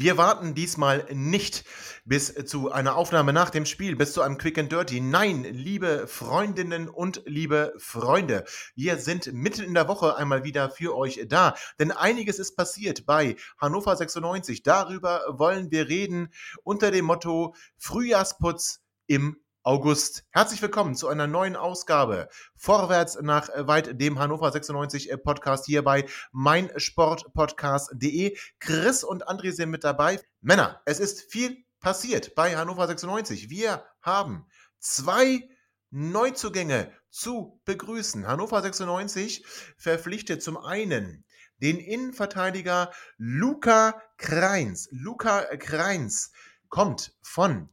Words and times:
Wir 0.00 0.16
warten 0.16 0.54
diesmal 0.54 1.06
nicht 1.12 1.62
bis 2.06 2.32
zu 2.46 2.72
einer 2.72 2.96
Aufnahme 2.96 3.34
nach 3.34 3.50
dem 3.50 3.66
Spiel, 3.66 3.96
bis 3.96 4.14
zu 4.14 4.22
einem 4.22 4.38
Quick 4.38 4.56
and 4.56 4.72
Dirty. 4.72 4.98
Nein, 4.98 5.44
liebe 5.44 6.06
Freundinnen 6.06 6.88
und 6.88 7.20
liebe 7.26 7.74
Freunde, 7.76 8.46
wir 8.74 8.96
sind 8.96 9.30
mitten 9.34 9.60
in 9.60 9.74
der 9.74 9.88
Woche 9.88 10.16
einmal 10.16 10.42
wieder 10.42 10.70
für 10.70 10.96
euch 10.96 11.20
da, 11.28 11.54
denn 11.78 11.90
einiges 11.90 12.38
ist 12.38 12.56
passiert 12.56 13.04
bei 13.04 13.36
Hannover 13.58 13.94
96. 13.94 14.62
Darüber 14.62 15.22
wollen 15.28 15.70
wir 15.70 15.90
reden 15.90 16.30
unter 16.62 16.90
dem 16.90 17.04
Motto 17.04 17.54
Frühjahrsputz 17.76 18.80
im 19.06 19.36
August. 19.62 20.24
Herzlich 20.30 20.62
willkommen 20.62 20.94
zu 20.94 21.08
einer 21.08 21.26
neuen 21.26 21.54
Ausgabe 21.54 22.30
Vorwärts 22.56 23.20
nach 23.20 23.50
weit 23.54 24.00
dem 24.00 24.18
Hannover 24.18 24.50
96 24.50 25.12
Podcast 25.22 25.66
hier 25.66 25.84
bei 25.84 26.06
meinsportpodcast.de. 26.32 28.38
Chris 28.58 29.04
und 29.04 29.28
André 29.28 29.52
sind 29.52 29.68
mit 29.68 29.84
dabei. 29.84 30.18
Männer, 30.40 30.80
es 30.86 30.98
ist 30.98 31.30
viel 31.30 31.62
passiert 31.78 32.34
bei 32.34 32.56
Hannover 32.56 32.86
96. 32.86 33.50
Wir 33.50 33.84
haben 34.00 34.46
zwei 34.78 35.46
Neuzugänge 35.90 36.90
zu 37.10 37.60
begrüßen. 37.66 38.26
Hannover 38.26 38.62
96 38.62 39.44
verpflichtet 39.76 40.42
zum 40.42 40.56
einen 40.56 41.26
den 41.58 41.78
Innenverteidiger 41.78 42.92
Luca 43.18 44.00
Kreins. 44.16 44.88
Luca 44.90 45.44
Kreins 45.58 46.32
kommt 46.70 47.12
von 47.20 47.68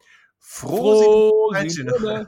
Frosinone. 0.49 2.27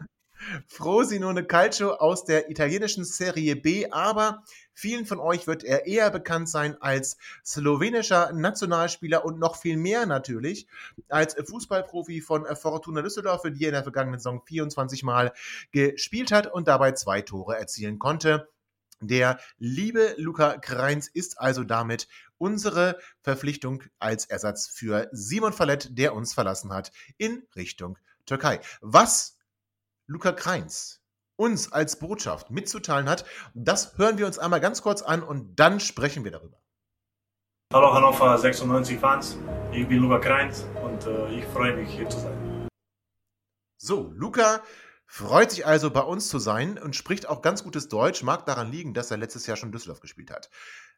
Frosinone 0.67 1.44
Calcio 1.48 1.94
aus 1.94 2.26
der 2.26 2.50
italienischen 2.50 3.06
Serie 3.06 3.56
B, 3.56 3.89
aber 3.92 4.44
vielen 4.73 5.06
von 5.06 5.20
euch 5.20 5.48
wird 5.48 5.64
er 5.64 5.88
eher 5.88 6.11
bekannt 6.11 6.50
sein 6.50 6.76
als 6.81 7.17
slowenischer 7.45 8.34
Nationalspieler 8.34 9.23
und 9.23 9.39
noch 9.39 9.56
viel 9.56 9.78
mehr 9.78 10.06
natürlich 10.06 10.67
als 11.08 11.36
Fußballprofi 11.36 12.20
von 12.20 12.45
Fortuna 12.58 13.02
Düsseldorf, 13.02 13.42
für 13.42 13.52
die 13.52 13.64
er 13.64 13.70
in 13.70 13.73
der 13.76 13.84
vergangenen 13.84 14.20
Saison 14.20 14.42
24 14.45 15.04
Mal 15.04 15.31
gespielt 15.72 16.33
hat 16.33 16.45
und 16.48 16.67
dabei 16.67 16.92
zwei 16.92 17.22
Tore 17.22 17.58
erzielen 17.58 18.00
konnte. 18.00 18.50
Der 19.02 19.39
liebe 19.58 20.14
Luca 20.17 20.58
Kreins 20.58 21.08
ist 21.08 21.39
also 21.39 21.64
damit 21.64 22.08
unsere 22.38 23.00
Verpflichtung 23.22 23.83
als 23.97 24.25
Ersatz 24.25 24.67
für 24.67 25.08
Simon 25.14 25.53
Fallett, 25.53 25.97
der 25.97 26.14
uns 26.14 26.33
verlassen 26.33 26.73
hat, 26.73 26.92
in 27.17 27.44
Richtung 27.55 27.97
Türkei. 28.25 28.59
Was 28.81 29.38
Luca 30.08 30.33
Kreins 30.33 31.02
uns 31.38 31.72
als 31.72 31.97
Botschaft 31.97 32.52
mitzuteilen 32.52 33.08
hat, 33.08 33.23
das 33.53 33.97
hören 33.97 34.17
wir 34.17 34.25
uns 34.25 34.38
einmal 34.38 34.59
ganz 34.59 34.81
kurz 34.81 35.02
an 35.02 35.23
und 35.23 35.55
dann 35.55 35.80
sprechen 35.80 36.25
wir 36.25 36.31
darüber. 36.31 36.61
Hallo 37.72 37.94
Hannover 37.94 38.38
96 38.38 39.00
Fans, 39.00 39.38
ich 39.72 39.88
bin 39.88 40.00
Luca 40.00 40.20
Kreins 40.20 40.66
und 40.83 41.05
äh, 41.05 41.38
ich 41.38 41.45
freue 41.45 41.75
mich 41.77 41.89
hier 41.89 42.10
zu 42.10 42.20
sein. 42.20 42.67
So, 43.77 44.11
Luca 44.14 44.61
freut 45.11 45.49
sich 45.49 45.65
also 45.65 45.89
bei 45.89 46.02
uns 46.02 46.30
zu 46.30 46.37
sein 46.37 46.77
und 46.77 46.95
spricht 46.95 47.27
auch 47.27 47.42
ganz 47.42 47.64
gutes 47.64 47.87
Deutsch, 47.87 48.21
mag 48.21 48.45
daran 48.45 48.71
liegen, 48.71 48.93
dass 48.93 49.09
er 49.09 49.17
letztes 49.17 49.47
Jahr 49.47 49.58
schon 49.58 49.71
Düsseldorf 49.71 50.02
gespielt 50.02 50.30
hat. 50.30 50.52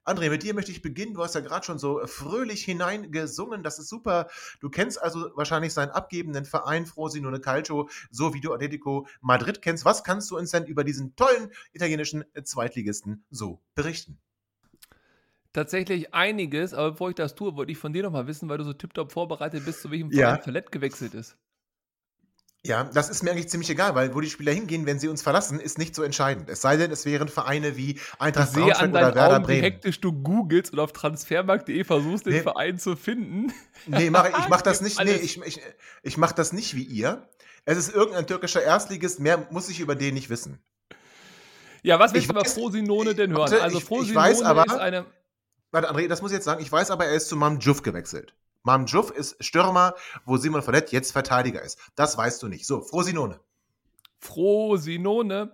André, 0.03 0.29
mit 0.29 0.43
dir 0.43 0.53
möchte 0.53 0.71
ich 0.71 0.81
beginnen. 0.81 1.13
Du 1.13 1.23
hast 1.23 1.33
ja 1.33 1.41
gerade 1.41 1.65
schon 1.65 1.79
so 1.79 2.05
fröhlich 2.05 2.65
hineingesungen. 2.65 3.63
Das 3.63 3.79
ist 3.79 3.87
super. 3.87 4.27
Du 4.59 4.69
kennst 4.69 5.01
also 5.01 5.31
wahrscheinlich 5.35 5.73
seinen 5.73 5.91
abgebenden 5.91 6.43
Verein 6.43 6.85
Frosinone 6.85 7.39
Calcio, 7.39 7.87
so 8.09 8.33
wie 8.33 8.41
du 8.41 8.53
Atletico 8.53 9.07
Madrid 9.21 9.61
kennst. 9.61 9.85
Was 9.85 10.03
kannst 10.03 10.29
du 10.29 10.37
uns 10.37 10.51
denn 10.51 10.65
über 10.65 10.83
diesen 10.83 11.15
tollen 11.15 11.51
italienischen 11.71 12.25
Zweitligisten 12.43 13.23
so 13.29 13.61
berichten? 13.75 14.19
Tatsächlich 15.53 16.13
einiges, 16.13 16.73
aber 16.73 16.91
bevor 16.91 17.09
ich 17.09 17.15
das 17.15 17.35
tue, 17.35 17.55
wollte 17.55 17.71
ich 17.71 17.77
von 17.77 17.93
dir 17.93 18.03
nochmal 18.03 18.27
wissen, 18.27 18.49
weil 18.49 18.57
du 18.57 18.63
so 18.65 18.73
tiptop 18.73 19.11
vorbereitet 19.11 19.63
bist, 19.65 19.81
zu 19.81 19.91
welchem 19.91 20.11
Verein 20.11 20.35
ja. 20.35 20.41
Verlet 20.41 20.71
gewechselt 20.71 21.13
ist. 21.13 21.37
Ja, 22.63 22.83
das 22.83 23.09
ist 23.09 23.23
mir 23.23 23.31
eigentlich 23.31 23.49
ziemlich 23.49 23.71
egal, 23.71 23.95
weil 23.95 24.13
wo 24.13 24.21
die 24.21 24.29
Spieler 24.29 24.51
hingehen, 24.51 24.85
wenn 24.85 24.99
sie 24.99 25.07
uns 25.07 25.23
verlassen, 25.23 25.59
ist 25.59 25.79
nicht 25.79 25.95
so 25.95 26.03
entscheidend. 26.03 26.47
Es 26.47 26.61
sei 26.61 26.77
denn, 26.77 26.91
es 26.91 27.05
wären 27.05 27.27
Vereine 27.27 27.75
wie 27.75 27.99
Eintracht 28.19 28.49
ich 28.49 28.59
Braunschweig 28.59 28.89
oder 28.91 29.15
Werder 29.15 29.35
Augen, 29.37 29.43
Bremen. 29.43 29.61
Wie 29.61 29.65
hektisch 29.65 29.99
du 29.99 30.13
googelst 30.13 30.71
und 30.71 30.79
auf 30.79 30.93
transfermarkt.de 30.93 31.83
versuchst, 31.83 32.27
den 32.27 32.33
nee. 32.33 32.41
Verein 32.41 32.77
zu 32.77 32.95
finden. 32.95 33.51
Nee, 33.87 34.11
mach, 34.11 34.27
ich 34.27 34.47
mach 34.47 34.61
das 34.61 34.81
nicht. 34.81 35.03
Nee, 35.03 35.15
ich, 35.15 35.41
ich, 35.41 35.59
ich 36.03 36.17
mach 36.17 36.33
das 36.33 36.53
nicht 36.53 36.75
wie 36.75 36.83
ihr. 36.83 37.27
Es 37.65 37.79
ist 37.79 37.93
irgendein 37.93 38.27
türkischer 38.27 38.61
Erstligist, 38.61 39.19
mehr 39.19 39.47
muss 39.49 39.67
ich 39.69 39.79
über 39.79 39.95
den 39.95 40.13
nicht 40.13 40.29
wissen. 40.29 40.59
Ja, 41.81 41.97
was 41.97 42.13
willst 42.13 42.27
ich 42.27 42.31
du 42.31 42.39
über 42.39 42.45
Frosinone 42.47 43.15
denn 43.15 43.31
hören? 43.31 43.41
Warte, 43.41 43.63
also 43.63 43.79
Frosinone 43.79 44.05
ich, 44.05 44.11
ich 44.11 44.15
weiß 44.39 44.43
aber, 44.43 44.65
ist 44.67 44.75
eine. 44.75 45.07
Warte, 45.71 45.89
André, 45.89 46.07
das 46.07 46.21
muss 46.21 46.29
ich 46.29 46.35
jetzt 46.35 46.45
sagen. 46.45 46.61
Ich 46.61 46.71
weiß 46.71 46.91
aber, 46.91 47.05
er 47.05 47.15
ist 47.15 47.27
zu 47.27 47.35
Mamdjouf 47.35 47.81
gewechselt. 47.81 48.35
Mamdjouf 48.63 49.11
ist 49.11 49.43
Stürmer, 49.43 49.95
wo 50.25 50.37
Simon 50.37 50.61
Follett 50.61 50.91
jetzt 50.91 51.11
Verteidiger 51.11 51.61
ist. 51.61 51.79
Das 51.95 52.17
weißt 52.17 52.41
du 52.43 52.47
nicht. 52.47 52.65
So, 52.65 52.81
Frosinone. 52.81 53.39
Frosinone. 54.19 55.53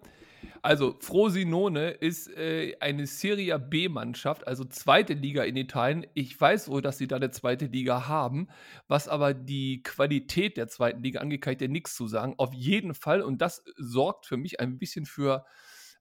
Also, 0.62 0.96
Frosinone 1.00 1.92
ist 1.92 2.30
äh, 2.36 2.76
eine 2.80 3.08
Serie 3.08 3.58
B-Mannschaft, 3.60 4.48
also 4.48 4.66
zweite 4.66 5.14
Liga 5.14 5.44
in 5.44 5.56
Italien. 5.56 6.06
Ich 6.14 6.40
weiß 6.40 6.70
wohl, 6.70 6.82
dass 6.82 6.98
sie 6.98 7.08
da 7.08 7.16
eine 7.16 7.32
zweite 7.32 7.66
Liga 7.68 8.08
haben. 8.08 8.50
Was 8.88 9.08
aber 9.08 9.34
die 9.34 9.82
Qualität 9.84 10.58
der 10.58 10.68
zweiten 10.68 11.04
Liga 11.04 11.22
angeht, 11.22 11.42
kann 11.42 11.54
ich 11.54 11.60
dir 11.60 11.70
nichts 11.70 11.96
zu 11.96 12.08
sagen. 12.08 12.36
Auf 12.38 12.54
jeden 12.54 12.94
Fall, 12.94 13.22
und 13.22 13.42
das 13.42 13.64
sorgt 13.78 14.26
für 14.26 14.38
mich 14.38 14.60
ein 14.60 14.78
bisschen 14.78 15.06
für 15.06 15.46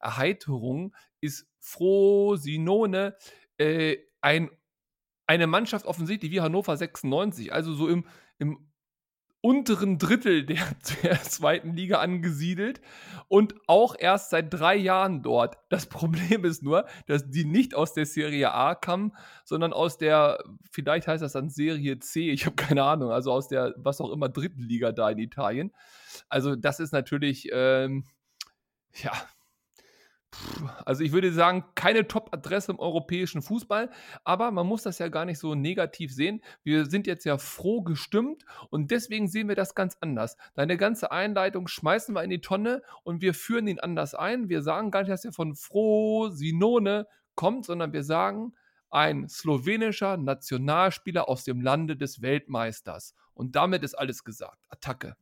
Erheiterung, 0.00 0.94
ist 1.20 1.46
Frosinone 1.60 3.16
äh, 3.58 3.98
ein 4.20 4.50
eine 5.26 5.46
Mannschaft 5.46 5.86
offensichtlich 5.86 6.30
wie 6.30 6.40
Hannover 6.40 6.76
96, 6.76 7.52
also 7.52 7.74
so 7.74 7.88
im, 7.88 8.06
im 8.38 8.58
unteren 9.46 9.98
Drittel 9.98 10.44
der, 10.44 10.64
der, 11.02 11.22
zweiten 11.22 11.74
Liga 11.74 12.00
angesiedelt 12.00 12.80
und 13.28 13.54
auch 13.68 13.94
erst 13.96 14.30
seit 14.30 14.52
drei 14.52 14.74
Jahren 14.74 15.22
dort. 15.22 15.56
Das 15.68 15.86
Problem 15.88 16.44
ist 16.44 16.62
nur, 16.62 16.86
dass 17.06 17.30
die 17.30 17.44
nicht 17.44 17.74
aus 17.74 17.92
der 17.92 18.06
Serie 18.06 18.52
A 18.52 18.74
kamen, 18.74 19.12
sondern 19.44 19.72
aus 19.72 19.98
der, 19.98 20.42
vielleicht 20.70 21.06
heißt 21.06 21.22
das 21.22 21.32
dann 21.32 21.48
Serie 21.48 22.00
C, 22.00 22.30
ich 22.30 22.44
habe 22.44 22.56
keine 22.56 22.82
Ahnung, 22.82 23.12
also 23.12 23.30
aus 23.30 23.46
der, 23.46 23.74
was 23.76 24.00
auch 24.00 24.10
immer, 24.10 24.28
dritten 24.28 24.62
Liga 24.62 24.90
da 24.90 25.10
in 25.10 25.18
Italien. 25.18 25.72
Also 26.28 26.56
das 26.56 26.80
ist 26.80 26.92
natürlich, 26.92 27.48
ähm, 27.52 28.04
ja, 28.94 29.12
also 30.84 31.02
ich 31.02 31.12
würde 31.12 31.32
sagen, 31.32 31.64
keine 31.74 32.06
Top-Adresse 32.06 32.72
im 32.72 32.78
europäischen 32.78 33.42
Fußball, 33.42 33.90
aber 34.24 34.50
man 34.50 34.66
muss 34.66 34.82
das 34.82 34.98
ja 34.98 35.08
gar 35.08 35.24
nicht 35.24 35.38
so 35.38 35.54
negativ 35.54 36.12
sehen. 36.12 36.42
Wir 36.62 36.86
sind 36.86 37.06
jetzt 37.06 37.24
ja 37.24 37.38
froh 37.38 37.82
gestimmt 37.82 38.44
und 38.70 38.90
deswegen 38.90 39.28
sehen 39.28 39.48
wir 39.48 39.54
das 39.54 39.74
ganz 39.74 39.96
anders. 40.00 40.36
Deine 40.54 40.76
ganze 40.76 41.10
Einleitung 41.10 41.68
schmeißen 41.68 42.14
wir 42.14 42.22
in 42.22 42.30
die 42.30 42.40
Tonne 42.40 42.82
und 43.02 43.22
wir 43.22 43.34
führen 43.34 43.66
ihn 43.66 43.80
anders 43.80 44.14
ein. 44.14 44.48
Wir 44.48 44.62
sagen 44.62 44.90
gar 44.90 45.00
nicht, 45.00 45.10
dass 45.10 45.24
er 45.24 45.32
von 45.32 45.54
Frosinone 45.54 47.06
kommt, 47.34 47.64
sondern 47.64 47.92
wir 47.92 48.02
sagen, 48.02 48.52
ein 48.90 49.28
slowenischer 49.28 50.16
Nationalspieler 50.16 51.28
aus 51.28 51.44
dem 51.44 51.60
Lande 51.60 51.96
des 51.96 52.22
Weltmeisters. 52.22 53.14
Und 53.34 53.56
damit 53.56 53.82
ist 53.82 53.94
alles 53.94 54.24
gesagt. 54.24 54.58
Attacke. 54.68 55.16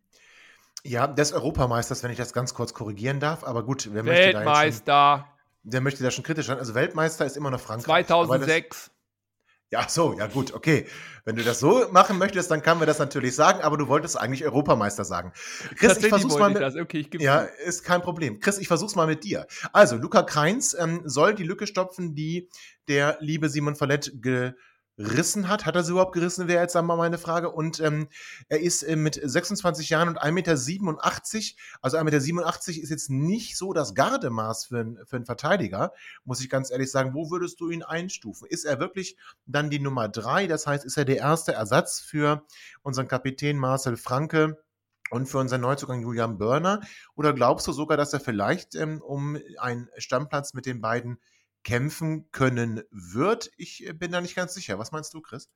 Ja, 0.86 1.06
des 1.06 1.32
Europameisters, 1.32 2.02
wenn 2.02 2.10
ich 2.10 2.18
das 2.18 2.32
ganz 2.32 2.52
kurz 2.52 2.74
korrigieren 2.74 3.18
darf. 3.18 3.42
Aber 3.42 3.64
gut, 3.64 3.88
wer 3.92 4.02
möchte 4.02 4.32
da 4.32 4.38
Weltmeister. 4.38 5.26
Der 5.62 5.80
möchte 5.80 6.02
da 6.02 6.10
schon 6.10 6.24
kritisch 6.24 6.46
sein. 6.46 6.58
Also 6.58 6.74
Weltmeister 6.74 7.24
ist 7.24 7.38
immer 7.38 7.50
noch 7.50 7.60
Frankreich. 7.60 8.06
2006. 8.06 8.90
ja, 9.70 9.88
so, 9.88 10.12
ja 10.18 10.26
gut, 10.26 10.52
okay. 10.52 10.86
Wenn 11.24 11.36
du 11.36 11.42
das 11.42 11.58
so 11.58 11.86
machen 11.90 12.18
möchtest, 12.18 12.50
dann 12.50 12.60
kann 12.60 12.80
wir 12.80 12.86
das 12.86 12.98
natürlich 12.98 13.34
sagen, 13.34 13.62
aber 13.62 13.78
du 13.78 13.88
wolltest 13.88 14.20
eigentlich 14.20 14.44
Europameister 14.44 15.06
sagen. 15.06 15.32
Chris, 15.78 15.96
ich 15.96 16.08
versuch's 16.08 16.36
mal 16.36 16.50
mit, 16.50 16.60
das. 16.60 16.76
Okay, 16.76 17.08
Ja, 17.18 17.40
ist 17.40 17.82
kein 17.82 18.02
Problem. 18.02 18.40
Chris, 18.40 18.58
ich 18.58 18.68
versuch's 18.68 18.94
mal 18.94 19.06
mit 19.06 19.24
dir. 19.24 19.46
Also, 19.72 19.96
Luca 19.96 20.22
Kreins 20.22 20.76
ähm, 20.78 21.00
soll 21.06 21.34
die 21.34 21.44
Lücke 21.44 21.66
stopfen, 21.66 22.14
die 22.14 22.50
der 22.88 23.16
liebe 23.20 23.48
Simon 23.48 23.74
Fallett 23.74 24.12
ge 24.16 24.52
gerissen 24.96 25.48
hat. 25.48 25.66
Hat 25.66 25.74
er 25.74 25.82
sie 25.82 25.92
überhaupt 25.92 26.12
gerissen, 26.12 26.48
wäre 26.48 26.62
jetzt 26.62 26.76
einmal 26.76 26.96
meine 26.96 27.18
Frage. 27.18 27.50
Und 27.50 27.80
ähm, 27.80 28.08
er 28.48 28.60
ist 28.60 28.82
äh, 28.82 28.96
mit 28.96 29.20
26 29.22 29.90
Jahren 29.90 30.08
und 30.08 30.22
1,87 30.22 30.32
Meter, 30.32 30.52
also 31.82 31.96
1,87 31.96 32.32
Meter 32.32 32.82
ist 32.82 32.90
jetzt 32.90 33.10
nicht 33.10 33.56
so 33.56 33.72
das 33.72 33.94
Gardemaß 33.94 34.66
für, 34.66 34.96
für 35.06 35.16
einen 35.16 35.26
Verteidiger, 35.26 35.92
muss 36.24 36.40
ich 36.40 36.48
ganz 36.48 36.70
ehrlich 36.70 36.90
sagen. 36.90 37.14
Wo 37.14 37.30
würdest 37.30 37.60
du 37.60 37.70
ihn 37.70 37.82
einstufen? 37.82 38.46
Ist 38.48 38.64
er 38.64 38.78
wirklich 38.78 39.16
dann 39.46 39.70
die 39.70 39.80
Nummer 39.80 40.08
drei? 40.08 40.46
Das 40.46 40.66
heißt, 40.66 40.84
ist 40.84 40.96
er 40.96 41.04
der 41.04 41.18
erste 41.18 41.52
Ersatz 41.52 42.00
für 42.00 42.44
unseren 42.82 43.08
Kapitän 43.08 43.58
Marcel 43.58 43.96
Franke? 43.96 44.58
Und 45.10 45.26
für 45.28 45.38
unseren 45.38 45.60
Neuzugang 45.60 46.00
Julian 46.00 46.38
Börner? 46.38 46.80
Oder 47.14 47.34
glaubst 47.34 47.68
du 47.68 47.72
sogar, 47.72 47.96
dass 47.96 48.14
er 48.14 48.20
vielleicht 48.20 48.74
ähm, 48.74 49.02
um 49.02 49.38
einen 49.58 49.88
Stammplatz 49.98 50.54
mit 50.54 50.64
den 50.64 50.80
beiden 50.80 51.18
kämpfen 51.64 52.30
können 52.30 52.82
wird. 52.90 53.50
Ich 53.56 53.86
äh, 53.86 53.92
bin 53.92 54.12
da 54.12 54.20
nicht 54.20 54.36
ganz 54.36 54.54
sicher. 54.54 54.78
Was 54.78 54.92
meinst 54.92 55.12
du, 55.14 55.20
Chris? 55.20 55.48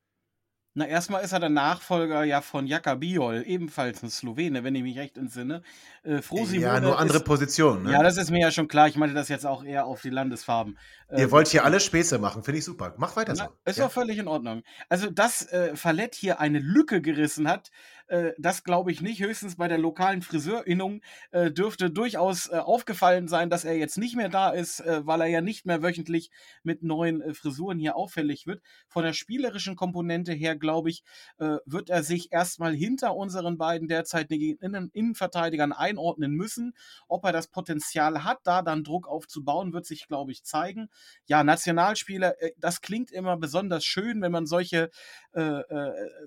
Na, 0.74 0.86
erstmal 0.86 1.24
ist 1.24 1.32
er 1.32 1.40
der 1.40 1.48
Nachfolger 1.48 2.22
ja 2.22 2.40
von 2.40 2.66
Jaka 2.68 2.94
Biol, 2.94 3.42
ebenfalls 3.44 4.02
ein 4.04 4.10
Slowene, 4.10 4.62
wenn 4.62 4.76
ich 4.76 4.84
mich 4.84 4.96
recht 4.96 5.16
entsinne. 5.16 5.62
Äh, 6.04 6.22
Frosimone 6.22 6.74
ja, 6.74 6.80
nur 6.80 6.98
andere 6.98 7.18
Positionen. 7.18 7.82
Ne? 7.82 7.92
Ja, 7.92 8.02
das 8.02 8.16
ist 8.16 8.30
mir 8.30 8.40
ja 8.40 8.52
schon 8.52 8.68
klar. 8.68 8.86
Ich 8.86 8.94
meinte 8.94 9.14
das 9.14 9.28
jetzt 9.28 9.44
auch 9.44 9.64
eher 9.64 9.86
auf 9.86 10.02
die 10.02 10.10
Landesfarben. 10.10 10.78
Ihr 11.10 11.18
äh, 11.18 11.30
wollt 11.32 11.48
hier 11.48 11.64
alle 11.64 11.80
Späße 11.80 12.18
machen, 12.18 12.44
finde 12.44 12.58
ich 12.58 12.64
super. 12.64 12.94
Mach 12.96 13.16
weiter 13.16 13.34
na, 13.36 13.46
so. 13.46 13.50
Ist 13.64 13.78
ja. 13.78 13.86
doch 13.86 13.92
völlig 13.92 14.18
in 14.18 14.28
Ordnung. 14.28 14.62
Also, 14.88 15.10
dass 15.10 15.50
äh, 15.50 15.74
Fallett 15.74 16.14
hier 16.14 16.38
eine 16.38 16.60
Lücke 16.60 17.00
gerissen 17.00 17.48
hat, 17.48 17.70
äh, 18.08 18.32
das 18.38 18.64
glaube 18.64 18.90
ich 18.90 19.00
nicht. 19.00 19.22
Höchstens 19.22 19.56
bei 19.56 19.68
der 19.68 19.78
lokalen 19.78 20.22
Friseurinnung 20.22 21.02
äh, 21.30 21.50
dürfte 21.50 21.90
durchaus 21.90 22.48
äh, 22.48 22.56
aufgefallen 22.56 23.28
sein, 23.28 23.50
dass 23.50 23.64
er 23.64 23.76
jetzt 23.76 23.98
nicht 23.98 24.16
mehr 24.16 24.28
da 24.28 24.50
ist, 24.50 24.80
äh, 24.80 25.06
weil 25.06 25.20
er 25.20 25.26
ja 25.26 25.40
nicht 25.40 25.66
mehr 25.66 25.82
wöchentlich 25.82 26.30
mit 26.62 26.82
neuen 26.82 27.20
äh, 27.20 27.34
Frisuren 27.34 27.78
hier 27.78 27.96
auffällig 27.96 28.46
wird. 28.46 28.62
Von 28.88 29.04
der 29.04 29.12
spielerischen 29.12 29.76
Komponente 29.76 30.32
her, 30.32 30.56
glaube 30.56 30.90
ich, 30.90 31.02
wird 31.38 31.90
er 31.90 32.02
sich 32.02 32.32
erstmal 32.32 32.74
hinter 32.74 33.14
unseren 33.14 33.58
beiden 33.58 33.88
derzeitigen 33.88 34.56
Innen 34.58 34.90
Innenverteidigern 34.92 35.72
einordnen 35.72 36.32
müssen. 36.32 36.74
Ob 37.06 37.24
er 37.24 37.32
das 37.32 37.48
Potenzial 37.48 38.24
hat, 38.24 38.38
da 38.44 38.62
dann 38.62 38.84
Druck 38.84 39.06
aufzubauen, 39.06 39.72
wird 39.72 39.86
sich, 39.86 40.08
glaube 40.08 40.32
ich, 40.32 40.44
zeigen. 40.44 40.88
Ja, 41.26 41.44
Nationalspieler, 41.44 42.34
das 42.56 42.80
klingt 42.80 43.10
immer 43.10 43.36
besonders 43.36 43.84
schön, 43.84 44.22
wenn 44.22 44.32
man 44.32 44.46
solche 44.46 44.90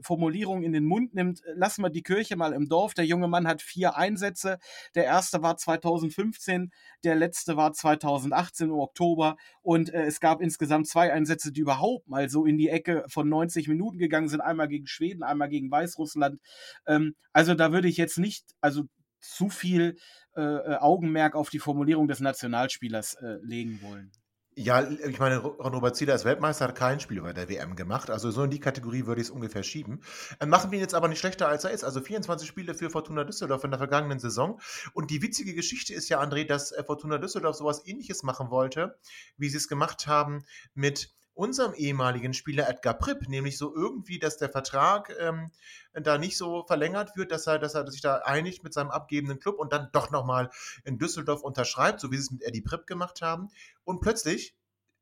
Formulierungen 0.02 0.64
in 0.64 0.74
den 0.74 0.86
Mund 0.86 1.14
nimmt. 1.14 1.42
Lass 1.56 1.71
lassen 1.72 1.84
wir 1.84 1.90
die 1.90 2.04
Kirche 2.04 2.36
mal 2.36 2.52
im 2.52 2.68
Dorf. 2.68 2.94
Der 2.94 3.06
junge 3.06 3.30
Mann 3.30 3.48
hat 3.48 3.62
vier 3.62 3.96
Einsätze. 3.96 4.58
Der 4.94 5.06
erste 5.06 5.42
war 5.42 5.56
2015, 5.56 6.70
der 7.06 7.16
letzte 7.16 7.56
war 7.56 7.72
2018 7.72 8.68
im 8.68 8.76
Oktober 8.76 9.38
und 9.62 9.94
äh, 9.94 10.04
es 10.04 10.20
gab 10.20 10.42
insgesamt 10.42 10.88
zwei 10.90 11.14
Einsätze, 11.14 11.54
die 11.54 11.62
überhaupt 11.62 12.10
mal 12.10 12.30
so 12.30 12.46
in 12.46 12.58
die 12.58 12.68
Ecke 12.68 13.06
von 13.08 13.30
90 13.30 13.70
Minuten 13.70 14.00
gegangen 14.00 14.28
sind. 14.28 14.42
Einmal 14.42 14.68
gegen 14.68 14.86
Schweden, 14.86 15.24
einmal 15.24 15.48
gegen 15.48 15.72
Weißrussland. 15.72 16.42
Ähm, 16.88 17.16
also 17.32 17.54
da 17.56 17.72
würde 17.72 17.88
ich 17.88 17.96
jetzt 17.96 18.18
nicht, 18.18 18.44
also 18.60 18.84
zu 19.22 19.48
viel 19.48 19.96
äh, 20.36 20.42
äh 20.42 20.76
Augenmerk 20.76 21.36
auf 21.36 21.50
die 21.50 21.60
Formulierung 21.60 22.10
des 22.10 22.20
Nationalspielers 22.20 23.14
äh, 23.14 23.38
legen 23.44 23.80
wollen. 23.82 24.12
Ja, 24.56 24.86
ich 24.86 25.18
meine, 25.18 25.38
Ron-Robert 25.38 25.96
Zieler 25.96 26.12
als 26.12 26.26
Weltmeister 26.26 26.66
hat 26.66 26.76
kein 26.76 27.00
Spiel 27.00 27.22
bei 27.22 27.32
der 27.32 27.48
WM 27.48 27.78
gemacht. 27.78 28.10
Also 28.10 28.32
so 28.32 28.44
in 28.44 28.50
die 28.50 28.60
Kategorie 28.60 29.06
würde 29.06 29.22
ich 29.22 29.28
es 29.28 29.32
ungefähr 29.32 29.64
schieben. 29.64 30.04
Äh, 30.40 30.46
machen 30.46 30.72
wir 30.72 30.78
ihn 30.78 30.82
jetzt 30.82 30.94
aber 30.94 31.08
nicht 31.08 31.20
schlechter, 31.20 31.48
als 31.48 31.64
er 31.64 31.72
ist. 31.72 31.86
Also 31.86 32.02
24 32.02 32.50
Spiele 32.50 32.74
für 32.74 32.90
Fortuna 32.90 33.24
Düsseldorf 33.24 33.64
in 33.64 33.72
der 33.72 33.78
vergangenen 33.78 34.20
Saison. 34.20 34.60
Und 34.92 35.10
die 35.10 35.22
witzige 35.22 35.56
Geschichte 35.56 35.94
ist 35.94 36.10
ja, 36.10 36.22
André, 36.22 36.46
dass 36.46 36.74
äh, 36.74 36.84
Fortuna 36.84 37.18
Düsseldorf 37.18 37.56
sowas 37.56 37.84
ähnliches 37.86 38.24
machen 38.24 38.50
wollte, 38.50 38.98
wie 39.38 39.48
sie 39.48 39.56
es 39.56 39.70
gemacht 39.70 40.08
haben 40.08 40.44
mit 40.74 41.14
unserem 41.34 41.74
ehemaligen 41.74 42.34
Spieler 42.34 42.70
Edgar 42.70 42.94
Pripp, 42.94 43.28
nämlich 43.28 43.58
so 43.58 43.74
irgendwie, 43.74 44.20
dass 44.20 44.38
der 44.38 44.50
Vertrag 44.50 45.16
ähm, 45.20 45.52
da 45.94 46.18
nicht 46.18 46.38
so 46.38 46.64
verlängert 46.66 47.16
wird, 47.16 47.32
dass 47.32 47.48
er, 47.48 47.60
dass 47.60 47.74
er 47.74 47.90
sich 47.90 48.02
da 48.02 48.18
einigt 48.18 48.64
mit 48.64 48.74
seinem 48.74 48.92
abgebenden 48.92 49.40
Club 49.40 49.60
und 49.60 49.74
dann 49.74 49.90
doch 49.94 50.12
nochmal 50.12 50.50
in 50.84 50.98
Düsseldorf 50.98 51.42
unterschreibt, 51.42 52.00
so 52.00 52.12
wie 52.12 52.18
sie 52.18 52.24
es 52.24 52.32
mit 52.32 52.44
Eddie 52.44 52.62
Pripp 52.62 52.86
gemacht 52.86 53.22
haben. 53.22 53.50
Und 53.84 54.02
plötzlich 54.02 54.56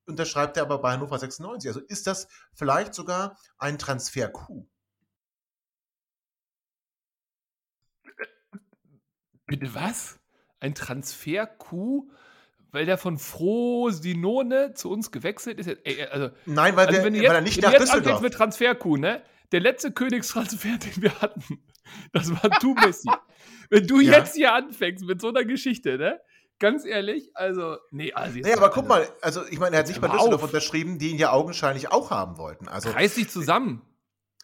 unterschreibt 0.05 0.57
er 0.57 0.63
aber 0.63 0.79
bei 0.79 0.91
Hannover 0.91 1.17
96. 1.17 1.69
Also 1.69 1.79
ist 1.81 2.07
das 2.07 2.27
vielleicht 2.53 2.93
sogar 2.93 3.37
ein 3.57 3.77
Transfer-Coup? 3.77 4.67
Bitte 9.45 9.73
was? 9.73 10.19
Ein 10.59 10.75
Transfer-Coup? 10.75 12.11
Weil 12.71 12.85
der 12.85 12.97
von 12.97 13.17
Frosinone 13.17 14.73
zu 14.73 14.89
uns 14.91 15.11
gewechselt 15.11 15.59
ist. 15.59 15.67
Ey, 15.83 16.03
also, 16.03 16.29
Nein, 16.45 16.75
weil, 16.75 16.87
also 16.87 17.03
wir, 17.03 17.11
jetzt, 17.11 17.27
weil 17.27 17.35
er 17.35 17.41
nicht 17.41 17.61
nach 17.61 17.73
Düsseldorf. 17.73 18.21
mit 18.21 18.33
Transferkuh, 18.33 18.97
ne? 18.97 19.21
Der 19.51 19.59
letzte 19.59 19.91
Königstransfer, 19.91 20.77
den 20.95 21.01
wir 21.01 21.21
hatten, 21.21 21.63
das 22.13 22.31
war 22.31 22.49
du, 22.61 22.75
Messi. 22.75 23.09
wenn 23.69 23.87
du 23.87 23.99
ja. 23.99 24.17
jetzt 24.17 24.35
hier 24.35 24.53
anfängst 24.53 25.05
mit 25.05 25.21
so 25.21 25.29
einer 25.29 25.43
Geschichte, 25.43 25.97
ne? 25.97 26.19
Ganz 26.59 26.85
ehrlich, 26.85 27.31
also, 27.35 27.77
nee, 27.89 28.11
also 28.11 28.37
Nee, 28.37 28.53
aber 28.53 28.69
guck 28.69 28.85
mal, 28.85 29.07
also 29.21 29.45
ich 29.49 29.59
meine, 29.59 29.77
er 29.77 29.79
hat 29.79 29.87
nicht 29.87 30.01
bei 30.01 30.09
Düsseldorf 30.09 30.43
auf. 30.43 30.49
unterschrieben, 30.49 30.99
die 30.99 31.11
ihn 31.11 31.17
ja 31.17 31.31
augenscheinlich 31.31 31.89
auch 31.89 32.11
haben 32.11 32.37
wollten. 32.37 32.67
Also, 32.67 32.89
Reiß 32.89 33.15
dich 33.15 33.29
zusammen. 33.29 33.81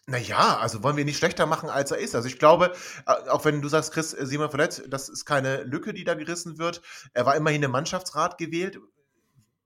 Naja, 0.08 0.58
also 0.58 0.84
wollen 0.84 0.96
wir 0.96 1.04
nicht 1.04 1.18
schlechter 1.18 1.46
machen, 1.46 1.68
als 1.68 1.90
er 1.90 1.98
ist. 1.98 2.14
Also 2.14 2.28
ich 2.28 2.38
glaube, 2.38 2.72
äh, 3.06 3.28
auch 3.28 3.44
wenn 3.44 3.60
du 3.60 3.68
sagst, 3.68 3.92
Chris 3.92 4.14
äh, 4.14 4.24
Simon 4.24 4.50
verletzt, 4.50 4.84
das 4.88 5.08
ist 5.08 5.24
keine 5.24 5.64
Lücke, 5.64 5.92
die 5.92 6.04
da 6.04 6.14
gerissen 6.14 6.58
wird. 6.58 6.80
Er 7.12 7.26
war 7.26 7.34
immerhin 7.34 7.62
im 7.64 7.72
Mannschaftsrat 7.72 8.38
gewählt. 8.38 8.78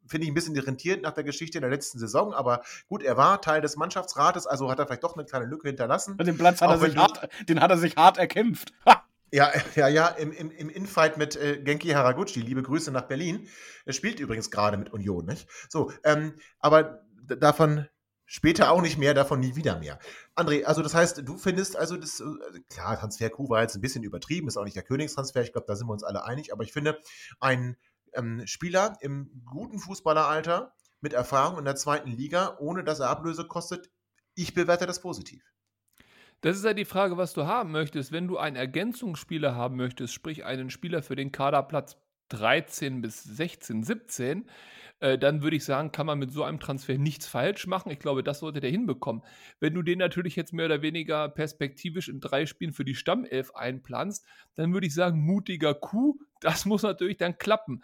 Finde 0.06 0.24
ich 0.24 0.30
ein 0.30 0.34
bisschen 0.34 0.56
irritierend 0.56 1.02
nach 1.02 1.12
der 1.12 1.24
Geschichte 1.24 1.60
der 1.60 1.68
letzten 1.68 1.98
Saison, 1.98 2.32
aber 2.32 2.62
gut, 2.88 3.02
er 3.02 3.16
war 3.16 3.40
Teil 3.42 3.60
des 3.60 3.76
Mannschaftsrates, 3.76 4.46
also 4.46 4.68
hat 4.68 4.78
er 4.80 4.86
vielleicht 4.86 5.04
doch 5.04 5.14
eine 5.14 5.24
kleine 5.24 5.44
Lücke 5.44 5.68
hinterlassen. 5.68 6.16
Den 6.16 6.36
Platz 6.36 6.60
hat 6.60 6.70
er 6.70 6.78
sich 6.78 6.96
hart, 6.96 7.28
den 7.48 7.60
hat 7.60 7.70
er 7.70 7.78
sich 7.78 7.96
hart 7.96 8.18
erkämpft. 8.18 8.72
Ja, 9.32 9.52
ja, 9.76 9.86
ja, 9.86 10.08
im, 10.08 10.32
im, 10.32 10.50
im 10.50 10.68
Infight 10.68 11.16
mit 11.16 11.36
äh, 11.36 11.60
Genki 11.62 11.90
Haraguchi, 11.90 12.40
liebe 12.40 12.64
Grüße 12.64 12.90
nach 12.90 13.02
Berlin. 13.02 13.46
Er 13.84 13.92
spielt 13.92 14.18
übrigens 14.18 14.50
gerade 14.50 14.76
mit 14.76 14.92
Union, 14.92 15.24
nicht? 15.24 15.48
So, 15.68 15.92
ähm, 16.02 16.34
aber 16.58 17.04
davon 17.28 17.86
Später 18.32 18.70
auch 18.70 18.80
nicht 18.80 18.96
mehr, 18.96 19.12
davon 19.12 19.40
nie 19.40 19.56
wieder 19.56 19.76
mehr. 19.80 19.98
André, 20.36 20.62
also 20.62 20.82
das 20.82 20.94
heißt, 20.94 21.26
du 21.26 21.36
findest 21.36 21.76
also 21.76 21.96
das, 21.96 22.20
äh, 22.20 22.60
klar, 22.68 22.96
Transfer 22.96 23.28
Q 23.28 23.48
war 23.48 23.60
jetzt 23.60 23.74
ein 23.74 23.80
bisschen 23.80 24.04
übertrieben, 24.04 24.46
ist 24.46 24.56
auch 24.56 24.62
nicht 24.62 24.76
der 24.76 24.84
Königstransfer, 24.84 25.42
ich 25.42 25.50
glaube, 25.50 25.66
da 25.66 25.74
sind 25.74 25.88
wir 25.88 25.92
uns 25.92 26.04
alle 26.04 26.24
einig, 26.24 26.52
aber 26.52 26.62
ich 26.62 26.72
finde, 26.72 27.00
ein 27.40 27.76
ähm, 28.12 28.46
Spieler 28.46 28.96
im 29.00 29.42
guten 29.44 29.80
Fußballeralter 29.80 30.72
mit 31.00 31.12
Erfahrung 31.12 31.58
in 31.58 31.64
der 31.64 31.74
zweiten 31.74 32.08
Liga, 32.08 32.56
ohne 32.60 32.84
dass 32.84 33.00
er 33.00 33.10
Ablöse 33.10 33.48
kostet, 33.48 33.90
ich 34.36 34.54
bewerte 34.54 34.86
das 34.86 35.00
positiv. 35.00 35.42
Das 36.40 36.56
ist 36.56 36.64
ja 36.64 36.72
die 36.72 36.84
Frage, 36.84 37.16
was 37.16 37.32
du 37.32 37.48
haben 37.48 37.72
möchtest. 37.72 38.12
Wenn 38.12 38.28
du 38.28 38.38
einen 38.38 38.54
Ergänzungsspieler 38.54 39.56
haben 39.56 39.74
möchtest, 39.74 40.14
sprich 40.14 40.44
einen 40.44 40.70
Spieler 40.70 41.02
für 41.02 41.16
den 41.16 41.32
Kaderplatz 41.32 41.96
13 42.30 43.02
bis 43.02 43.22
16, 43.22 43.82
17, 43.82 44.48
äh, 45.00 45.18
dann 45.18 45.42
würde 45.42 45.56
ich 45.56 45.64
sagen, 45.64 45.92
kann 45.92 46.06
man 46.06 46.18
mit 46.18 46.32
so 46.32 46.44
einem 46.44 46.60
Transfer 46.60 46.98
nichts 46.98 47.26
falsch 47.26 47.66
machen. 47.66 47.90
Ich 47.90 47.98
glaube, 47.98 48.22
das 48.22 48.40
sollte 48.40 48.60
der 48.60 48.70
hinbekommen. 48.70 49.22
Wenn 49.58 49.74
du 49.74 49.82
den 49.82 49.98
natürlich 49.98 50.36
jetzt 50.36 50.52
mehr 50.52 50.66
oder 50.66 50.82
weniger 50.82 51.28
perspektivisch 51.28 52.08
in 52.08 52.20
drei 52.20 52.46
Spielen 52.46 52.72
für 52.72 52.84
die 52.84 52.94
Stammelf 52.94 53.54
einplanst, 53.54 54.26
dann 54.56 54.72
würde 54.72 54.86
ich 54.86 54.94
sagen, 54.94 55.20
mutiger 55.20 55.74
Coup, 55.74 56.20
das 56.40 56.64
muss 56.66 56.82
natürlich 56.82 57.16
dann 57.16 57.38
klappen. 57.38 57.82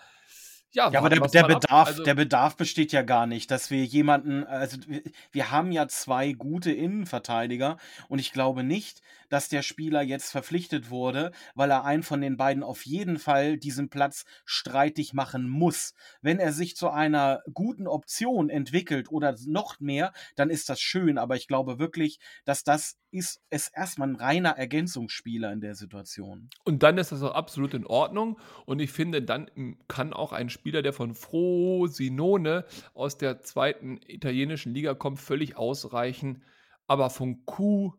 Ja, 0.73 0.91
ja 0.91 0.99
aber 0.99 1.09
der, 1.09 1.21
der 1.21 1.45
Bedarf, 1.45 1.88
also, 1.88 2.03
der 2.03 2.15
Bedarf 2.15 2.57
besteht 2.57 2.93
ja 2.93 3.00
gar 3.00 3.26
nicht, 3.26 3.50
dass 3.50 3.71
wir 3.71 3.85
jemanden, 3.85 4.45
also 4.45 4.76
wir, 4.87 5.03
wir 5.33 5.50
haben 5.50 5.73
ja 5.73 5.88
zwei 5.88 6.33
gute 6.33 6.71
Innenverteidiger 6.71 7.79
und 8.09 8.19
ich 8.19 8.33
glaube 8.33 8.62
nicht, 8.62 9.00
dass 9.28 9.49
der 9.49 9.62
Spieler 9.62 10.02
jetzt 10.02 10.30
verpflichtet 10.30 10.90
wurde, 10.90 11.33
weil 11.54 11.71
er 11.71 11.85
einen 11.85 12.02
von 12.02 12.21
den 12.21 12.37
beiden 12.37 12.62
auf 12.62 12.87
jeden 12.87 13.18
Fall 13.18 13.56
diesen 13.56 13.88
Platz 13.88 14.25
streitig 14.45 15.12
machen 15.12 15.49
muss. 15.49 15.95
Wenn 16.23 16.38
er 16.38 16.52
sich 16.52 16.76
zu 16.76 16.90
einer 16.90 17.42
guten 17.52 17.87
Option 17.87 18.50
entwickelt 18.50 19.11
oder 19.11 19.35
noch 19.47 19.80
mehr, 19.80 20.12
dann 20.35 20.50
ist 20.50 20.68
das 20.68 20.80
schön, 20.80 21.18
aber 21.18 21.37
ich 21.37 21.49
glaube 21.49 21.78
wirklich, 21.78 22.18
dass 22.45 22.64
das 22.64 22.99
ist 23.11 23.40
es 23.50 23.68
erstmal 23.68 24.09
ein 24.09 24.16
reiner 24.16 24.50
Ergänzungsspieler 24.50 25.52
in 25.52 25.61
der 25.61 25.75
Situation. 25.75 26.50
Und 26.64 26.83
dann 26.83 26.99
ist 26.99 27.12
das 27.12 27.23
auch 27.23 27.35
absolut 27.35 27.73
in 27.73 27.87
Ordnung 27.87 28.38
und 28.66 28.80
ich 28.80 28.92
finde, 28.92 29.23
dann 29.23 29.76
kann 29.88 30.12
auch 30.12 30.33
ein 30.33 30.50
Spieler, 30.50 30.83
der 30.83 30.92
von 30.92 31.14
Frosinone 31.14 32.64
aus 32.95 33.16
der 33.16 33.42
zweiten 33.42 34.00
italienischen 34.06 34.75
Liga 34.75 34.95
kommt, 34.95 35.18
völlig 35.18 35.56
ausreichen. 35.56 36.42
Aber 36.87 37.11
von 37.11 37.45
Q 37.47 37.95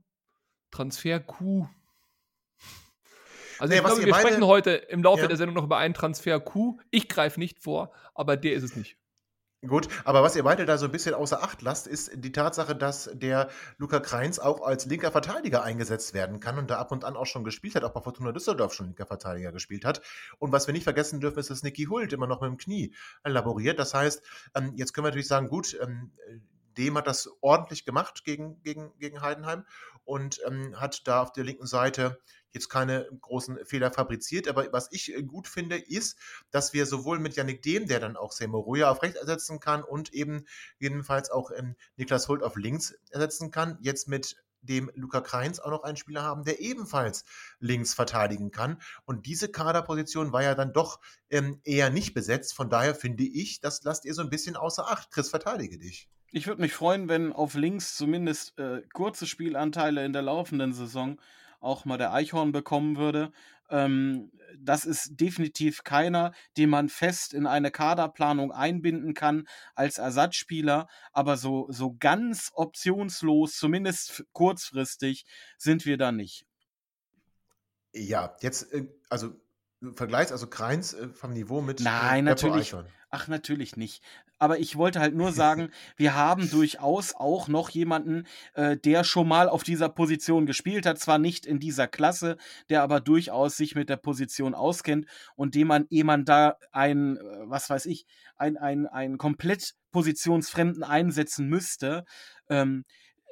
Transfer-Q. 0.72 1.68
Also 3.60 3.72
nee, 3.72 3.80
ich 3.80 3.86
glaube, 3.86 4.06
wir 4.06 4.12
meine, 4.12 4.28
sprechen 4.28 4.46
heute 4.46 4.72
im 4.72 5.02
Laufe 5.04 5.22
ja. 5.22 5.28
der 5.28 5.38
Sendung 5.38 5.56
noch 5.56 5.64
über 5.64 5.78
einen 5.78 5.94
Transfer-Q. 5.94 6.80
Ich 6.92 7.10
greife 7.10 7.40
nicht 7.40 7.60
vor, 7.60 7.92
aber 8.14 8.38
der 8.38 8.54
ist 8.54 8.64
es 8.64 8.76
nicht. 8.76 8.98
Gut, 9.66 9.88
aber 10.06 10.22
was 10.22 10.36
ihr 10.36 10.44
beide 10.44 10.68
da 10.68 10.78
so 10.78 10.86
ein 10.86 10.92
bisschen 10.92 11.16
außer 11.16 11.42
Acht 11.42 11.64
lasst, 11.64 11.88
ist 11.88 12.12
die 12.14 12.32
Tatsache, 12.32 12.76
dass 12.76 13.10
der 13.16 13.50
Luca 13.80 14.00
Kreins 14.00 14.38
auch 14.38 14.62
als 14.62 14.86
linker 14.86 15.12
Verteidiger 15.12 15.64
eingesetzt 15.64 16.14
werden 16.14 16.40
kann 16.40 16.60
und 16.60 16.70
da 16.70 16.78
ab 16.78 16.92
und 16.92 17.04
an 17.04 17.16
auch 17.16 17.26
schon 17.26 17.44
gespielt 17.44 17.74
hat, 17.74 17.84
auch 17.84 17.92
bei 17.92 18.02
Fortuna 18.02 18.32
Düsseldorf 18.32 18.76
schon 18.76 18.86
linker 18.86 19.08
Verteidiger 19.08 19.52
gespielt 19.52 19.84
hat. 19.84 20.02
Und 20.38 20.52
was 20.52 20.68
wir 20.68 20.74
nicht 20.74 20.84
vergessen 20.84 21.22
dürfen, 21.22 21.40
ist, 21.40 21.50
dass 21.50 21.64
Niki 21.64 21.86
Hult 21.86 22.14
immer 22.14 22.28
noch 22.28 22.42
mit 22.42 22.52
dem 22.52 22.58
Knie 22.58 22.94
laboriert. 23.24 23.80
Das 23.80 23.96
heißt, 23.96 24.22
ähm, 24.54 24.74
jetzt 24.76 24.94
können 24.94 25.06
wir 25.06 25.10
natürlich 25.10 25.28
sagen, 25.28 25.50
gut, 25.50 25.76
ähm, 25.82 26.12
Dem 26.78 26.98
hat 26.98 27.08
das 27.08 27.30
ordentlich 27.42 27.86
gemacht 27.86 28.24
gegen, 28.24 28.62
gegen, 28.64 28.98
gegen 29.00 29.22
Heidenheim 29.22 29.66
und 30.04 30.40
ähm, 30.48 30.80
hat 30.80 31.08
da 31.08 31.22
auf 31.22 31.34
der 31.34 31.44
linken 31.44 31.68
Seite 31.68 32.20
jetzt 32.52 32.70
keine 32.70 33.08
großen 33.22 33.66
Fehler 33.66 33.92
fabriziert. 33.92 34.48
Aber 34.48 34.72
was 34.72 34.90
ich 34.92 35.14
äh, 35.14 35.24
gut 35.24 35.48
finde, 35.48 35.78
ist, 35.78 36.18
dass 36.52 36.74
wir 36.74 36.86
sowohl 36.86 37.20
mit 37.20 37.36
Yannick 37.36 37.62
Dehm, 37.62 37.88
der 37.88 38.00
dann 38.00 38.18
auch 38.18 38.32
Seymour 38.32 38.64
Ruya 38.64 38.90
auf 38.90 39.02
rechts 39.04 39.20
ersetzen 39.20 39.60
kann 39.60 39.84
und 39.84 40.14
eben 40.14 40.46
jedenfalls 40.80 41.30
auch 41.30 41.52
ähm, 41.52 41.76
Niklas 41.96 42.28
Hult 42.28 42.44
auf 42.44 42.56
links 42.56 42.92
ersetzen 43.12 43.52
kann, 43.52 43.78
jetzt 43.82 44.08
mit 44.08 44.38
dem 44.62 44.92
Luca 44.96 45.22
Kreins 45.22 45.60
auch 45.60 45.70
noch 45.70 45.84
einen 45.84 45.98
Spieler 45.98 46.24
haben, 46.24 46.44
der 46.44 46.60
ebenfalls 46.60 47.24
links 47.60 47.94
verteidigen 47.94 48.52
kann. 48.52 48.82
Und 49.06 49.26
diese 49.26 49.50
Kaderposition 49.50 50.34
war 50.34 50.44
ja 50.44 50.56
dann 50.56 50.74
doch 50.74 51.00
ähm, 51.30 51.62
eher 51.64 51.90
nicht 51.90 52.14
besetzt. 52.14 52.54
Von 52.54 52.70
daher 52.70 52.96
finde 52.96 53.24
ich, 53.24 53.62
das 53.62 53.84
lasst 53.84 54.06
ihr 54.06 54.14
so 54.14 54.22
ein 54.22 54.30
bisschen 54.30 54.56
außer 54.56 54.90
Acht. 54.90 55.12
Chris, 55.12 55.30
verteidige 55.30 55.78
dich. 55.78 56.10
Ich 56.32 56.48
würde 56.48 56.62
mich 56.62 56.74
freuen, 56.74 57.10
wenn 57.10 57.32
auf 57.32 57.56
links 57.56 57.96
zumindest 57.96 58.58
äh, 58.60 58.82
kurze 58.94 59.26
Spielanteile 59.26 60.06
in 60.06 60.14
der 60.14 60.22
laufenden 60.22 60.74
Saison 60.74 61.20
auch 61.60 61.86
mal 61.86 61.98
der 61.98 62.14
Eichhorn 62.14 62.52
bekommen 62.52 62.98
würde. 62.98 63.32
Ähm, 63.70 64.32
das 64.58 64.86
ist 64.86 65.20
definitiv 65.20 65.84
keiner, 65.84 66.34
den 66.58 66.70
man 66.70 66.90
fest 66.90 67.34
in 67.34 67.46
eine 67.46 67.72
Kaderplanung 67.72 68.52
einbinden 68.52 69.14
kann 69.14 69.48
als 69.76 69.98
Ersatzspieler. 69.98 70.88
Aber 71.12 71.38
so, 71.38 71.68
so 71.70 71.96
ganz 72.00 72.52
optionslos, 72.54 73.58
zumindest 73.58 74.26
kurzfristig, 74.34 75.26
sind 75.58 75.86
wir 75.86 75.98
da 75.98 76.12
nicht. 76.12 76.46
Ja, 77.94 78.36
jetzt, 78.42 78.72
äh, 78.74 78.88
also 79.10 79.34
Vergleich, 79.94 80.32
also 80.32 80.48
Kreins 80.48 80.94
äh, 80.94 81.10
vom 81.10 81.34
Niveau 81.34 81.62
mit 81.62 81.82
Nein, 81.82 82.26
äh, 82.26 82.30
natürlich. 82.30 82.68
Eichhorn. 82.68 82.88
Ach, 83.10 83.28
natürlich 83.28 83.78
nicht. 83.78 84.04
Aber 84.40 84.60
ich 84.60 84.76
wollte 84.76 85.00
halt 85.00 85.16
nur 85.16 85.32
sagen, 85.32 85.70
wir 85.98 86.16
haben 86.16 86.50
durchaus 86.50 87.16
auch 87.16 87.48
noch 87.48 87.70
jemanden, 87.70 88.26
äh, 88.54 88.78
der 88.78 89.04
schon 89.04 89.28
mal 89.28 89.50
auf 89.50 89.64
dieser 89.64 89.90
Position 89.90 90.46
gespielt 90.46 90.86
hat. 90.86 91.00
Zwar 91.00 91.18
nicht 91.18 91.46
in 91.46 91.60
dieser 91.60 91.88
Klasse, 91.88 92.38
der 92.70 92.84
aber 92.84 93.00
durchaus 93.00 93.58
sich 93.58 93.76
mit 93.76 93.90
der 93.90 93.98
Position 93.98 94.54
auskennt 94.54 95.08
und 95.36 95.56
dem 95.56 95.68
man, 95.68 95.86
ehe 95.90 96.04
man 96.04 96.26
da 96.26 96.58
ein, 96.72 97.18
äh, 97.18 97.22
was 97.46 97.70
weiß 97.70 97.86
ich, 97.88 98.06
ein, 98.36 98.58
ein, 98.58 98.88
ein 98.88 99.18
komplett 99.18 99.74
positionsfremden 99.92 100.84
einsetzen 100.84 101.48
müsste, 101.48 102.06
ähm, 102.50 102.86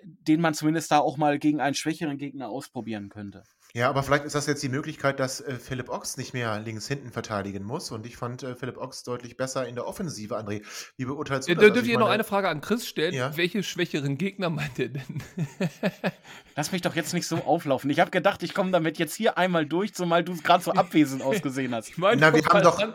den 0.04 0.42
man 0.42 0.54
zumindest 0.54 0.92
da 0.92 1.00
auch 1.00 1.18
mal 1.18 1.40
gegen 1.40 1.62
einen 1.62 1.76
schwächeren 1.76 2.18
Gegner 2.18 2.50
ausprobieren 2.50 3.10
könnte. 3.10 3.44
Ja, 3.76 3.90
aber 3.90 4.04
vielleicht 4.04 4.24
ist 4.24 4.36
das 4.36 4.48
jetzt 4.48 4.64
die 4.64 4.70
Möglichkeit, 4.70 5.20
dass 5.20 5.42
äh, 5.42 5.56
Philipp 5.56 5.90
Ochs 5.90 6.16
nicht 6.16 6.34
mehr 6.34 6.62
links 6.62 6.88
hinten 6.88 7.12
verteidigen 7.12 7.66
muss. 7.66 7.92
Und 7.92 8.06
ich 8.06 8.16
fand 8.16 8.42
äh, 8.42 8.56
Philipp 8.56 8.78
Ochs 8.78 9.04
deutlich 9.04 9.36
besser 9.36 9.68
in 9.68 9.76
der 9.76 9.86
Offensive, 9.86 10.38
André. 10.38 10.64
Wie 10.96 11.04
beurteilst 11.04 11.50
du 11.50 11.52
äh, 11.52 11.56
das? 11.56 11.74
Dürft 11.74 11.86
ihr 11.86 12.00
noch 12.00 12.08
eine 12.08 12.24
Frage 12.24 12.48
an 12.48 12.62
Chris 12.62 12.88
stellen? 12.88 13.14
Ja? 13.14 13.36
Welche 13.36 13.64
schwächeren 13.64 14.18
Gegner 14.18 14.50
meint 14.50 14.80
ihr 14.80 14.88
denn? 14.88 15.22
Lass 16.56 16.72
mich 16.72 16.84
doch 16.84 16.96
jetzt 16.96 17.14
nicht 17.14 17.28
so 17.28 17.36
auflaufen. 17.44 17.90
Ich 17.90 18.00
habe 18.00 18.12
gedacht, 18.12 18.44
ich 18.44 18.54
komme 18.54 18.72
damit 18.72 18.98
jetzt 18.98 19.14
hier 19.14 19.38
einmal 19.38 19.66
durch, 19.66 19.94
zumal 19.94 20.24
du 20.24 20.32
es 20.32 20.42
gerade 20.42 20.64
so 20.64 20.72
abwesend 20.72 21.22
ausgesehen 21.22 21.76
hast. 21.76 21.90
Ich 21.90 21.98
meine, 21.98 22.22
Na, 22.22 22.34
wir 22.34 22.46
haben 22.46 22.64
doch. 22.64 22.80
An, 22.80 22.94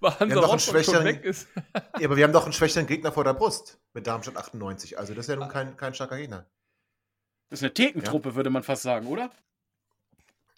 wir 0.00 0.20
haben 0.20 0.28
doch 0.28 0.50
einen 0.50 0.60
schwächeren, 0.60 1.18
ja, 1.24 2.04
aber 2.04 2.16
wir 2.16 2.24
haben 2.24 2.32
doch 2.34 2.44
einen 2.44 2.52
schwächeren 2.52 2.86
Gegner 2.86 3.10
vor 3.10 3.24
der 3.24 3.32
Brust 3.32 3.80
mit 3.94 4.06
Darmstadt 4.06 4.36
98. 4.36 4.98
Also 4.98 5.14
das 5.14 5.24
ist 5.24 5.30
ja 5.30 5.36
nun 5.36 5.48
kein, 5.48 5.78
kein 5.78 5.94
starker 5.94 6.18
Gegner. 6.18 6.44
Das 7.48 7.60
ist 7.60 7.64
eine 7.64 7.72
Thekentruppe, 7.72 8.30
ja. 8.30 8.34
würde 8.34 8.50
man 8.50 8.62
fast 8.62 8.82
sagen, 8.82 9.06
oder? 9.06 9.30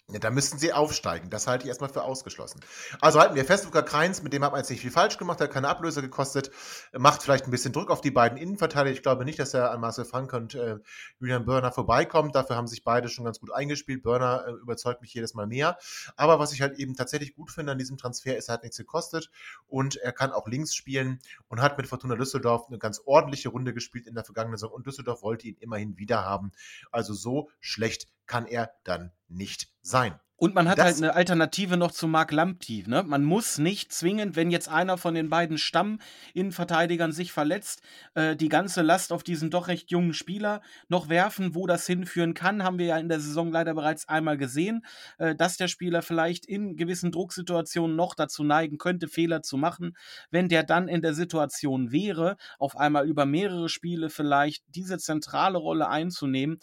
Ja, 0.09 0.19
da 0.19 0.29
müssten 0.29 0.57
sie 0.57 0.71
aufsteigen. 0.71 1.29
Das 1.29 1.47
halte 1.47 1.65
ich 1.65 1.67
erstmal 1.67 1.89
für 1.89 2.03
ausgeschlossen. 2.03 2.61
Also 3.01 3.19
halten 3.19 3.35
wir 3.35 3.43
fest, 3.43 3.65
Luca 3.65 3.81
Kreins, 3.81 4.23
mit 4.23 4.31
dem 4.31 4.41
hat 4.41 4.53
man 4.53 4.61
jetzt 4.61 4.69
nicht 4.69 4.79
viel 4.79 4.89
falsch 4.89 5.17
gemacht, 5.17 5.41
hat 5.41 5.51
keine 5.51 5.67
Ablöse 5.67 6.01
gekostet, 6.01 6.49
macht 6.93 7.21
vielleicht 7.21 7.45
ein 7.45 7.51
bisschen 7.51 7.73
Druck 7.73 7.91
auf 7.91 7.99
die 7.99 8.11
beiden 8.11 8.37
Innenverteidiger. 8.37 8.95
Ich 8.95 9.01
glaube 9.01 9.25
nicht, 9.25 9.37
dass 9.37 9.53
er 9.53 9.69
an 9.69 9.81
Marcel 9.81 10.05
Frank 10.05 10.31
und 10.31 10.55
äh, 10.55 10.77
Julian 11.19 11.43
Börner 11.43 11.73
vorbeikommt. 11.73 12.35
Dafür 12.35 12.55
haben 12.55 12.67
sich 12.67 12.85
beide 12.85 13.09
schon 13.09 13.25
ganz 13.25 13.41
gut 13.41 13.51
eingespielt. 13.51 14.01
Börner 14.01 14.45
äh, 14.47 14.51
überzeugt 14.51 15.01
mich 15.01 15.13
jedes 15.13 15.33
Mal 15.33 15.45
mehr. 15.45 15.77
Aber 16.15 16.39
was 16.39 16.53
ich 16.53 16.61
halt 16.61 16.79
eben 16.79 16.95
tatsächlich 16.95 17.35
gut 17.35 17.51
finde 17.51 17.73
an 17.73 17.77
diesem 17.77 17.97
Transfer 17.97 18.37
ist, 18.37 18.47
er 18.47 18.53
hat 18.53 18.63
nichts 18.63 18.77
gekostet 18.77 19.29
und 19.67 19.97
er 19.97 20.13
kann 20.13 20.31
auch 20.31 20.47
links 20.47 20.73
spielen 20.73 21.19
und 21.49 21.61
hat 21.61 21.77
mit 21.77 21.85
Fortuna 21.85 22.15
Düsseldorf 22.15 22.67
eine 22.69 22.77
ganz 22.77 23.01
ordentliche 23.03 23.49
Runde 23.49 23.73
gespielt 23.73 24.07
in 24.07 24.15
der 24.15 24.23
vergangenen 24.23 24.57
Saison 24.57 24.71
und 24.71 24.87
Düsseldorf 24.87 25.21
wollte 25.21 25.49
ihn 25.49 25.57
immerhin 25.59 25.97
wieder 25.97 26.23
haben. 26.23 26.53
Also 26.93 27.13
so 27.13 27.49
schlecht 27.59 28.07
kann 28.27 28.45
er 28.45 28.71
dann 28.83 29.11
nicht 29.27 29.69
sein. 29.81 30.19
Und 30.39 30.53
man 30.53 30.69
hat 30.69 30.77
das, 30.77 30.85
halt 30.85 30.97
eine 30.97 31.15
Alternative 31.15 31.77
noch 31.77 31.91
zu 31.91 32.07
Mark 32.07 32.31
Lamptey. 32.31 32.83
Ne? 32.85 33.01
Man 33.01 33.23
muss 33.23 33.57
nicht 33.57 33.91
zwingend, 33.91 34.35
wenn 34.35 34.51
jetzt 34.51 34.69
einer 34.69 34.99
von 34.99 35.15
den 35.15 35.31
beiden 35.31 35.57
Stamm-Innenverteidigern 35.57 37.11
sich 37.11 37.31
verletzt, 37.31 37.81
äh, 38.13 38.35
die 38.35 38.47
ganze 38.47 38.83
Last 38.83 39.11
auf 39.11 39.23
diesen 39.23 39.49
doch 39.49 39.67
recht 39.67 39.89
jungen 39.89 40.13
Spieler 40.13 40.61
noch 40.89 41.09
werfen. 41.09 41.55
Wo 41.55 41.65
das 41.65 41.87
hinführen 41.87 42.35
kann, 42.35 42.63
haben 42.63 42.77
wir 42.77 42.85
ja 42.85 42.99
in 42.99 43.09
der 43.09 43.19
Saison 43.19 43.51
leider 43.51 43.73
bereits 43.73 44.07
einmal 44.07 44.37
gesehen, 44.37 44.85
äh, 45.17 45.33
dass 45.33 45.57
der 45.57 45.67
Spieler 45.67 46.03
vielleicht 46.03 46.45
in 46.45 46.75
gewissen 46.75 47.11
Drucksituationen 47.11 47.95
noch 47.95 48.13
dazu 48.13 48.43
neigen 48.43 48.77
könnte, 48.77 49.07
Fehler 49.07 49.41
zu 49.41 49.57
machen. 49.57 49.97
Wenn 50.29 50.49
der 50.49 50.61
dann 50.61 50.87
in 50.87 51.01
der 51.01 51.15
Situation 51.15 51.91
wäre, 51.91 52.37
auf 52.59 52.77
einmal 52.77 53.07
über 53.07 53.25
mehrere 53.25 53.69
Spiele 53.69 54.11
vielleicht 54.11 54.63
diese 54.67 54.99
zentrale 54.99 55.57
Rolle 55.57 55.89
einzunehmen, 55.89 56.59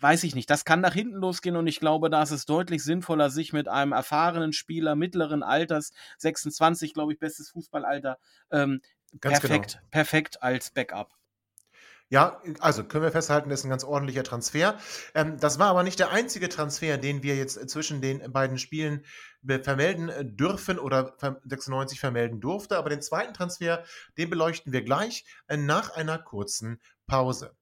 weiß 0.00 0.24
ich 0.24 0.34
nicht, 0.34 0.50
das 0.50 0.64
kann 0.64 0.80
nach 0.80 0.94
hinten 0.94 1.16
losgehen 1.16 1.56
und 1.56 1.66
ich 1.66 1.80
glaube, 1.80 2.10
da 2.10 2.22
ist 2.22 2.30
es 2.30 2.46
deutlich 2.46 2.84
sinnvoller, 2.84 3.30
sich 3.30 3.52
mit 3.52 3.68
einem 3.68 3.92
erfahrenen 3.92 4.52
Spieler 4.52 4.94
mittleren 4.94 5.42
Alters, 5.42 5.92
26, 6.18 6.94
glaube 6.94 7.12
ich, 7.12 7.18
bestes 7.18 7.50
Fußballalter, 7.50 8.18
ähm, 8.50 8.80
perfekt, 9.20 9.74
genau. 9.74 9.88
perfekt 9.90 10.42
als 10.42 10.70
Backup. 10.70 11.16
Ja, 12.08 12.40
also 12.60 12.84
können 12.84 13.02
wir 13.02 13.10
festhalten, 13.10 13.48
das 13.48 13.60
ist 13.60 13.66
ein 13.66 13.70
ganz 13.70 13.82
ordentlicher 13.82 14.22
Transfer. 14.22 14.78
Ähm, 15.14 15.38
das 15.40 15.58
war 15.58 15.68
aber 15.68 15.82
nicht 15.82 15.98
der 15.98 16.12
einzige 16.12 16.48
Transfer, 16.48 16.98
den 16.98 17.24
wir 17.24 17.34
jetzt 17.34 17.68
zwischen 17.68 18.00
den 18.00 18.30
beiden 18.32 18.58
Spielen 18.58 19.04
vermelden 19.62 20.08
äh, 20.08 20.24
dürfen 20.24 20.78
oder 20.78 21.16
96 21.18 21.98
vermelden 21.98 22.40
durfte. 22.40 22.78
Aber 22.78 22.90
den 22.90 23.02
zweiten 23.02 23.34
Transfer, 23.34 23.82
den 24.18 24.30
beleuchten 24.30 24.72
wir 24.72 24.82
gleich 24.82 25.24
äh, 25.48 25.56
nach 25.56 25.96
einer 25.96 26.18
kurzen 26.18 26.80
Pause. 27.08 27.56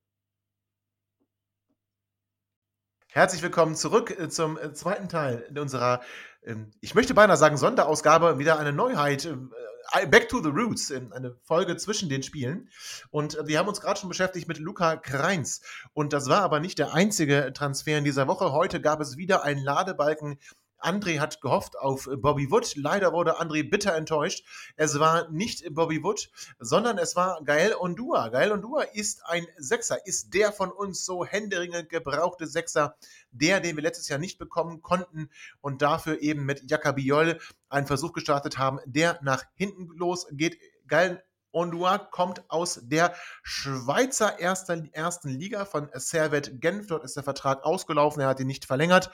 Herzlich 3.15 3.43
willkommen 3.43 3.77
zurück 3.77 4.11
äh, 4.19 4.29
zum 4.29 4.59
äh, 4.59 4.73
zweiten 4.73 5.09
Teil 5.09 5.49
unserer, 5.57 6.01
ähm, 6.45 6.73
ich 6.81 6.97
möchte 6.97 7.15
beinahe 7.15 7.37
sagen, 7.37 7.57
Sonderausgabe, 7.57 8.41
wieder 8.41 8.59
eine 8.59 8.73
Neuheit. 8.73 9.25
Ähm, 9.25 9.55
äh, 9.93 10.05
Back 10.09 10.29
to 10.29 10.43
the 10.43 10.49
Roots, 10.49 10.91
eine 10.91 11.37
Folge 11.45 11.77
zwischen 11.77 12.09
den 12.09 12.25
Spielen. 12.25 12.71
Und 13.13 13.39
wir 13.45 13.61
haben 13.61 13.69
uns 13.69 13.81
gerade 13.81 14.01
schon 14.01 14.09
beschäftigt 14.09 14.49
mit 14.49 14.59
Luca 14.59 14.97
Kreins. 14.97 15.61
Und 15.93 16.13
das 16.13 16.29
war 16.29 16.41
aber 16.43 16.59
nicht 16.59 16.81
der 16.81 16.93
einzige 16.93 17.53
Transfer 17.55 17.99
in 17.99 18.05
dieser 18.05 18.27
Woche. 18.27 18.51
Heute 18.51 18.81
gab 18.81 19.01
es 19.01 19.17
wieder 19.17 19.45
einen 19.45 19.63
Ladebalken 19.63 20.41
André 20.85 21.19
hat 21.19 21.41
gehofft 21.41 21.79
auf 21.79 22.09
Bobby 22.19 22.51
Wood. 22.51 22.77
Leider 22.77 23.13
wurde 23.13 23.41
André 23.41 23.69
bitter 23.69 23.95
enttäuscht. 23.95 24.45
Es 24.77 25.01
war 25.01 25.31
nicht 25.31 25.75
Bobby 25.75 26.03
Wood, 26.03 26.31
sondern 26.59 26.99
es 26.99 27.17
war 27.17 27.43
Gael 27.45 27.75
Ondua. 27.75 28.29
Gael 28.29 28.53
Ondua 28.53 28.83
ist 28.83 29.25
ein 29.25 29.47
Sechser, 29.57 30.07
ist 30.07 30.35
der 30.35 30.53
von 30.53 30.71
uns 30.71 31.05
so 31.05 31.25
händeringend 31.25 31.89
gebrauchte 31.89 32.47
Sechser, 32.47 32.97
der, 33.31 33.61
den 33.61 33.77
wir 33.77 33.83
letztes 33.83 34.09
Jahr 34.09 34.19
nicht 34.19 34.39
bekommen 34.39 34.83
konnten 34.83 35.31
und 35.61 35.81
dafür 35.81 36.21
eben 36.21 36.45
mit 36.45 36.71
Jacabiol 36.71 37.41
einen 37.71 37.87
Versuch 37.87 38.13
gestartet 38.13 38.59
haben, 38.59 38.79
der 38.85 39.19
nach 39.23 39.45
hinten 39.55 39.87
losgeht. 39.97 40.59
Gael 40.87 41.23
Ondua 41.51 41.99
kommt 41.99 42.43
aus 42.51 42.81
der 42.83 43.15
Schweizer 43.43 44.41
ersten, 44.41 44.93
ersten 44.93 45.31
Liga 45.31 45.65
von 45.65 45.89
Servet 45.95 46.61
Genf. 46.61 46.89
Dort 46.89 47.05
ist 47.05 47.17
der 47.17 47.23
Vertrag 47.23 47.65
ausgelaufen, 47.65 48.21
er 48.21 48.29
hat 48.29 48.41
ihn 48.41 48.49
nicht 48.49 48.67
verlängert 48.67 49.11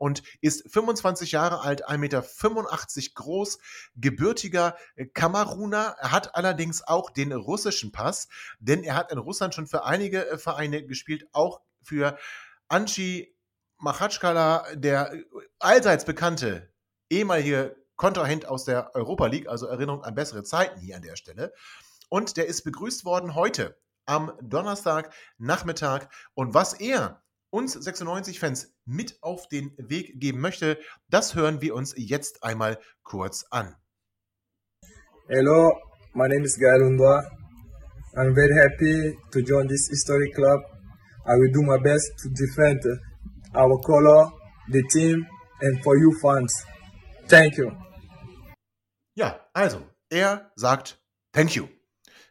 und 0.00 0.22
ist 0.40 0.72
25 0.72 1.32
Jahre 1.32 1.60
alt, 1.60 1.86
1,85 1.86 1.98
Meter 1.98 2.24
groß, 3.14 3.58
gebürtiger 3.96 4.76
Kameruner. 5.12 5.94
Er 6.00 6.10
hat 6.10 6.34
allerdings 6.34 6.82
auch 6.82 7.10
den 7.10 7.32
russischen 7.32 7.92
Pass, 7.92 8.28
denn 8.60 8.82
er 8.82 8.94
hat 8.94 9.12
in 9.12 9.18
Russland 9.18 9.54
schon 9.54 9.66
für 9.66 9.84
einige 9.84 10.26
äh, 10.26 10.38
Vereine 10.38 10.86
gespielt, 10.86 11.28
auch 11.32 11.60
für 11.82 12.16
Anchi 12.68 13.36
Machatschkala, 13.76 14.74
der 14.74 15.12
allseits 15.58 16.06
bekannte 16.06 16.72
ehemalige 17.10 17.76
Kontrahent 17.96 18.46
aus 18.46 18.64
der 18.64 18.94
Europa 18.94 19.26
League, 19.26 19.48
also 19.48 19.66
Erinnerung 19.66 20.02
an 20.02 20.14
bessere 20.14 20.44
Zeiten 20.44 20.80
hier 20.80 20.96
an 20.96 21.02
der 21.02 21.16
Stelle. 21.16 21.52
Und 22.08 22.38
der 22.38 22.46
ist 22.46 22.62
begrüßt 22.62 23.04
worden 23.04 23.34
heute 23.34 23.78
am 24.06 24.32
Donnerstag 24.40 25.12
Nachmittag. 25.36 26.10
Und 26.32 26.54
was 26.54 26.72
er 26.72 27.22
uns 27.50 27.76
96-Fans 27.76 28.72
mit 28.84 29.22
auf 29.22 29.48
den 29.48 29.72
Weg 29.76 30.20
geben 30.20 30.40
möchte, 30.40 30.78
das 31.08 31.34
hören 31.34 31.60
wir 31.60 31.74
uns 31.74 31.94
jetzt 31.96 32.42
einmal 32.42 32.78
kurz 33.02 33.44
an. 33.50 33.74
Hello, 35.28 35.72
my 36.14 36.28
name 36.28 36.44
is 36.44 36.58
Gael 36.58 36.82
Undwa. 36.82 37.22
I'm 38.16 38.34
very 38.34 38.54
happy 38.54 39.16
to 39.32 39.40
join 39.40 39.68
this 39.68 39.88
historic 39.88 40.34
club. 40.34 40.60
I 41.26 41.36
will 41.36 41.52
do 41.52 41.62
my 41.62 41.78
best 41.78 42.12
to 42.22 42.28
defend 42.30 42.82
our 43.54 43.80
color, 43.82 44.32
the 44.70 44.82
team 44.90 45.26
and 45.60 45.82
for 45.82 45.96
you 45.96 46.12
fans. 46.20 46.64
Thank 47.28 47.56
you. 47.56 47.70
Ja, 49.14 49.38
also, 49.52 49.82
er 50.08 50.50
sagt 50.56 51.00
Thank 51.32 51.54
you. 51.54 51.68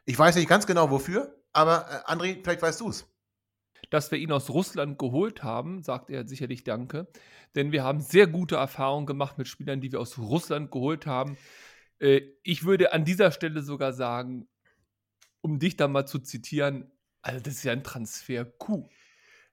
Ich 0.05 0.19
weiß 0.19 0.35
nicht 0.35 0.49
ganz 0.49 0.65
genau 0.67 0.89
wofür, 0.89 1.39
Aber 1.53 1.85
äh, 1.89 2.11
André, 2.11 2.39
vielleicht 2.43 2.61
weißt 2.61 2.81
du 2.81 2.89
es. 2.89 3.05
Dass 3.89 4.11
wir 4.11 4.19
ihn 4.19 4.31
aus 4.31 4.49
Russland 4.49 4.99
geholt 4.99 5.43
haben, 5.43 5.81
sagt 5.81 6.09
er 6.09 6.27
sicherlich 6.27 6.63
Danke. 6.63 7.07
Denn 7.55 7.71
wir 7.71 7.83
haben 7.83 8.01
sehr 8.01 8.27
gute 8.27 8.55
Erfahrungen 8.55 9.07
gemacht 9.07 9.37
mit 9.37 9.47
Spielern, 9.47 9.81
die 9.81 9.91
wir 9.91 9.99
aus 9.99 10.17
Russland 10.17 10.71
geholt 10.71 11.05
haben. 11.05 11.37
Äh, 11.99 12.21
ich 12.43 12.63
würde 12.63 12.93
an 12.93 13.05
dieser 13.05 13.31
Stelle 13.31 13.61
sogar 13.63 13.93
sagen, 13.93 14.47
um 15.41 15.59
dich 15.59 15.77
da 15.77 15.87
mal 15.87 16.05
zu 16.05 16.19
zitieren, 16.19 16.91
also 17.21 17.39
das 17.39 17.55
ist 17.55 17.63
ja 17.63 17.71
ein 17.71 17.83
Transfer-Coup. 17.83 18.89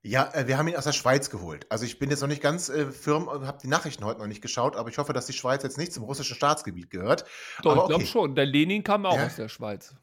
Ja, 0.03 0.33
äh, 0.35 0.47
wir 0.47 0.57
haben 0.57 0.69
ihn 0.69 0.77
aus 0.77 0.85
der 0.85 0.93
Schweiz 0.93 1.31
geholt. 1.31 1.67
Also 1.69 1.85
ich 1.85 1.99
bin 1.99 2.11
jetzt 2.11 2.21
noch 2.21 2.29
nicht 2.29 2.43
ganz 2.43 2.69
äh, 2.69 2.93
firm 2.93 3.27
und 3.27 3.47
habe 3.47 3.59
die 3.61 3.67
Nachrichten 3.67 4.05
heute 4.05 4.21
noch 4.21 4.29
nicht 4.29 4.43
geschaut, 4.43 4.77
aber 4.77 4.89
ich 4.89 4.99
hoffe, 4.99 5.13
dass 5.13 5.27
die 5.27 5.33
Schweiz 5.33 5.63
jetzt 5.63 5.79
nicht 5.79 5.93
zum 5.93 6.05
russischen 6.05 6.37
Staatsgebiet 6.37 6.91
gehört. 6.91 7.25
Doch, 7.63 7.73
aber 7.73 7.83
ich 7.83 7.89
glaube 7.89 8.07
schon. 8.07 8.35
Der 8.37 8.47
Lenin 8.47 8.85
kam 8.85 9.05
auch 9.05 9.17
Ja. 9.17 9.27
aus 9.27 9.37
der 9.37 9.49
Schweiz. 9.49 9.97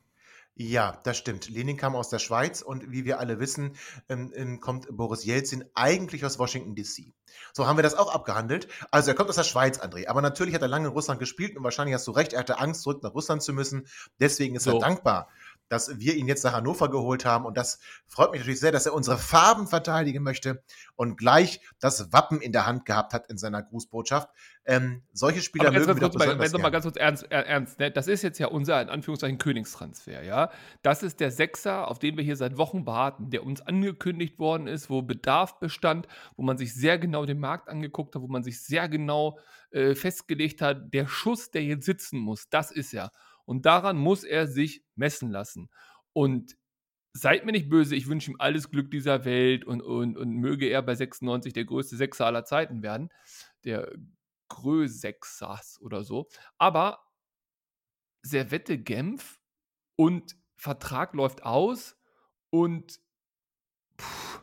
Ja, 0.55 0.99
das 1.03 1.17
stimmt. 1.17 1.49
Lenin 1.49 1.77
kam 1.77 1.95
aus 1.95 2.09
der 2.09 2.19
Schweiz 2.19 2.61
und 2.61 2.91
wie 2.91 3.05
wir 3.05 3.19
alle 3.19 3.39
wissen, 3.39 3.75
ähm, 4.07 4.31
ähm, 4.35 4.59
kommt 4.59 4.87
Boris 4.91 5.25
Jelzin 5.25 5.65
eigentlich 5.73 6.23
aus 6.25 6.37
Washington 6.37 6.75
DC. 6.75 7.11
So 7.53 7.65
haben 7.65 7.77
wir 7.77 7.83
das 7.83 7.95
auch 7.95 8.13
abgehandelt. 8.13 8.67
Also 8.91 9.09
er 9.09 9.15
kommt 9.15 9.29
aus 9.29 9.35
der 9.35 9.45
Schweiz, 9.45 9.79
André. 9.79 10.07
Aber 10.07 10.21
natürlich 10.21 10.53
hat 10.53 10.61
er 10.61 10.67
lange 10.67 10.87
in 10.87 10.93
Russland 10.93 11.19
gespielt 11.19 11.57
und 11.57 11.63
wahrscheinlich 11.63 11.95
hast 11.95 12.05
du 12.05 12.11
recht, 12.11 12.33
er 12.33 12.39
hatte 12.39 12.59
Angst, 12.59 12.83
zurück 12.83 13.01
nach 13.01 13.15
Russland 13.15 13.41
zu 13.41 13.51
müssen. 13.51 13.87
Deswegen 14.19 14.55
ist 14.55 14.63
So. 14.63 14.75
er 14.75 14.79
dankbar, 14.79 15.27
dass 15.69 15.99
wir 15.99 16.15
ihn 16.15 16.27
jetzt 16.27 16.43
nach 16.43 16.53
Hannover 16.53 16.89
geholt 16.89 17.25
haben. 17.25 17.45
Und 17.45 17.57
das 17.57 17.79
freut 18.07 18.31
mich 18.31 18.41
natürlich 18.41 18.59
sehr, 18.59 18.71
dass 18.71 18.85
er 18.85 18.93
unsere 18.93 19.17
Farben 19.17 19.67
verteidigen 19.67 20.23
möchte 20.23 20.63
und 20.95 21.17
gleich 21.17 21.61
das 21.79 22.13
Wappen 22.13 22.41
in 22.41 22.51
der 22.51 22.65
Hand 22.65 22.85
gehabt 22.85 23.13
hat 23.13 23.27
in 23.29 23.37
seiner 23.37 23.63
Grußbotschaft. 23.63 24.29
Ähm, 24.65 25.03
solche 25.11 25.41
Spieler 25.41 25.65
Aber 25.67 25.73
ganz, 25.73 25.87
mögen 25.87 25.99
ganz 25.99 26.13
wir 26.13 26.19
kurz, 26.19 26.37
mal, 26.37 26.49
du 26.49 26.57
mal 26.59 26.69
ganz 26.69 26.85
kurz 26.85 26.97
ernst, 26.97 27.25
er- 27.29 27.47
ernst 27.47 27.79
ne? 27.79 27.91
das 27.91 28.07
ist 28.07 28.21
jetzt 28.21 28.39
ja 28.39 28.47
unser, 28.47 28.81
in 28.81 28.89
Anführungszeichen, 28.89 29.37
Königstransfer, 29.37 30.23
ja. 30.23 30.51
Das 30.83 31.03
ist 31.03 31.19
der 31.19 31.31
Sechser, 31.31 31.89
auf 31.89 31.99
den 31.99 32.15
wir 32.17 32.23
hier 32.23 32.37
seit 32.37 32.57
Wochen 32.57 32.85
warten, 32.85 33.29
der 33.29 33.45
uns 33.45 33.61
angekündigt 33.61 34.39
worden 34.39 34.67
ist, 34.67 34.89
wo 34.89 35.01
Bedarf 35.01 35.59
bestand, 35.59 36.07
wo 36.37 36.43
man 36.43 36.57
sich 36.57 36.73
sehr 36.73 36.97
genau 36.97 37.25
den 37.25 37.39
Markt 37.39 37.67
angeguckt 37.67 38.15
hat, 38.15 38.21
wo 38.21 38.27
man 38.27 38.43
sich 38.43 38.63
sehr 38.63 38.87
genau 38.87 39.39
äh, 39.71 39.95
festgelegt 39.95 40.61
hat, 40.61 40.93
der 40.93 41.07
Schuss, 41.07 41.51
der 41.51 41.63
jetzt 41.63 41.85
sitzen 41.85 42.19
muss, 42.19 42.47
das 42.49 42.71
ist 42.71 42.93
er. 42.93 43.11
Und 43.45 43.65
daran 43.65 43.97
muss 43.97 44.23
er 44.23 44.47
sich 44.47 44.83
messen 44.95 45.31
lassen. 45.31 45.69
Und 46.13 46.55
seid 47.13 47.45
mir 47.45 47.51
nicht 47.51 47.69
böse, 47.69 47.95
ich 47.95 48.07
wünsche 48.07 48.31
ihm 48.31 48.37
alles 48.39 48.71
Glück 48.71 48.89
dieser 48.91 49.25
Welt 49.25 49.65
und, 49.65 49.81
und, 49.81 50.17
und 50.17 50.31
möge 50.37 50.67
er 50.67 50.81
bei 50.81 50.95
96 50.95 51.53
der 51.53 51.65
größte 51.65 51.95
Sechser 51.95 52.25
aller 52.25 52.45
Zeiten 52.45 52.81
werden. 52.81 53.09
Der 53.63 53.91
Grösexas 54.49 55.79
oder 55.81 56.03
so. 56.03 56.27
Aber 56.57 56.99
Servette 58.23 58.77
Genf 58.77 59.39
und 59.95 60.35
Vertrag 60.55 61.13
läuft 61.13 61.43
aus 61.43 61.97
und 62.49 62.99
puh, 63.97 64.39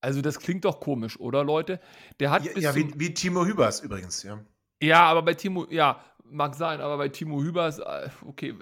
also 0.00 0.20
das 0.20 0.38
klingt 0.38 0.64
doch 0.64 0.80
komisch, 0.80 1.18
oder 1.18 1.44
Leute? 1.44 1.80
Der 2.20 2.30
hat 2.30 2.44
Ja, 2.44 2.58
ja 2.58 2.74
wie, 2.74 2.92
wie 2.96 3.14
Timo 3.14 3.44
Hübers 3.44 3.80
übrigens, 3.80 4.22
ja. 4.22 4.44
ja, 4.82 5.04
aber 5.04 5.22
bei 5.22 5.34
Timo, 5.34 5.66
ja, 5.70 6.04
mag 6.24 6.54
sein, 6.54 6.80
aber 6.80 6.96
bei 6.98 7.08
Timo 7.08 7.42
Hübers, 7.42 7.78
äh, 7.78 8.08
okay, 8.26 8.54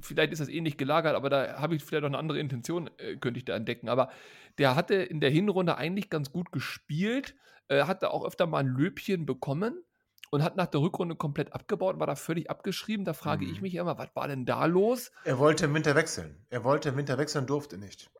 vielleicht 0.00 0.32
ist 0.32 0.40
das 0.40 0.48
ähnlich 0.48 0.76
gelagert, 0.76 1.14
aber 1.16 1.30
da 1.30 1.58
habe 1.58 1.74
ich 1.74 1.82
vielleicht 1.84 2.02
noch 2.02 2.10
eine 2.10 2.18
andere 2.18 2.38
Intention, 2.38 2.90
äh, 2.98 3.16
könnte 3.16 3.38
ich 3.38 3.44
da 3.44 3.56
entdecken. 3.56 3.88
Aber 3.88 4.10
der 4.58 4.76
hatte 4.76 4.94
in 4.94 5.20
der 5.20 5.30
Hinrunde 5.30 5.76
eigentlich 5.76 6.10
ganz 6.10 6.30
gut 6.30 6.52
gespielt, 6.52 7.34
äh, 7.68 7.84
hatte 7.84 8.10
auch 8.10 8.24
öfter 8.24 8.46
mal 8.46 8.58
ein 8.58 8.68
Löbchen 8.68 9.26
bekommen 9.26 9.82
und 10.30 10.42
hat 10.42 10.56
nach 10.56 10.66
der 10.66 10.80
Rückrunde 10.80 11.16
komplett 11.16 11.52
abgebaut, 11.52 11.98
war 11.98 12.06
da 12.06 12.14
völlig 12.16 12.50
abgeschrieben. 12.50 13.04
Da 13.04 13.12
frage 13.12 13.44
ich 13.44 13.56
Mhm. 13.56 13.62
mich 13.62 13.74
immer, 13.74 13.98
was 13.98 14.14
war 14.14 14.28
denn 14.28 14.44
da 14.44 14.66
los? 14.66 15.10
Er 15.24 15.38
wollte 15.38 15.64
im 15.66 15.74
Winter 15.74 15.94
wechseln. 15.94 16.44
Er 16.50 16.64
wollte 16.64 16.90
im 16.90 16.96
Winter 16.96 17.16
wechseln, 17.18 17.46
durfte 17.46 17.78
nicht. 17.78 18.10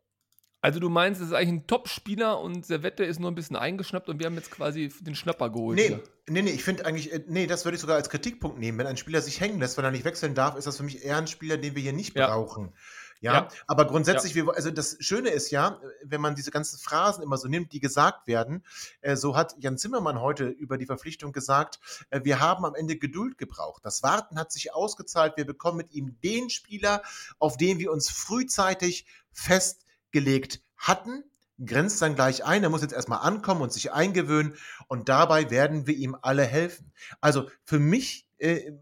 Also 0.63 0.81
du 0.81 0.89
meinst, 0.89 1.21
es 1.21 1.29
ist 1.29 1.33
eigentlich 1.33 1.63
ein 1.65 1.67
Top-Spieler 1.67 2.41
und 2.41 2.67
Servette 2.67 3.05
ist 3.05 3.21
nur 3.21 3.31
ein 3.31 3.35
bisschen 3.37 3.57
eingeschnappt 3.57 4.09
und 4.09 4.19
wir 4.19 4.27
haben 4.27 4.35
jetzt 4.35 4.51
quasi 4.51 4.89
den 5.01 5.15
Schnapper 5.15 5.51
geholt. 5.51 5.77
Nee, 5.77 5.89
hier. 5.89 6.03
Nee, 6.29 6.43
nee, 6.43 6.51
ich 6.51 6.65
finde 6.65 6.87
eigentlich, 6.87 7.13
äh, 7.13 7.25
nee, 7.27 7.47
das 7.47 7.65
würde 7.65 7.77
ich 7.77 7.81
sogar 7.81 7.97
als 7.97 8.11
Kritikpunkt 8.11 8.59
nehmen. 8.59 8.79
Wenn 8.79 8.87
ein 8.87 8.97
Spieler 8.97 9.21
sich 9.23 9.41
hängen 9.41 9.61
lässt, 9.61 9.77
weil 9.77 9.85
er 9.85 9.91
nicht 9.91 10.05
wechseln 10.05 10.35
darf, 10.35 10.57
ist 10.57 10.67
das 10.67 10.77
für 10.77 10.83
mich 10.83 11.05
eher 11.05 11.17
ein 11.19 11.27
Spieler, 11.27 11.57
den 11.57 11.75
wir 11.75 11.83
hier 11.83 11.93
nicht 11.93 12.17
Ja. 12.17 12.27
brauchen. 12.29 12.75
Ja, 13.21 13.33
Ja. 13.33 13.49
aber 13.67 13.87
grundsätzlich, 13.87 14.35
wir, 14.35 14.55
also 14.55 14.71
das 14.71 14.99
Schöne 15.01 15.31
ist 15.31 15.51
ja, 15.51 15.81
wenn 16.05 16.21
man 16.21 16.35
diese 16.35 16.51
ganzen 16.51 16.79
Phrasen 16.79 17.23
immer 17.23 17.39
so 17.39 17.49
nimmt, 17.49 17.73
die 17.73 17.81
gesagt 17.81 18.27
werden, 18.27 18.63
äh, 19.01 19.17
so 19.17 19.37
hat 19.37 19.55
Jan 19.59 19.79
Zimmermann 19.79 20.21
heute 20.21 20.49
über 20.49 20.77
die 20.77 20.85
Verpflichtung 20.85 21.33
gesagt, 21.33 21.81
äh, 22.11 22.21
wir 22.25 22.41
haben 22.41 22.67
am 22.67 22.75
Ende 22.75 22.97
Geduld 22.99 23.39
gebraucht. 23.39 23.85
Das 23.85 24.03
Warten 24.03 24.39
hat 24.39 24.53
sich 24.53 24.75
ausgezahlt. 24.75 25.39
Wir 25.39 25.47
bekommen 25.47 25.79
mit 25.79 25.93
ihm 25.93 26.21
den 26.23 26.51
Spieler, 26.51 27.03
auf 27.39 27.57
den 27.57 27.79
wir 27.79 27.91
uns 27.91 28.11
frühzeitig 28.11 29.07
festgelegt 29.33 30.61
hatten. 30.77 31.25
Grenzt 31.65 32.03
dann 32.03 32.15
gleich 32.15 32.45
ein, 32.45 32.63
er 32.63 32.71
muss 32.71 32.83
jetzt 32.83 32.93
erstmal 32.93 33.21
ankommen 33.21 33.63
und 33.63 33.73
sich 33.73 33.93
eingewöhnen 33.93 34.55
und 34.89 35.09
dabei 35.09 35.51
werden 35.51 35.87
wir 35.87 35.95
ihm 35.95 36.17
alle 36.21 36.45
helfen. 36.45 36.93
Also 37.21 37.49
für 37.65 37.79
mich, 37.79 38.27
äh, 38.39 38.73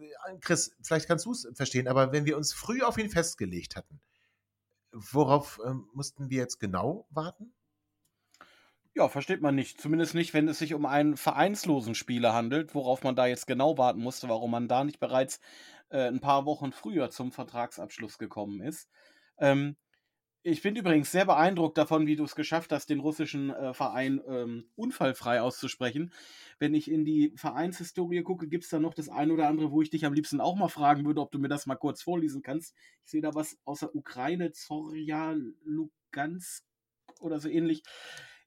Chris, 0.40 0.76
vielleicht 0.82 1.06
kannst 1.06 1.26
du 1.26 1.32
es 1.32 1.48
verstehen, 1.54 1.86
aber 1.86 2.12
wenn 2.12 2.24
wir 2.24 2.36
uns 2.36 2.52
früh 2.52 2.82
auf 2.82 2.98
ihn 2.98 3.10
festgelegt 3.10 3.76
hatten, 3.76 4.00
worauf 4.92 5.60
ähm, 5.64 5.88
mussten 5.92 6.30
wir 6.30 6.38
jetzt 6.38 6.58
genau 6.58 7.06
warten? 7.10 7.52
Ja, 8.96 9.08
versteht 9.08 9.40
man 9.40 9.56
nicht. 9.56 9.80
Zumindest 9.80 10.14
nicht, 10.14 10.34
wenn 10.34 10.46
es 10.46 10.60
sich 10.60 10.72
um 10.72 10.86
einen 10.86 11.16
vereinslosen 11.16 11.96
Spieler 11.96 12.32
handelt, 12.32 12.76
worauf 12.76 13.02
man 13.02 13.16
da 13.16 13.26
jetzt 13.26 13.48
genau 13.48 13.76
warten 13.76 14.00
musste, 14.00 14.28
warum 14.28 14.52
man 14.52 14.68
da 14.68 14.84
nicht 14.84 15.00
bereits 15.00 15.40
äh, 15.88 16.06
ein 16.06 16.20
paar 16.20 16.46
Wochen 16.46 16.70
früher 16.70 17.10
zum 17.10 17.32
Vertragsabschluss 17.32 18.18
gekommen 18.18 18.60
ist. 18.60 18.88
Ähm, 19.38 19.76
ich 20.44 20.60
bin 20.60 20.76
übrigens 20.76 21.10
sehr 21.10 21.24
beeindruckt 21.24 21.78
davon, 21.78 22.06
wie 22.06 22.16
du 22.16 22.24
es 22.24 22.34
geschafft 22.34 22.70
hast, 22.70 22.90
den 22.90 23.00
russischen 23.00 23.50
äh, 23.50 23.72
Verein 23.72 24.20
ähm, 24.28 24.66
unfallfrei 24.76 25.40
auszusprechen. 25.40 26.12
Wenn 26.58 26.74
ich 26.74 26.90
in 26.90 27.04
die 27.06 27.32
Vereinshistorie 27.34 28.22
gucke, 28.22 28.46
gibt 28.46 28.64
es 28.64 28.70
da 28.70 28.78
noch 28.78 28.92
das 28.92 29.08
eine 29.08 29.32
oder 29.32 29.48
andere, 29.48 29.72
wo 29.72 29.80
ich 29.80 29.88
dich 29.88 30.04
am 30.04 30.12
liebsten 30.12 30.42
auch 30.42 30.54
mal 30.54 30.68
fragen 30.68 31.04
würde, 31.06 31.22
ob 31.22 31.32
du 31.32 31.38
mir 31.38 31.48
das 31.48 31.64
mal 31.66 31.76
kurz 31.76 32.02
vorlesen 32.02 32.42
kannst. 32.42 32.74
Ich 33.04 33.10
sehe 33.10 33.22
da 33.22 33.34
was 33.34 33.58
aus 33.64 33.80
der 33.80 33.94
Ukraine, 33.94 34.52
Zorja, 34.52 35.34
Lugansk 35.64 36.64
oder 37.20 37.40
so 37.40 37.48
ähnlich. 37.48 37.82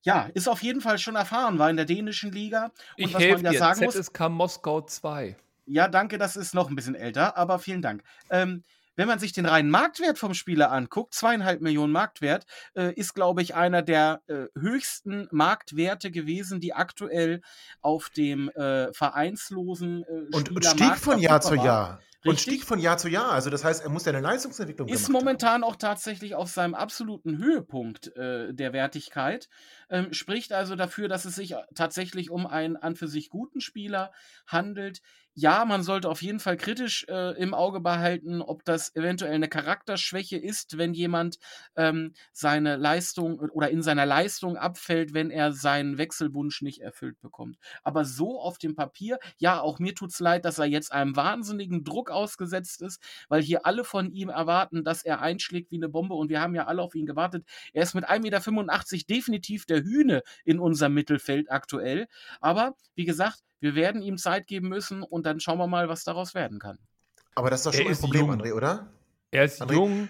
Ja, 0.03 0.29
ist 0.33 0.47
auf 0.47 0.61
jeden 0.61 0.81
Fall 0.81 0.99
schon 0.99 1.15
erfahren, 1.15 1.57
war 1.57 1.69
in 1.69 1.77
der 1.77 1.85
dänischen 1.85 2.31
Liga. 2.31 2.71
Und 2.99 3.09
Ich 3.09 3.13
was 3.13 3.27
man 3.27 3.43
ja 3.43 3.53
dir, 3.53 3.57
sagen 3.57 3.83
muss, 3.83 3.95
ZSK 3.95 4.29
Moskau 4.29 4.81
2. 4.81 5.35
ja, 5.65 5.87
danke, 5.87 6.17
das 6.19 6.35
ist 6.35 6.53
noch 6.53 6.69
ein 6.69 6.75
bisschen 6.75 6.95
älter, 6.95 7.35
aber 7.37 7.59
vielen 7.59 7.81
Dank. 7.81 8.03
Ähm, 8.29 8.63
wenn 8.97 9.07
man 9.07 9.19
sich 9.19 9.31
den 9.31 9.45
reinen 9.45 9.71
Marktwert 9.71 10.19
vom 10.19 10.33
Spieler 10.33 10.71
anguckt, 10.71 11.13
zweieinhalb 11.13 11.61
Millionen 11.61 11.93
Marktwert, 11.93 12.45
äh, 12.75 12.93
ist, 12.93 13.13
glaube 13.13 13.41
ich, 13.41 13.55
einer 13.55 13.81
der 13.81 14.21
äh, 14.27 14.47
höchsten 14.59 15.29
Marktwerte 15.31 16.11
gewesen, 16.11 16.59
die 16.59 16.73
aktuell 16.73 17.41
auf 17.81 18.09
dem 18.09 18.49
äh, 18.49 18.91
vereinslosen 18.93 20.03
äh, 20.03 20.35
Und, 20.35 20.51
und 20.51 20.65
stieg 20.65 20.97
von 20.97 21.19
Jahr 21.19 21.39
zu. 21.39 21.55
Jahr. 21.55 22.01
Und 22.25 22.31
Richtig. 22.31 22.55
stieg 22.55 22.63
von 22.65 22.79
Jahr 22.79 22.97
zu 22.97 23.07
Jahr. 23.07 23.31
Also 23.31 23.49
das 23.49 23.63
heißt, 23.63 23.83
er 23.83 23.89
muss 23.89 24.05
ja 24.05 24.11
eine 24.11 24.21
Leistungsentwicklung 24.21 24.89
Ist 24.89 25.09
momentan 25.09 25.63
auch 25.63 25.75
tatsächlich 25.75 26.35
auf 26.35 26.49
seinem 26.49 26.73
absoluten 26.73 27.37
Höhepunkt 27.37 28.15
äh, 28.17 28.53
der 28.53 28.73
Wertigkeit. 28.73 29.47
Ähm, 29.89 30.11
spricht 30.11 30.51
also 30.51 30.75
dafür, 30.75 31.07
dass 31.07 31.25
es 31.25 31.35
sich 31.35 31.55
tatsächlich 31.75 32.29
um 32.31 32.47
einen 32.47 32.75
an 32.75 32.95
für 32.95 33.07
sich 33.07 33.29
guten 33.29 33.61
Spieler 33.61 34.11
handelt. 34.47 35.01
Ja, 35.39 35.65
man 35.65 35.83
sollte 35.83 36.09
auf 36.09 36.23
jeden 36.23 36.39
Fall 36.39 36.57
kritisch 36.57 37.05
äh, 37.09 37.39
im 37.39 37.53
Auge 37.53 37.79
behalten, 37.79 38.41
ob 38.41 38.65
das 38.65 38.95
eventuell 38.95 39.35
eine 39.35 39.47
Charakterschwäche 39.47 40.35
ist, 40.35 40.79
wenn 40.79 40.95
jemand 40.95 41.37
ähm, 41.75 42.13
seine 42.33 42.75
Leistung 42.75 43.37
oder 43.39 43.69
in 43.69 43.83
seiner 43.83 44.07
Leistung 44.07 44.57
abfällt, 44.57 45.13
wenn 45.13 45.29
er 45.29 45.53
seinen 45.53 45.99
Wechselwunsch 45.99 46.63
nicht 46.63 46.81
erfüllt 46.81 47.21
bekommt. 47.21 47.59
Aber 47.83 48.03
so 48.03 48.41
auf 48.41 48.57
dem 48.57 48.73
Papier, 48.75 49.19
ja, 49.37 49.61
auch 49.61 49.77
mir 49.77 49.93
tut's 49.93 50.19
leid, 50.19 50.43
dass 50.43 50.57
er 50.57 50.65
jetzt 50.65 50.91
einem 50.91 51.15
wahnsinnigen 51.15 51.83
Druck 51.83 52.09
ausgesetzt 52.09 52.81
ist, 52.81 52.99
weil 53.29 53.43
hier 53.43 53.63
alle 53.67 53.83
von 53.83 54.09
ihm 54.11 54.29
erwarten, 54.29 54.83
dass 54.83 55.05
er 55.05 55.21
einschlägt 55.21 55.69
wie 55.69 55.75
eine 55.75 55.87
Bombe 55.89 56.15
und 56.15 56.29
wir 56.29 56.41
haben 56.41 56.55
ja 56.55 56.65
alle 56.65 56.81
auf 56.81 56.95
ihn 56.95 57.05
gewartet. 57.05 57.45
Er 57.73 57.83
ist 57.83 57.93
mit 57.93 58.09
1,85 58.09 58.93
Meter 58.95 59.05
definitiv 59.07 59.67
der 59.67 59.83
Hühne 59.83 60.23
in 60.45 60.57
unserem 60.59 60.95
Mittelfeld 60.95 61.51
aktuell. 61.51 62.07
Aber 62.41 62.73
wie 62.95 63.05
gesagt, 63.05 63.43
wir 63.59 63.75
werden 63.75 64.01
ihm 64.01 64.17
Zeit 64.17 64.47
geben 64.47 64.69
müssen 64.69 65.03
und 65.03 65.25
dann 65.25 65.39
schauen 65.39 65.57
wir 65.57 65.67
mal, 65.67 65.89
was 65.89 66.03
daraus 66.03 66.33
werden 66.35 66.59
kann. 66.59 66.77
Aber 67.35 67.49
das 67.49 67.59
ist 67.61 67.65
doch 67.67 67.73
Er 67.73 67.77
schon 67.77 67.85
ein 67.87 67.91
ist 67.91 68.01
Problem, 68.01 68.21
jung. 68.27 68.31
André, 68.41 68.53
oder? 68.53 68.87
Er 69.31 69.43
ist 69.43 69.61
André- 69.61 69.73
jung, 69.73 70.09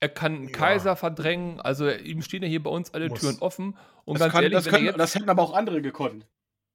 er 0.00 0.08
kann 0.10 0.34
einen 0.34 0.44
Ja. 0.48 0.50
Kaiser 0.52 0.96
verdrängen, 0.96 1.60
also 1.60 1.88
ihm 1.90 2.22
stehen 2.22 2.42
ja 2.42 2.48
hier 2.48 2.62
bei 2.62 2.70
uns 2.70 2.92
alle 2.94 3.08
Muss. 3.08 3.20
Türen 3.20 3.38
offen. 3.40 3.76
Und 4.04 4.14
Das, 4.14 4.20
ganz 4.20 4.32
kann, 4.32 4.42
ehrlich, 4.44 4.56
das, 4.56 4.66
wenn 4.66 4.72
er 4.72 4.76
können, 4.76 4.86
jetzt, 4.88 4.98
das 4.98 5.14
hätten 5.14 5.28
aber 5.30 5.42
auch 5.42 5.54
andere 5.54 5.80
gekonnt. 5.82 6.26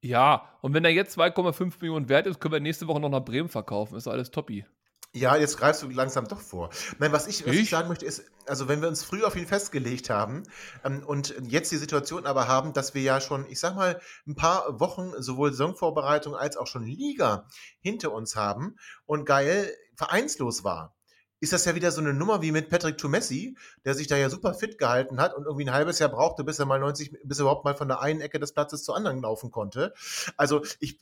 ja, 0.02 0.50
und 0.62 0.74
wenn 0.74 0.84
er 0.86 0.92
jetzt 0.92 1.18
2,5 1.18 1.76
Millionen 1.82 2.10
wert 2.10 2.28
ist, 2.28 2.40
können 2.40 2.54
wir 2.54 2.60
nächste 2.60 2.88
Woche 2.88 3.00
noch 3.00 3.10
nach 3.10 3.24
Bremen 3.24 3.50
verkaufen. 3.50 3.96
Ist 3.96 4.08
doch 4.08 4.12
alles 4.12 4.32
toppi. 4.32 4.66
Ja, 5.14 5.36
jetzt 5.36 5.58
greifst 5.58 5.84
du 5.84 5.90
langsam 5.90 6.28
doch 6.28 6.40
vor. 6.40 6.70
Nein, 6.98 7.12
was 7.12 7.28
ich, 7.28 7.46
was 7.46 7.54
ich 7.54 7.64
Ich? 7.64 7.70
sagen 7.70 7.90
möchte, 7.90 8.06
ist, 8.06 8.24
also 8.48 8.70
wenn 8.70 8.82
wir 8.82 8.88
uns 8.88 9.04
früh 9.04 9.24
auf 9.24 9.36
ihn 9.36 9.46
festgelegt 9.46 10.10
haben 10.10 10.44
ähm, 10.86 11.04
und 11.06 11.36
jetzt 11.42 11.70
die 11.72 11.78
Situation 11.78 12.26
aber 12.26 12.48
haben, 12.48 12.72
dass 12.72 12.94
wir 12.94 13.02
ja 13.02 13.20
schon, 13.20 13.46
ich 13.50 13.60
sag 13.60 13.76
mal, 13.76 14.00
ein 14.26 14.36
paar 14.36 14.80
Wochen 14.80 15.12
sowohl 15.22 15.52
Saisonvorbereitung 15.52 16.34
als 16.34 16.56
auch 16.56 16.68
schon 16.68 16.86
Liga 16.86 17.46
hinter 17.82 18.14
uns 18.14 18.38
haben 18.38 18.78
und 19.06 19.26
geil 19.26 19.74
vereinslos 19.96 20.64
war, 20.64 20.96
ist 21.42 21.52
das 21.52 21.66
ja 21.66 21.76
wieder 21.76 21.92
so 21.92 22.00
eine 22.00 22.14
Nummer 22.14 22.42
wie 22.42 22.52
mit 22.54 22.70
Patrick 22.70 22.98
Tumessi, 22.98 23.58
der 23.84 23.96
sich 23.96 24.08
da 24.08 24.16
ja 24.16 24.30
super 24.30 24.54
fit 24.54 24.78
gehalten 24.78 25.20
hat 25.20 25.34
und 25.34 25.44
irgendwie 25.44 25.66
ein 25.66 25.74
halbes 25.74 26.00
Jahr 26.00 26.10
brauchte, 26.10 26.46
bis 26.46 26.60
er 26.60 26.68
mal 26.68 26.80
90, 26.80 27.18
bis 27.24 27.40
er 27.40 27.42
überhaupt 27.42 27.66
mal 27.66 27.76
von 27.76 27.90
der 27.90 28.00
einen 28.00 28.22
Ecke 28.22 28.40
des 28.40 28.54
Platzes 28.54 28.84
zur 28.84 28.96
anderen 28.96 29.22
laufen 29.22 29.52
konnte. 29.52 29.94
Also 30.38 30.64
ich 30.80 31.00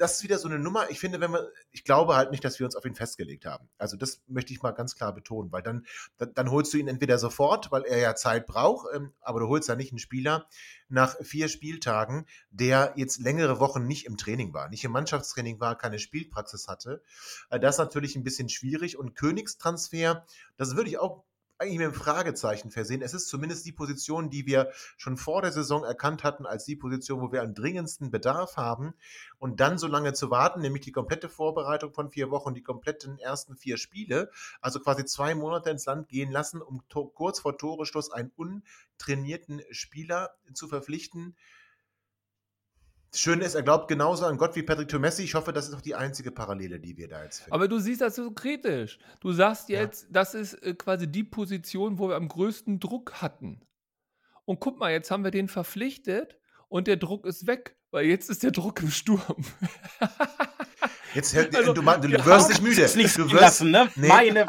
das 0.00 0.14
ist 0.14 0.22
wieder 0.22 0.38
so 0.38 0.48
eine 0.48 0.58
Nummer. 0.58 0.88
Ich 0.88 0.98
finde, 0.98 1.20
wenn 1.20 1.30
man, 1.30 1.42
ich 1.72 1.84
glaube 1.84 2.16
halt 2.16 2.30
nicht, 2.30 2.42
dass 2.42 2.58
wir 2.58 2.64
uns 2.64 2.74
auf 2.74 2.86
ihn 2.86 2.94
festgelegt 2.94 3.44
haben. 3.44 3.68
Also 3.76 3.98
das 3.98 4.22
möchte 4.28 4.50
ich 4.54 4.62
mal 4.62 4.70
ganz 4.70 4.96
klar 4.96 5.14
betonen, 5.14 5.52
weil 5.52 5.62
dann, 5.62 5.84
dann, 6.16 6.32
dann 6.32 6.50
holst 6.50 6.72
du 6.72 6.78
ihn 6.78 6.88
entweder 6.88 7.18
sofort, 7.18 7.70
weil 7.70 7.84
er 7.84 7.98
ja 7.98 8.14
Zeit 8.14 8.46
braucht, 8.46 8.86
ähm, 8.94 9.12
aber 9.20 9.40
du 9.40 9.48
holst 9.48 9.68
ja 9.68 9.76
nicht 9.76 9.92
einen 9.92 9.98
Spieler 9.98 10.48
nach 10.88 11.16
vier 11.20 11.48
Spieltagen, 11.48 12.24
der 12.50 12.94
jetzt 12.96 13.20
längere 13.20 13.60
Wochen 13.60 13.86
nicht 13.86 14.06
im 14.06 14.16
Training 14.16 14.54
war, 14.54 14.70
nicht 14.70 14.84
im 14.84 14.92
Mannschaftstraining 14.92 15.60
war, 15.60 15.76
keine 15.76 15.98
Spielpraxis 15.98 16.66
hatte. 16.66 17.02
Äh, 17.50 17.60
das 17.60 17.74
ist 17.74 17.80
natürlich 17.80 18.16
ein 18.16 18.24
bisschen 18.24 18.48
schwierig 18.48 18.98
und 18.98 19.14
Königstransfer, 19.14 20.24
das 20.56 20.76
würde 20.76 20.88
ich 20.88 20.98
auch 20.98 21.24
eigentlich 21.60 21.78
mit 21.78 21.88
einem 21.88 21.94
Fragezeichen 21.94 22.70
versehen. 22.70 23.02
Es 23.02 23.12
ist 23.12 23.28
zumindest 23.28 23.66
die 23.66 23.72
Position, 23.72 24.30
die 24.30 24.46
wir 24.46 24.70
schon 24.96 25.18
vor 25.18 25.42
der 25.42 25.52
Saison 25.52 25.84
erkannt 25.84 26.24
hatten, 26.24 26.46
als 26.46 26.64
die 26.64 26.74
Position, 26.74 27.20
wo 27.20 27.32
wir 27.32 27.42
am 27.42 27.54
dringendsten 27.54 28.10
Bedarf 28.10 28.56
haben. 28.56 28.94
Und 29.38 29.60
dann 29.60 29.76
so 29.76 29.86
lange 29.86 30.14
zu 30.14 30.30
warten, 30.30 30.60
nämlich 30.60 30.82
die 30.82 30.92
komplette 30.92 31.28
Vorbereitung 31.28 31.92
von 31.92 32.10
vier 32.10 32.30
Wochen, 32.30 32.54
die 32.54 32.62
kompletten 32.62 33.18
ersten 33.18 33.56
vier 33.56 33.76
Spiele, 33.76 34.30
also 34.62 34.80
quasi 34.80 35.04
zwei 35.04 35.34
Monate 35.34 35.68
ins 35.68 35.84
Land 35.84 36.08
gehen 36.08 36.30
lassen, 36.30 36.62
um 36.62 36.82
kurz 36.88 37.40
vor 37.40 37.58
Toreschluss 37.58 38.10
einen 38.10 38.32
untrainierten 38.36 39.60
Spieler 39.70 40.30
zu 40.54 40.66
verpflichten, 40.66 41.36
das 43.10 43.20
Schöne 43.20 43.44
ist, 43.44 43.54
er 43.54 43.62
glaubt 43.62 43.88
genauso 43.88 44.24
an 44.26 44.36
Gott 44.36 44.54
wie 44.54 44.62
Patrick 44.62 44.88
Tomessi. 44.88 45.24
Ich 45.24 45.34
hoffe, 45.34 45.52
das 45.52 45.68
ist 45.68 45.74
auch 45.74 45.80
die 45.80 45.96
einzige 45.96 46.30
Parallele, 46.30 46.78
die 46.78 46.96
wir 46.96 47.08
da 47.08 47.24
jetzt 47.24 47.38
finden. 47.40 47.52
Aber 47.52 47.66
du 47.66 47.78
siehst 47.80 48.00
das 48.00 48.14
so 48.14 48.30
kritisch. 48.30 48.98
Du 49.20 49.32
sagst 49.32 49.68
jetzt, 49.68 50.04
ja. 50.04 50.08
das 50.12 50.34
ist 50.34 50.54
äh, 50.54 50.74
quasi 50.74 51.08
die 51.08 51.24
Position, 51.24 51.98
wo 51.98 52.08
wir 52.08 52.16
am 52.16 52.28
größten 52.28 52.78
Druck 52.78 53.14
hatten. 53.20 53.62
Und 54.44 54.60
guck 54.60 54.78
mal, 54.78 54.92
jetzt 54.92 55.10
haben 55.10 55.24
wir 55.24 55.32
den 55.32 55.48
verpflichtet 55.48 56.38
und 56.68 56.86
der 56.86 56.96
Druck 56.96 57.26
ist 57.26 57.48
weg, 57.48 57.76
weil 57.90 58.06
jetzt 58.06 58.30
ist 58.30 58.44
der 58.44 58.52
Druck 58.52 58.80
im 58.80 58.90
Sturm. 58.90 59.44
Jetzt, 61.14 61.36
also, 61.54 61.72
du, 61.72 61.82
du 61.82 62.24
wirst 62.24 62.48
nicht 62.48 62.62
müde. 62.62 62.82
Nicht 62.96 63.18
du 63.18 63.24
wirst, 63.24 63.40
lassen, 63.40 63.70
ne? 63.72 63.90
Nee, 63.96 64.06
Meine 64.06 64.46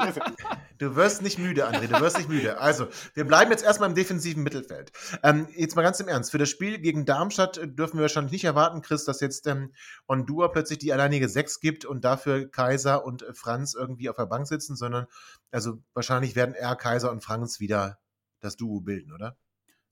Du 0.82 0.96
wirst 0.96 1.22
nicht 1.22 1.38
müde, 1.38 1.70
André, 1.70 1.86
du 1.86 2.02
wirst 2.02 2.18
nicht 2.18 2.28
müde. 2.28 2.60
Also, 2.60 2.88
wir 3.14 3.28
bleiben 3.28 3.52
jetzt 3.52 3.64
erstmal 3.64 3.88
im 3.88 3.94
defensiven 3.94 4.42
Mittelfeld. 4.42 4.92
Ähm, 5.22 5.48
jetzt 5.56 5.76
mal 5.76 5.84
ganz 5.84 6.00
im 6.00 6.08
Ernst. 6.08 6.32
Für 6.32 6.40
das 6.40 6.50
Spiel 6.50 6.80
gegen 6.80 7.06
Darmstadt 7.06 7.58
dürfen 7.64 7.98
wir 7.98 8.02
wahrscheinlich 8.02 8.32
nicht 8.32 8.46
erwarten, 8.46 8.82
Chris, 8.82 9.06
dass 9.06 9.20
jetzt 9.20 9.46
ähm, 9.46 9.74
Ondua 10.08 10.48
plötzlich 10.48 10.80
die 10.80 10.92
alleinige 10.92 11.30
Sechs 11.30 11.60
gibt 11.60 11.86
und 11.86 12.04
dafür 12.04 12.50
Kaiser 12.50 13.06
und 13.06 13.24
Franz 13.34 13.76
irgendwie 13.76 14.10
auf 14.10 14.16
der 14.16 14.26
Bank 14.26 14.48
sitzen, 14.48 14.76
sondern 14.76 15.06
also 15.52 15.84
wahrscheinlich 15.94 16.36
werden 16.36 16.56
er, 16.56 16.76
Kaiser 16.76 17.12
und 17.12 17.24
Franz 17.24 17.60
wieder 17.60 18.00
das 18.40 18.58
Duo 18.58 18.82
bilden, 18.82 19.14
oder? 19.14 19.38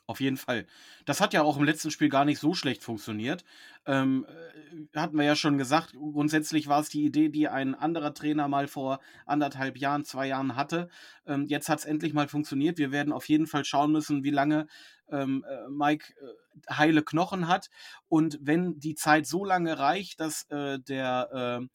Auf 0.10 0.22
jeden 0.22 0.38
Fall. 0.38 0.66
Das 1.06 1.22
hat 1.22 1.36
ja 1.36 1.44
auch 1.44 1.58
im 1.58 1.64
letzten 1.64 1.92
Spiel 1.92 2.10
gar 2.10 2.26
nicht 2.26 2.40
so 2.40 2.56
schlecht 2.56 2.84
funktioniert. 2.84 3.46
Ähm, 3.86 4.26
äh, 4.28 4.98
hatten 4.98 5.16
wir 5.16 5.24
ja 5.24 5.36
schon 5.36 5.60
gesagt, 5.60 5.94
grundsätzlich 5.94 6.68
war 6.68 6.80
es 6.80 6.90
die 6.90 7.06
Idee, 7.06 7.30
die 7.30 7.48
ein 7.48 7.76
anderer 7.76 8.16
Trainer 8.16 8.48
mal 8.48 8.68
vor 8.68 9.02
anderthalb 9.28 9.78
Jahren, 9.78 10.04
zwei 10.06 10.26
Jahren 10.26 10.56
hatte. 10.56 10.90
Ähm, 11.28 11.46
jetzt 11.46 11.70
hat 11.70 11.78
es 11.78 11.86
endlich 11.86 12.14
mal 12.14 12.28
funktioniert. 12.28 12.80
Wir 12.80 12.92
werden 12.92 13.14
auf 13.14 13.30
jeden 13.30 13.46
Fall 13.46 13.66
schauen 13.66 13.92
müssen, 13.92 14.24
wie 14.24 14.32
lange 14.32 14.66
ähm, 15.12 15.46
äh, 15.48 15.70
Mike 15.70 16.12
äh, 16.20 16.74
heile 16.74 17.04
Knochen 17.04 17.48
hat. 17.48 17.70
Und 18.08 18.40
wenn 18.42 18.80
die 18.80 18.96
Zeit 18.96 19.28
so 19.28 19.46
lange 19.46 19.78
reicht, 19.78 20.20
dass 20.22 20.50
äh, 20.50 20.80
der 20.80 21.60
äh, 21.62 21.68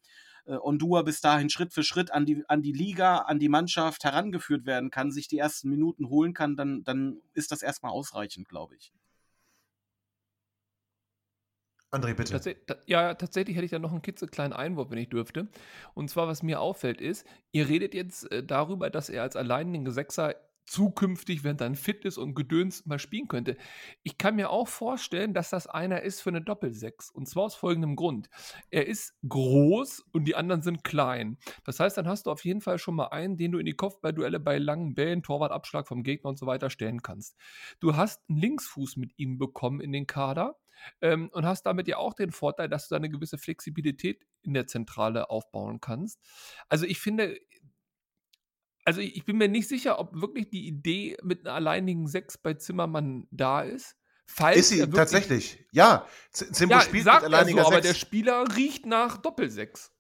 äh, 0.46 0.57
Ondua 0.57 1.02
bis 1.02 1.20
dahin 1.20 1.50
Schritt 1.50 1.72
für 1.72 1.83
Schritt 1.83 2.12
an 2.12 2.26
die, 2.26 2.44
an 2.48 2.62
die 2.62 2.72
Liga, 2.72 3.18
an 3.18 3.38
die 3.38 3.48
Mannschaft 3.48 4.04
herangeführt 4.04 4.66
werden 4.66 4.90
kann, 4.90 5.11
sich 5.11 5.28
die 5.28 5.38
ersten 5.38 5.68
Minuten 5.68 6.09
holen 6.09 6.35
kann, 6.35 6.57
dann, 6.57 6.85
dann 6.85 7.20
ist 7.33 7.52
das 7.52 7.62
erstmal 7.62 7.92
ausreichend, 7.92 8.48
glaube 8.48 8.76
ich. 8.76 8.92
André, 11.94 12.14
bitte. 12.14 12.33
Tats 12.33 12.83
ja, 12.87 13.14
tatsächlich 13.14 13.57
hätte 13.57 13.66
ich 13.66 13.70
da 13.70 13.78
noch 13.78 13.92
einen 13.92 14.02
klitzekleinen 14.02 14.52
Einwurf, 14.52 14.90
wenn 14.90 14.98
ich 14.98 15.09
dürfte. 15.09 15.48
Und 15.94 16.11
zwar, 16.11 16.26
was 16.26 16.42
mir 16.42 16.61
auffällt, 16.61 17.00
ist, 17.00 17.24
ihr 17.52 17.68
redet 17.68 17.94
jetzt 17.94 18.30
äh, 18.33 18.42
darüber, 18.42 18.90
dass 18.90 19.09
er 19.09 19.22
als 19.22 19.37
alleinigen 19.37 19.88
Sechser 19.92 20.35
zukünftig, 20.66 21.44
wenn 21.44 21.57
dann 21.57 21.74
fit 21.74 22.05
ist 22.05 22.18
und 22.18 22.35
gedöns 22.35 22.87
mal 22.87 22.98
spielen 22.98 23.29
könnte. 23.29 23.57
Ich 24.03 24.18
kann 24.18 24.37
mir 24.37 24.50
auch 24.50 24.68
vorstellen, 24.68 25.35
dass 25.35 25.50
das 25.50 25.66
einer 25.66 26.03
ist 26.03 26.20
für 26.20 26.31
eine 26.31 26.42
Doppelsechs. 26.42 27.11
Und 27.11 27.29
zwar 27.29 27.44
aus 27.44 27.55
folgendem 27.55 27.96
Grund. 27.96 28.29
Er 28.70 28.87
ist 28.87 29.14
groß 29.29 30.05
und 30.12 30.24
die 30.24 30.35
anderen 30.35 30.62
sind 30.62 30.85
klein. 30.85 31.38
Das 31.64 31.81
heißt, 31.81 31.96
dann 31.96 32.09
hast 32.09 32.27
du 32.27 32.31
auf 32.31 32.44
jeden 32.44 32.61
Fall 32.61 32.79
schon 32.79 32.94
mal 32.94 33.09
einen, 33.09 33.37
den 33.37 33.53
du 33.53 33.59
in 33.59 33.66
die 33.66 33.74
Kopfballduelle 33.74 34.40
bei 34.40 34.59
langen 34.59 34.94
Bällen, 34.94 35.22
Torwartabschlag 35.22 35.87
vom 35.87 36.03
Gegner 36.03 36.31
und 36.31 36.38
so 36.38 36.46
weiter 36.46 36.70
stellen 36.70 37.03
kannst. 37.03 37.37
Du 37.81 37.96
hast 37.96 38.22
einen 38.29 38.38
Linksfuß 38.38 38.96
mit 38.96 39.12
ihm 39.16 39.38
bekommen 39.38 39.81
in 39.81 39.92
den 39.92 40.07
Kader. 40.07 40.59
Ähm, 41.00 41.31
und 41.33 41.46
hast 41.46 41.62
damit 41.66 41.88
ja 41.88 41.98
auch 41.98 42.14
den 42.14 42.33
Vorteil, 42.33 42.68
dass 42.68 42.88
du 42.88 42.94
da 42.94 42.96
eine 42.96 43.09
gewisse 43.09 43.38
Flexibilität 43.38 44.27
in 44.42 44.55
der 44.55 44.66
Zentrale 44.66 45.31
aufbauen 45.31 45.81
kannst. 45.81 46.20
Also 46.68 46.85
ich 46.85 47.00
finde, 47.00 47.38
also 48.84 49.00
ich 49.00 49.24
bin 49.24 49.38
mir 49.38 49.48
nicht 49.48 49.68
sicher, 49.68 49.98
ob 49.98 50.20
wirklich 50.20 50.50
die 50.50 50.66
Idee 50.66 51.16
mit 51.22 51.46
einer 51.46 51.54
alleinigen 51.54 52.06
Sechs 52.06 52.38
bei 52.38 52.54
Zimmermann 52.54 53.26
da 53.30 53.62
ist. 53.62 53.96
Falls 54.26 54.56
ist 54.56 54.68
sie 54.70 54.78
wirklich, 54.78 54.96
tatsächlich? 54.96 55.66
Ja, 55.72 56.06
Zimbo 56.30 56.74
ja, 56.74 56.80
spielt 56.80 57.04
mit 57.04 57.14
alleiniger 57.14 57.64
so, 57.64 57.70
Sechs. 57.70 57.76
Aber 57.76 57.80
der 57.80 57.94
Spieler 57.94 58.44
riecht 58.56 58.86
nach 58.86 59.18
Doppelsechs 59.18 59.94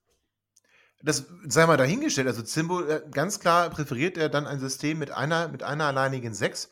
das 1.04 1.26
sei 1.46 1.66
mal 1.66 1.76
dahingestellt. 1.76 2.26
Also 2.26 2.42
Zimbo, 2.42 2.80
äh, 2.80 3.02
ganz 3.10 3.38
klar 3.38 3.68
präferiert 3.68 4.16
er 4.16 4.30
dann 4.30 4.46
ein 4.46 4.58
System 4.58 4.98
mit 4.98 5.10
einer, 5.10 5.48
mit 5.48 5.62
einer 5.62 5.84
alleinigen 5.84 6.32
Sechs. 6.32 6.70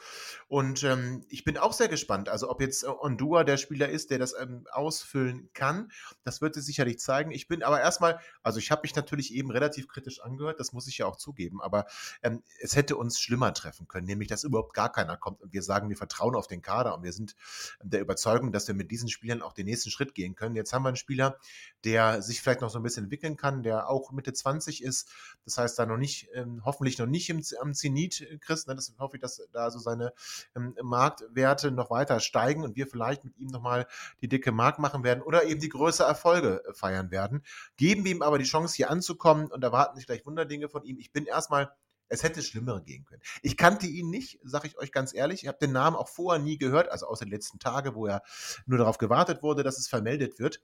Und 0.52 0.82
ähm, 0.82 1.24
ich 1.30 1.44
bin 1.44 1.56
auch 1.56 1.72
sehr 1.72 1.88
gespannt. 1.88 2.28
Also 2.28 2.50
ob 2.50 2.60
jetzt 2.60 2.84
äh, 2.84 2.86
Ondua 2.86 3.42
der 3.42 3.56
Spieler 3.56 3.88
ist, 3.88 4.10
der 4.10 4.18
das 4.18 4.34
ähm, 4.38 4.66
ausfüllen 4.70 5.48
kann, 5.54 5.90
das 6.24 6.42
wird 6.42 6.58
es 6.58 6.66
sicherlich 6.66 6.98
zeigen. 6.98 7.30
Ich 7.30 7.48
bin 7.48 7.62
aber 7.62 7.80
erstmal, 7.80 8.20
also 8.42 8.58
ich 8.58 8.70
habe 8.70 8.82
mich 8.82 8.94
natürlich 8.94 9.32
eben 9.32 9.50
relativ 9.50 9.88
kritisch 9.88 10.20
angehört, 10.20 10.60
das 10.60 10.74
muss 10.74 10.86
ich 10.88 10.98
ja 10.98 11.06
auch 11.06 11.16
zugeben, 11.16 11.62
aber 11.62 11.86
ähm, 12.22 12.42
es 12.60 12.76
hätte 12.76 12.98
uns 12.98 13.18
schlimmer 13.18 13.54
treffen 13.54 13.88
können, 13.88 14.06
nämlich 14.06 14.28
dass 14.28 14.44
überhaupt 14.44 14.74
gar 14.74 14.92
keiner 14.92 15.16
kommt 15.16 15.40
und 15.40 15.54
wir 15.54 15.62
sagen, 15.62 15.88
wir 15.88 15.96
vertrauen 15.96 16.34
auf 16.34 16.48
den 16.48 16.60
Kader 16.60 16.94
und 16.94 17.02
wir 17.02 17.14
sind 17.14 17.34
der 17.82 18.02
Überzeugung, 18.02 18.52
dass 18.52 18.68
wir 18.68 18.74
mit 18.74 18.90
diesen 18.90 19.08
Spielern 19.08 19.40
auch 19.40 19.54
den 19.54 19.64
nächsten 19.64 19.88
Schritt 19.90 20.14
gehen 20.14 20.34
können. 20.34 20.54
Jetzt 20.54 20.74
haben 20.74 20.82
wir 20.82 20.88
einen 20.88 20.98
Spieler, 20.98 21.38
der 21.86 22.20
sich 22.20 22.42
vielleicht 22.42 22.60
noch 22.60 22.68
so 22.68 22.78
ein 22.78 22.82
bisschen 22.82 23.04
entwickeln 23.04 23.38
kann, 23.38 23.62
der 23.62 23.88
auch 23.88 24.12
Mitte 24.12 24.34
20 24.34 24.84
ist, 24.84 25.08
das 25.46 25.56
heißt 25.56 25.78
da 25.78 25.86
noch 25.86 25.96
nicht, 25.96 26.28
ähm, 26.34 26.60
hoffentlich 26.62 26.98
noch 26.98 27.06
nicht 27.06 27.30
im, 27.30 27.42
am 27.58 27.72
Zenit, 27.72 28.20
äh, 28.20 28.36
Chris, 28.36 28.66
ne? 28.66 28.74
das 28.74 28.92
hoffe 28.98 29.16
ich, 29.16 29.22
dass 29.22 29.40
da 29.50 29.70
so 29.70 29.78
seine 29.78 30.12
ähm, 30.56 30.74
Marktwerte 30.82 31.70
noch 31.70 31.90
weiter 31.90 32.20
steigen 32.20 32.64
und 32.64 32.76
wir 32.76 32.86
vielleicht 32.86 33.24
mit 33.24 33.36
ihm 33.38 33.48
nochmal 33.48 33.86
die 34.20 34.28
dicke 34.28 34.52
Mark 34.52 34.78
machen 34.78 35.04
werden 35.04 35.22
oder 35.22 35.44
eben 35.44 35.60
die 35.60 35.68
größere 35.68 36.06
Erfolge 36.06 36.62
äh, 36.66 36.74
feiern 36.74 37.10
werden. 37.10 37.42
Geben 37.76 38.04
wir 38.04 38.12
ihm 38.12 38.22
aber 38.22 38.38
die 38.38 38.44
Chance, 38.44 38.76
hier 38.76 38.90
anzukommen 38.90 39.46
und 39.46 39.62
erwarten 39.62 39.96
sich 39.96 40.06
gleich 40.06 40.24
Wunderdinge 40.26 40.68
von 40.68 40.84
ihm. 40.84 40.98
Ich 40.98 41.12
bin 41.12 41.26
erstmal 41.26 41.72
es 42.12 42.22
hätte 42.22 42.42
Schlimmere 42.42 42.82
gehen 42.82 43.06
können. 43.06 43.22
Ich 43.40 43.56
kannte 43.56 43.86
ihn 43.86 44.10
nicht, 44.10 44.38
sage 44.42 44.66
ich 44.66 44.78
euch 44.78 44.92
ganz 44.92 45.14
ehrlich. 45.14 45.42
Ich 45.42 45.48
habe 45.48 45.58
den 45.58 45.72
Namen 45.72 45.96
auch 45.96 46.08
vorher 46.08 46.42
nie 46.42 46.58
gehört, 46.58 46.90
also 46.90 47.06
außer 47.06 47.24
den 47.24 47.32
letzten 47.32 47.58
Tagen, 47.58 47.94
wo 47.94 48.06
er 48.06 48.22
nur 48.66 48.78
darauf 48.78 48.98
gewartet 48.98 49.42
wurde, 49.42 49.62
dass 49.62 49.78
es 49.78 49.88
vermeldet 49.88 50.38
wird. 50.38 50.60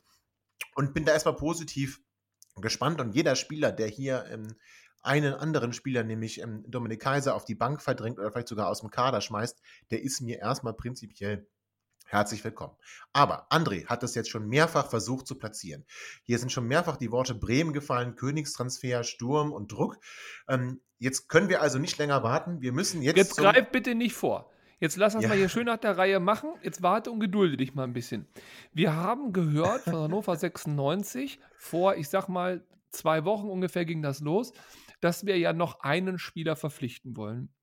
Und 0.75 0.93
bin 0.93 1.07
da 1.07 1.13
erstmal 1.13 1.37
positiv 1.37 2.03
gespannt. 2.57 3.01
Und 3.01 3.15
jeder 3.15 3.35
Spieler, 3.35 3.73
der 3.73 3.89
hier 3.89 4.27
ähm, 4.31 4.57
einen 5.03 5.35
anderen 5.35 5.73
Spieler, 5.73 6.05
nämlich 6.05 6.41
ähm, 6.41 6.65
Dominik 6.67 7.01
Kaiser, 7.01 7.35
auf 7.35 7.45
die 7.45 7.55
Bank 7.55 7.83
verdrängt 7.83 8.19
oder 8.19 8.31
vielleicht 8.31 8.49
sogar 8.49 8.69
aus 8.69 8.81
dem 8.81 8.91
Kader 8.91 9.21
schmeißt, 9.21 9.61
der 9.91 10.03
ist 10.03 10.21
mir 10.21 10.39
erstmal 10.39 10.75
prinzipiell 10.75 11.47
herzlich 12.07 12.43
willkommen. 12.43 12.75
Aber 13.13 13.51
André 13.51 13.87
hat 13.87 14.03
das 14.03 14.15
jetzt 14.15 14.31
schon 14.31 14.49
mehrfach 14.49 14.89
versucht 14.89 15.27
zu 15.27 15.37
platzieren. 15.37 15.85
Hier 16.25 16.39
sind 16.39 16.51
schon 16.51 16.67
mehrfach 16.67 16.97
die 16.97 17.13
Worte 17.13 17.35
Bremen 17.35 17.73
gefallen, 17.73 18.17
Königstransfer, 18.17 19.05
Sturm 19.05 19.53
und 19.53 19.71
Druck. 19.73 19.99
Ähm, 20.49 20.81
jetzt 20.99 21.29
können 21.29 21.49
wir 21.49 21.63
also 21.63 21.79
nicht 21.79 21.99
länger 21.99 22.23
warten. 22.23 22.61
Wir 22.61 22.73
müssen 22.73 23.03
jetzt. 23.03 23.17
Jetzt 23.17 23.37
greif 23.37 23.71
bitte 23.71 23.95
nicht 23.95 24.15
vor. 24.15 24.51
Jetzt 24.81 24.97
lass 24.97 25.15
uns 25.15 25.25
ja. 25.25 25.31
mal 25.31 25.37
hier 25.37 25.49
schön 25.49 25.67
nach 25.67 25.79
der 25.79 25.99
Reihe 25.99 26.21
machen. 26.21 26.51
Jetzt 26.63 26.83
warte 26.83 27.11
und 27.11 27.19
gedulde 27.21 27.57
dich 27.57 27.75
mal 27.75 27.85
ein 27.85 27.93
bisschen. 27.93 28.27
Wir 28.73 28.95
haben 28.95 29.33
gehört 29.33 29.83
von 29.83 29.97
Hannover 29.97 30.37
96 30.37 31.41
vor, 31.57 31.97
ich 31.97 32.09
sag 32.09 32.29
mal, 32.29 32.63
zwei 32.91 33.25
Wochen 33.25 33.49
ungefähr 33.49 33.85
ging 33.85 34.03
das 34.03 34.21
los, 34.21 34.53
dass 35.01 35.27
wir 35.27 35.39
ja 35.39 35.53
noch 35.53 35.81
einen 35.81 36.19
Spieler 36.19 36.57
verpflichten 36.57 37.17
wollen. 37.17 37.55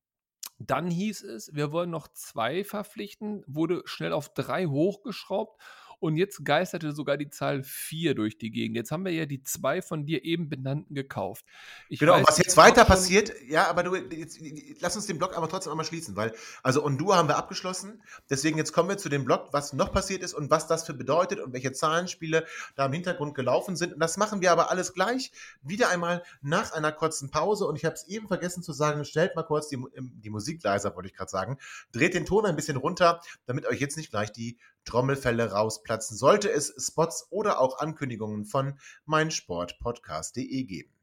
Dann 0.57 0.89
hieß 0.89 1.23
es, 1.23 1.53
wir 1.53 1.71
wollen 1.71 1.89
noch 1.89 2.07
zwei 2.07 2.63
verpflichten, 2.63 3.43
wurde 3.45 3.81
schnell 3.85 4.13
auf 4.13 4.33
drei 4.33 4.67
hochgeschraubt 4.67 5.61
Und 5.99 6.17
jetzt 6.17 6.43
geisterte 6.43 6.91
sogar 6.91 7.17
die 7.17 7.29
Zahl 7.29 7.63
4 7.63 8.15
durch 8.15 8.38
die 8.38 8.51
Gegend. 8.51 8.75
Jetzt 8.75 8.91
haben 8.91 9.05
wir 9.05 9.12
ja 9.12 9.25
die 9.25 9.43
zwei 9.43 9.81
von 9.81 10.05
dir 10.05 10.23
eben 10.25 10.49
benannten 10.49 10.93
gekauft. 10.93 11.45
Ich 11.89 11.99
genau, 11.99 12.13
weiß, 12.13 12.25
was 12.27 12.38
jetzt 12.38 12.58
weiter 12.58 12.86
passiert, 12.86 13.31
ja, 13.47 13.67
aber 13.67 13.84
du, 13.84 13.95
jetzt, 13.95 14.39
lass 14.79 14.95
uns 14.95 15.08
den 15.08 15.17
Block 15.17 15.38
aber 15.38 15.47
trotzdem 15.49 15.71
einmal 15.71 15.86
schließen, 15.86 16.15
weil, 16.15 16.34
also 16.63 16.84
Ondua 16.84 17.17
haben 17.17 17.27
wir 17.27 17.38
abgeschlossen. 17.38 18.01
Deswegen 18.29 18.58
jetzt 18.58 18.73
kommen 18.73 18.89
wir 18.89 18.97
zu 18.97 19.10
dem 19.10 19.25
Block, 19.25 19.49
was 19.51 19.73
noch 19.73 19.91
passiert 19.91 20.23
ist 20.23 20.34
und 20.34 20.49
was 20.49 20.67
das 20.67 20.86
für 20.86 20.93
bedeutet 20.93 21.39
und 21.39 21.53
welche 21.53 21.71
Zahlenspiele 21.71 22.45
da 22.75 22.86
im 22.86 22.93
Hintergrund 22.93 23.36
gelaufen 23.36 23.75
sind. 23.75 23.93
Und 23.93 23.99
das 23.99 24.17
machen 24.17 24.41
wir 24.41 24.51
aber 24.51 24.71
alles 24.71 24.93
gleich 24.93 25.31
wieder 25.62 25.89
einmal 25.89 26.23
nach 26.41 26.73
einer 26.73 26.91
kurzen 26.91 27.29
Pause. 27.29 27.65
Und 27.65 27.75
ich 27.75 27.86
habe 27.86 27.95
es 27.95 28.08
eben 28.08 28.27
vergessen 28.27 28.63
zu 28.63 28.73
sagen, 28.73 29.05
stellt 29.05 29.36
mal 29.36 29.43
kurz 29.43 29.67
die, 29.67 29.77
die 29.97 30.29
Musik 30.29 30.63
leiser, 30.63 30.95
wollte 30.95 31.10
ich 31.10 31.15
gerade 31.15 31.31
sagen. 31.31 31.58
Dreht 31.91 32.13
den 32.13 32.25
Ton 32.25 32.45
ein 32.45 32.55
bisschen 32.55 32.77
runter, 32.77 33.21
damit 33.45 33.65
euch 33.65 33.79
jetzt 33.79 33.97
nicht 33.97 34.10
gleich 34.10 34.31
die 34.31 34.58
Trommelfälle 34.85 35.51
rausplatzen. 35.51 36.15
Sollte 36.15 36.49
es 36.51 36.73
Spots 36.77 37.27
oder 37.31 37.59
auch 37.59 37.79
Ankündigungen 37.79 38.45
von 38.45 38.79
meinsportpodcast.de 39.05 40.63
geben. 40.63 40.93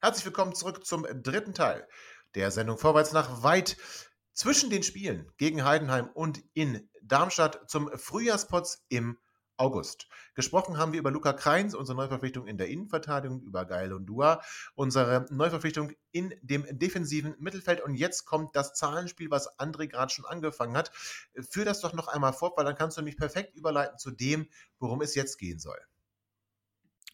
Herzlich 0.00 0.26
willkommen 0.26 0.54
zurück 0.54 0.86
zum 0.86 1.06
dritten 1.22 1.54
Teil 1.54 1.88
der 2.34 2.50
Sendung 2.50 2.78
Vorwärts 2.78 3.12
nach 3.12 3.42
weit 3.42 3.76
zwischen 4.32 4.70
den 4.70 4.82
Spielen 4.82 5.32
gegen 5.38 5.64
Heidenheim 5.64 6.10
und 6.12 6.44
in 6.52 6.88
Darmstadt 7.02 7.68
zum 7.68 7.90
Frühjahrspots 7.96 8.84
im 8.88 9.18
August. 9.56 10.08
Gesprochen 10.34 10.78
haben 10.78 10.92
wir 10.92 11.00
über 11.00 11.10
Luca 11.10 11.32
Kreins, 11.32 11.74
unsere 11.74 11.96
Neuverpflichtung 11.96 12.46
in 12.46 12.58
der 12.58 12.68
Innenverteidigung, 12.68 13.40
über 13.42 13.64
Geil 13.64 13.92
und 13.92 14.06
Dua, 14.06 14.42
unsere 14.74 15.26
Neuverpflichtung 15.30 15.92
in 16.12 16.34
dem 16.42 16.66
defensiven 16.78 17.34
Mittelfeld. 17.38 17.80
Und 17.80 17.94
jetzt 17.94 18.24
kommt 18.24 18.54
das 18.54 18.74
Zahlenspiel, 18.74 19.30
was 19.30 19.58
André 19.58 19.88
gerade 19.88 20.12
schon 20.12 20.26
angefangen 20.26 20.76
hat. 20.76 20.90
Führ 21.50 21.64
das 21.64 21.80
doch 21.80 21.92
noch 21.92 22.08
einmal 22.08 22.32
fort, 22.32 22.56
weil 22.56 22.64
dann 22.64 22.76
kannst 22.76 22.98
du 22.98 23.02
mich 23.02 23.16
perfekt 23.16 23.54
überleiten 23.54 23.98
zu 23.98 24.10
dem, 24.10 24.48
worum 24.78 25.00
es 25.00 25.14
jetzt 25.14 25.38
gehen 25.38 25.58
soll. 25.58 25.78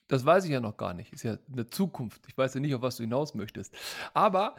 Das 0.09 0.27
weiß 0.27 0.45
ich 0.45 0.51
ja 0.51 0.61
noch 0.61 0.77
gar 0.77 0.95
nicht. 0.95 1.13
Ist 1.13 1.23
ja 1.23 1.39
eine 1.51 1.71
Zukunft. 1.71 2.25
Ich 2.27 2.37
weiß 2.37 2.55
ja 2.55 2.61
nicht, 2.61 2.75
auf 2.75 2.83
was 2.83 2.97
du 2.97 3.03
hinaus 3.03 3.35
möchtest. 3.35 3.75
Aber 4.13 4.57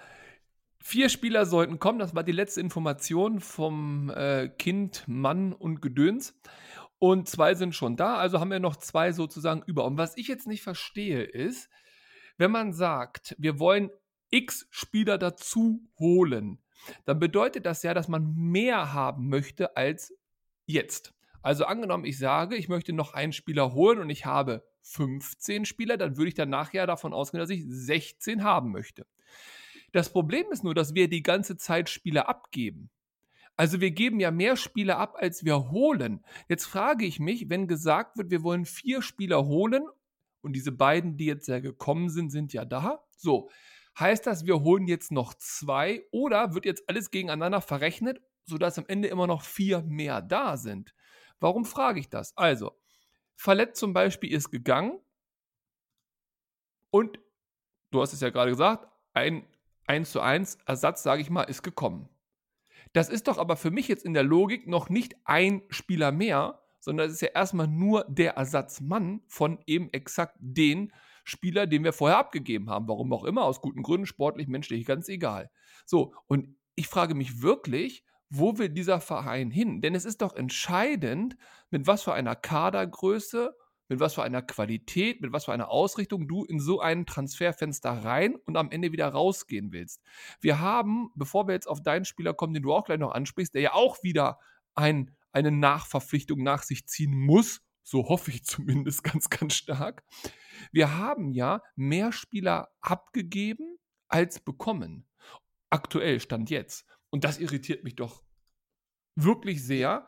Vier 0.85 1.07
Spieler 1.07 1.45
sollten 1.45 1.79
kommen, 1.79 1.97
das 1.97 2.13
war 2.13 2.23
die 2.23 2.33
letzte 2.33 2.59
Information 2.59 3.39
vom 3.39 4.09
äh, 4.09 4.49
Kind, 4.49 5.05
Mann 5.07 5.53
und 5.53 5.81
Gedöns. 5.81 6.37
Und 7.03 7.27
zwei 7.27 7.53
sind 7.53 7.75
schon 7.75 7.97
da, 7.97 8.15
also 8.15 8.39
haben 8.39 8.49
wir 8.49 8.61
noch 8.61 8.77
zwei 8.77 9.11
sozusagen 9.11 9.61
über. 9.67 9.83
Und 9.83 9.97
was 9.97 10.15
ich 10.15 10.29
jetzt 10.29 10.47
nicht 10.47 10.63
verstehe, 10.63 11.21
ist, 11.21 11.69
wenn 12.37 12.49
man 12.49 12.71
sagt, 12.71 13.35
wir 13.37 13.59
wollen 13.59 13.89
x 14.29 14.67
Spieler 14.69 15.17
dazu 15.17 15.85
holen, 15.99 16.63
dann 17.03 17.19
bedeutet 17.19 17.65
das 17.65 17.83
ja, 17.83 17.93
dass 17.93 18.07
man 18.07 18.33
mehr 18.33 18.93
haben 18.93 19.27
möchte 19.27 19.75
als 19.75 20.13
jetzt. 20.65 21.13
Also 21.41 21.65
angenommen, 21.65 22.05
ich 22.05 22.17
sage, 22.17 22.55
ich 22.55 22.69
möchte 22.69 22.93
noch 22.93 23.13
einen 23.13 23.33
Spieler 23.33 23.73
holen 23.73 23.99
und 23.99 24.09
ich 24.09 24.25
habe 24.25 24.65
15 24.83 25.65
Spieler, 25.65 25.97
dann 25.97 26.15
würde 26.15 26.29
ich 26.29 26.35
dann 26.35 26.49
nachher 26.49 26.87
davon 26.87 27.11
ausgehen, 27.11 27.41
dass 27.41 27.49
ich 27.49 27.65
16 27.67 28.45
haben 28.45 28.71
möchte. 28.71 29.05
Das 29.91 30.09
Problem 30.09 30.45
ist 30.53 30.63
nur, 30.63 30.73
dass 30.73 30.93
wir 30.93 31.09
die 31.09 31.21
ganze 31.21 31.57
Zeit 31.57 31.89
Spieler 31.89 32.29
abgeben. 32.29 32.91
Also 33.55 33.81
wir 33.81 33.91
geben 33.91 34.19
ja 34.19 34.31
mehr 34.31 34.55
Spieler 34.55 34.97
ab, 34.97 35.15
als 35.17 35.45
wir 35.45 35.69
holen. 35.69 36.25
Jetzt 36.49 36.65
frage 36.65 37.05
ich 37.05 37.19
mich, 37.19 37.49
wenn 37.49 37.67
gesagt 37.67 38.17
wird, 38.17 38.31
wir 38.31 38.43
wollen 38.43 38.65
vier 38.65 39.01
Spieler 39.01 39.45
holen 39.45 39.83
und 40.41 40.53
diese 40.53 40.71
beiden, 40.71 41.17
die 41.17 41.25
jetzt 41.25 41.47
ja 41.47 41.59
gekommen 41.59 42.09
sind, 42.09 42.31
sind 42.31 42.51
ja 42.53 42.65
da. 42.65 43.03
So, 43.15 43.49
heißt 43.99 44.25
das, 44.25 44.45
wir 44.45 44.61
holen 44.61 44.87
jetzt 44.87 45.11
noch 45.11 45.35
zwei 45.35 46.03
oder 46.11 46.55
wird 46.55 46.65
jetzt 46.65 46.89
alles 46.89 47.11
gegeneinander 47.11 47.61
verrechnet, 47.61 48.21
sodass 48.45 48.79
am 48.79 48.85
Ende 48.87 49.07
immer 49.07 49.27
noch 49.27 49.43
vier 49.43 49.83
mehr 49.83 50.21
da 50.21 50.57
sind? 50.57 50.95
Warum 51.39 51.65
frage 51.65 51.99
ich 51.99 52.09
das? 52.09 52.35
Also, 52.35 52.71
Fallett 53.35 53.75
zum 53.75 53.93
Beispiel 53.93 54.31
ist 54.31 54.49
gegangen 54.49 54.99
und 56.89 57.19
du 57.91 58.01
hast 58.01 58.13
es 58.13 58.21
ja 58.21 58.29
gerade 58.29 58.51
gesagt, 58.51 58.87
ein 59.13 59.45
1 59.85 60.11
zu 60.11 60.21
1 60.21 60.59
Ersatz, 60.65 61.03
sage 61.03 61.21
ich 61.21 61.29
mal, 61.29 61.43
ist 61.43 61.61
gekommen. 61.61 62.09
Das 62.93 63.09
ist 63.09 63.27
doch 63.27 63.37
aber 63.37 63.57
für 63.57 63.71
mich 63.71 63.87
jetzt 63.87 64.05
in 64.05 64.13
der 64.13 64.23
Logik 64.23 64.67
noch 64.67 64.89
nicht 64.89 65.15
ein 65.25 65.63
Spieler 65.69 66.11
mehr, 66.11 66.61
sondern 66.79 67.07
es 67.07 67.13
ist 67.13 67.21
ja 67.21 67.29
erstmal 67.29 67.67
nur 67.67 68.05
der 68.07 68.35
Ersatzmann 68.35 69.21
von 69.27 69.59
eben 69.65 69.91
exakt 69.93 70.35
den 70.39 70.91
Spieler, 71.23 71.65
den 71.65 71.83
wir 71.83 71.93
vorher 71.93 72.17
abgegeben 72.17 72.69
haben. 72.69 72.87
Warum 72.87 73.11
auch 73.13 73.23
immer, 73.23 73.43
aus 73.43 73.61
guten 73.61 73.83
Gründen, 73.83 74.05
sportlich, 74.05 74.47
menschlich, 74.47 74.85
ganz 74.85 75.07
egal. 75.09 75.49
So, 75.85 76.13
und 76.27 76.55
ich 76.75 76.87
frage 76.87 77.15
mich 77.15 77.41
wirklich, 77.41 78.03
wo 78.29 78.57
will 78.57 78.69
dieser 78.69 78.99
Verein 78.99 79.49
hin? 79.49 79.81
Denn 79.81 79.95
es 79.95 80.05
ist 80.05 80.21
doch 80.21 80.35
entscheidend, 80.35 81.37
mit 81.69 81.87
was 81.87 82.03
für 82.03 82.13
einer 82.13 82.35
Kadergröße 82.35 83.55
mit 83.87 83.99
was 83.99 84.13
für 84.13 84.23
einer 84.23 84.41
Qualität, 84.41 85.21
mit 85.21 85.31
was 85.33 85.45
für 85.45 85.53
einer 85.53 85.69
Ausrichtung 85.69 86.27
du 86.27 86.43
in 86.45 86.59
so 86.59 86.79
ein 86.79 87.05
Transferfenster 87.05 87.91
rein 87.91 88.35
und 88.45 88.57
am 88.57 88.71
Ende 88.71 88.91
wieder 88.91 89.09
rausgehen 89.09 89.71
willst. 89.71 90.01
Wir 90.41 90.59
haben, 90.59 91.11
bevor 91.15 91.47
wir 91.47 91.53
jetzt 91.53 91.67
auf 91.67 91.83
deinen 91.83 92.05
Spieler 92.05 92.33
kommen, 92.33 92.53
den 92.53 92.63
du 92.63 92.73
auch 92.73 92.85
gleich 92.85 92.99
noch 92.99 93.11
ansprichst, 93.11 93.53
der 93.53 93.61
ja 93.61 93.73
auch 93.73 94.01
wieder 94.03 94.39
ein, 94.75 95.15
eine 95.31 95.51
Nachverpflichtung 95.51 96.41
nach 96.43 96.63
sich 96.63 96.87
ziehen 96.87 97.13
muss, 97.13 97.61
so 97.83 98.07
hoffe 98.09 98.31
ich 98.31 98.43
zumindest 98.45 99.03
ganz, 99.03 99.29
ganz 99.29 99.55
stark. 99.55 100.03
Wir 100.71 100.97
haben 100.97 101.31
ja 101.31 101.61
mehr 101.75 102.11
Spieler 102.11 102.69
abgegeben 102.81 103.77
als 104.07 104.39
bekommen. 104.39 105.07
Aktuell 105.69 106.19
stand 106.19 106.49
jetzt. 106.49 106.85
Und 107.09 107.23
das 107.23 107.39
irritiert 107.39 107.83
mich 107.83 107.95
doch 107.95 108.23
wirklich 109.15 109.63
sehr, 109.63 110.07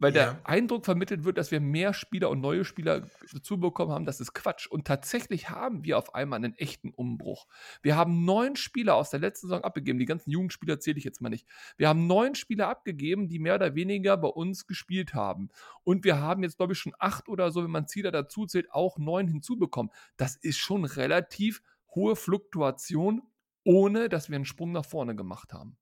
weil 0.00 0.16
ja. 0.16 0.32
der 0.32 0.40
Eindruck 0.44 0.84
vermittelt 0.84 1.24
wird, 1.24 1.38
dass 1.38 1.50
wir 1.50 1.60
mehr 1.60 1.94
Spieler 1.94 2.30
und 2.30 2.40
neue 2.40 2.64
Spieler 2.64 3.06
dazu 3.32 3.60
bekommen 3.60 3.92
haben, 3.92 4.06
das 4.06 4.20
ist 4.20 4.32
Quatsch. 4.32 4.66
Und 4.66 4.86
tatsächlich 4.86 5.50
haben 5.50 5.84
wir 5.84 5.98
auf 5.98 6.14
einmal 6.14 6.38
einen 6.38 6.54
echten 6.54 6.90
Umbruch. 6.90 7.46
Wir 7.82 7.96
haben 7.96 8.24
neun 8.24 8.56
Spieler 8.56 8.96
aus 8.96 9.10
der 9.10 9.20
letzten 9.20 9.48
Saison 9.48 9.62
abgegeben. 9.62 9.98
Die 9.98 10.06
ganzen 10.06 10.30
Jugendspieler 10.30 10.80
zähle 10.80 10.98
ich 10.98 11.04
jetzt 11.04 11.20
mal 11.20 11.28
nicht. 11.28 11.46
Wir 11.76 11.88
haben 11.88 12.06
neun 12.06 12.34
Spieler 12.34 12.68
abgegeben, 12.68 13.28
die 13.28 13.38
mehr 13.38 13.54
oder 13.54 13.74
weniger 13.74 14.16
bei 14.16 14.28
uns 14.28 14.66
gespielt 14.66 15.14
haben. 15.14 15.50
Und 15.84 16.04
wir 16.04 16.18
haben 16.18 16.42
jetzt, 16.42 16.56
glaube 16.56 16.72
ich, 16.72 16.78
schon 16.78 16.94
acht 16.98 17.28
oder 17.28 17.52
so, 17.52 17.62
wenn 17.62 17.70
man 17.70 17.86
Zieler 17.86 18.10
dazu 18.10 18.46
zählt, 18.46 18.72
auch 18.72 18.98
neun 18.98 19.28
hinzubekommen. 19.28 19.92
Das 20.16 20.34
ist 20.36 20.58
schon 20.58 20.84
relativ 20.84 21.62
hohe 21.94 22.16
Fluktuation, 22.16 23.22
ohne 23.64 24.08
dass 24.08 24.30
wir 24.30 24.36
einen 24.36 24.46
Sprung 24.46 24.72
nach 24.72 24.86
vorne 24.86 25.14
gemacht 25.14 25.52
haben. 25.52 25.76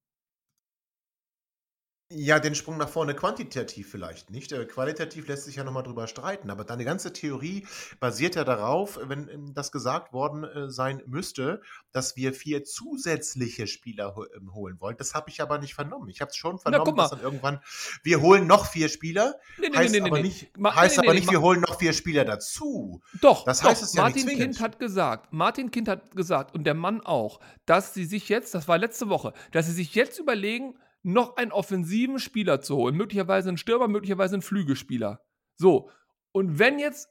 Ja, 2.10 2.38
den 2.38 2.54
Sprung 2.54 2.78
nach 2.78 2.88
vorne 2.88 3.14
quantitativ 3.14 3.90
vielleicht 3.90 4.30
nicht. 4.30 4.50
Äh, 4.52 4.64
qualitativ 4.64 5.28
lässt 5.28 5.44
sich 5.44 5.56
ja 5.56 5.64
nochmal 5.64 5.82
drüber 5.82 6.06
streiten. 6.06 6.48
Aber 6.48 6.64
deine 6.64 6.86
ganze 6.86 7.12
Theorie 7.12 7.66
basiert 8.00 8.34
ja 8.34 8.44
darauf, 8.44 8.98
wenn 9.02 9.28
ähm, 9.28 9.52
das 9.52 9.72
gesagt 9.72 10.14
worden 10.14 10.44
äh, 10.44 10.70
sein 10.70 11.02
müsste, 11.04 11.60
dass 11.92 12.16
wir 12.16 12.32
vier 12.32 12.64
zusätzliche 12.64 13.66
Spieler 13.66 14.16
ähm, 14.34 14.54
holen 14.54 14.80
wollen. 14.80 14.96
Das 14.96 15.12
habe 15.12 15.28
ich 15.28 15.42
aber 15.42 15.58
nicht 15.58 15.74
vernommen. 15.74 16.08
Ich 16.08 16.22
habe 16.22 16.30
es 16.30 16.36
schon 16.36 16.58
vernommen, 16.58 16.96
dass 16.96 17.10
dann 17.10 17.20
irgendwann 17.20 17.60
wir 18.02 18.22
holen 18.22 18.46
noch 18.46 18.64
vier 18.64 18.88
Spieler. 18.88 19.34
Nee, 19.58 19.68
nee, 19.68 19.76
heißt 19.76 19.92
nee, 19.92 20.00
aber 20.00 20.22
nicht, 20.22 20.50
heißt 20.58 20.98
aber 21.00 21.12
nicht 21.12 21.30
wir 21.30 21.42
holen 21.42 21.60
noch 21.60 21.78
vier 21.78 21.92
Spieler 21.92 22.24
dazu. 22.24 23.02
Doch, 23.20 23.44
das 23.44 23.62
heißt 23.62 23.82
doch, 23.82 23.86
es 23.86 23.92
ja 23.92 24.02
Martin 24.04 24.24
nicht 24.24 24.38
Kind 24.38 24.60
hat 24.62 24.78
gesagt, 24.78 25.34
Martin 25.34 25.70
Kind 25.70 25.88
hat 25.88 26.16
gesagt 26.16 26.54
und 26.54 26.64
der 26.64 26.74
Mann 26.74 27.02
auch, 27.02 27.40
dass 27.66 27.92
sie 27.92 28.06
sich 28.06 28.30
jetzt, 28.30 28.54
das 28.54 28.66
war 28.66 28.78
letzte 28.78 29.10
Woche, 29.10 29.34
dass 29.52 29.66
sie 29.66 29.72
sich 29.72 29.94
jetzt 29.94 30.18
überlegen, 30.18 30.74
noch 31.12 31.36
einen 31.36 31.52
offensiven 31.52 32.18
Spieler 32.18 32.60
zu 32.60 32.76
holen. 32.76 32.96
Möglicherweise 32.96 33.48
einen 33.48 33.58
Stürmer, 33.58 33.88
möglicherweise 33.88 34.34
einen 34.34 34.42
Flügelspieler. 34.42 35.24
So. 35.56 35.90
Und 36.32 36.58
wenn 36.58 36.78
jetzt, 36.78 37.08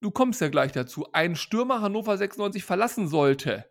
du 0.00 0.10
kommst 0.10 0.40
ja 0.40 0.48
gleich 0.48 0.72
dazu, 0.72 1.06
ein 1.12 1.34
Stürmer 1.34 1.80
Hannover 1.80 2.16
96 2.16 2.62
verlassen 2.62 3.08
sollte 3.08 3.64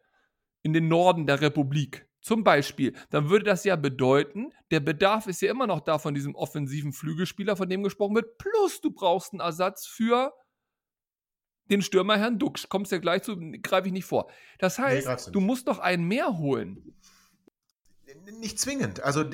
in 0.63 0.73
den 0.73 0.87
Norden 0.87 1.25
der 1.25 1.41
Republik, 1.41 2.07
zum 2.21 2.43
Beispiel, 2.43 2.95
dann 3.11 3.29
würde 3.29 3.45
das 3.45 3.63
ja 3.63 3.77
bedeuten, 3.77 4.51
der 4.71 4.81
Bedarf 4.81 5.27
ist 5.27 5.41
ja 5.41 5.49
immer 5.49 5.67
noch 5.67 5.79
da 5.79 5.99
von 5.99 6.13
diesem 6.13 6.35
offensiven 6.35 6.91
Flügelspieler, 6.91 7.55
von 7.55 7.69
dem 7.69 7.81
gesprochen 7.81 8.15
wird, 8.15 8.37
plus 8.37 8.81
du 8.81 8.91
brauchst 8.91 9.31
einen 9.31 9.39
Ersatz 9.39 9.85
für 9.85 10.33
den 11.69 11.81
Stürmer 11.81 12.17
Herrn 12.17 12.37
Duxch. 12.37 12.67
Kommst 12.67 12.91
ja 12.91 12.97
gleich 12.97 13.23
zu, 13.23 13.37
greife 13.61 13.87
ich 13.87 13.93
nicht 13.93 14.05
vor. 14.05 14.29
Das 14.57 14.79
heißt, 14.79 15.27
nee, 15.27 15.31
du 15.31 15.39
musst 15.39 15.67
doch 15.67 15.79
einen 15.79 16.07
mehr 16.07 16.37
holen. 16.37 16.95
Nicht 18.39 18.59
zwingend. 18.59 19.01
Also 19.03 19.25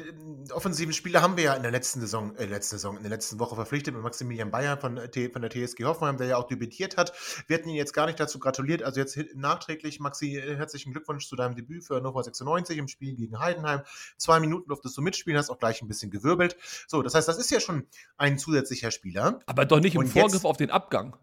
offensiven 0.52 0.94
Spieler 0.94 1.22
haben 1.22 1.38
wir 1.38 1.44
ja 1.44 1.54
in 1.54 1.64
der 1.64 1.72
letzten 1.72 2.00
Saison, 2.00 2.36
äh, 2.36 2.46
letzte 2.46 2.76
Saison, 2.76 2.98
in 2.98 3.04
der 3.04 3.10
letzten 3.10 3.40
Woche 3.40 3.56
verpflichtet 3.56 3.94
mit 3.94 4.04
Maximilian 4.04 4.52
Bayer 4.52 4.78
von, 4.78 4.98
äh, 4.98 5.30
von 5.30 5.42
der 5.42 5.52
TSG 5.52 5.84
Hoffenheim, 5.86 6.18
der 6.18 6.28
ja 6.28 6.38
auch 6.38 6.48
debütiert 6.48 6.98
hat. 6.98 7.14
Wir 7.48 7.58
hatten 7.58 7.70
ihn 7.70 7.76
jetzt 7.76 7.94
gar 7.94 8.06
nicht 8.06 8.20
dazu 8.20 8.40
gratuliert. 8.40 8.84
Also 8.84 9.00
jetzt 9.00 9.18
nachträglich, 9.36 10.00
Maxi, 10.00 10.38
äh, 10.38 10.56
herzlichen 10.56 10.92
Glückwunsch 10.92 11.28
zu 11.28 11.36
deinem 11.36 11.56
Debüt 11.56 11.84
für 11.84 11.96
Hannover 11.96 12.24
96 12.24 12.78
im 12.78 12.88
Spiel 12.88 13.16
gegen 13.16 13.40
Heidenheim. 13.40 13.82
Zwei 14.18 14.40
Minuten 14.40 14.68
durftest 14.68 14.98
du 14.98 15.02
mitspielen, 15.02 15.38
hast 15.38 15.50
auch 15.50 15.60
gleich 15.60 15.82
ein 15.82 15.88
bisschen 15.88 16.12
gewirbelt. 16.12 16.58
So, 16.88 17.02
das 17.02 17.16
heißt, 17.16 17.28
das 17.28 17.38
ist 17.38 17.52
ja 17.52 17.60
schon 17.60 17.88
ein 18.18 18.38
zusätzlicher 18.38 18.92
Spieler. 18.92 19.40
Aber 19.46 19.66
doch 19.66 19.80
nicht 19.80 19.96
im 19.96 20.02
Und 20.02 20.08
Vorgriff 20.08 20.46
auf 20.46 20.58
den 20.58 20.72
Abgang. 20.72 21.18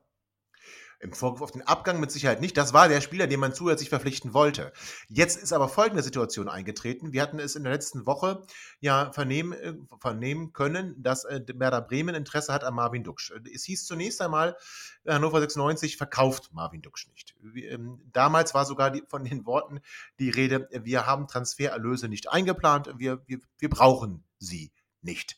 Im 1.02 1.12
Vorwurf 1.12 1.42
auf 1.42 1.50
den 1.50 1.62
Abgang 1.62 1.98
mit 1.98 2.12
Sicherheit 2.12 2.40
nicht. 2.40 2.56
Das 2.56 2.72
war 2.72 2.88
der 2.88 3.00
Spieler, 3.00 3.26
den 3.26 3.40
man 3.40 3.52
zusätzlich 3.52 3.88
verpflichten 3.88 4.34
wollte. 4.34 4.72
Jetzt 5.08 5.36
ist 5.36 5.52
aber 5.52 5.68
folgende 5.68 6.04
Situation 6.04 6.48
eingetreten. 6.48 7.12
Wir 7.12 7.22
hatten 7.22 7.40
es 7.40 7.56
in 7.56 7.64
der 7.64 7.72
letzten 7.72 8.06
Woche 8.06 8.46
ja 8.78 9.10
vernehmen, 9.10 9.52
äh, 9.52 9.74
vernehmen 9.98 10.52
können, 10.52 10.94
dass 11.02 11.24
äh, 11.24 11.40
Werder 11.54 11.80
Bremen 11.80 12.14
Interesse 12.14 12.52
hat 12.52 12.62
an 12.62 12.74
Marvin 12.74 13.02
Duksch. 13.02 13.32
Es 13.52 13.64
hieß 13.64 13.84
zunächst 13.84 14.22
einmal, 14.22 14.56
Hannover 15.04 15.40
96 15.40 15.96
verkauft 15.96 16.50
Marvin 16.52 16.82
Duksch 16.82 17.08
nicht. 17.08 17.34
Ähm, 17.56 18.00
damals 18.12 18.54
war 18.54 18.64
sogar 18.64 18.92
die, 18.92 19.02
von 19.08 19.24
den 19.24 19.44
Worten 19.44 19.80
die 20.20 20.30
Rede, 20.30 20.68
wir 20.70 21.04
haben 21.04 21.26
Transfererlöse 21.26 22.08
nicht 22.08 22.30
eingeplant, 22.30 22.94
wir, 22.96 23.24
wir, 23.26 23.40
wir 23.58 23.68
brauchen 23.68 24.22
sie 24.38 24.70
nicht. 25.00 25.36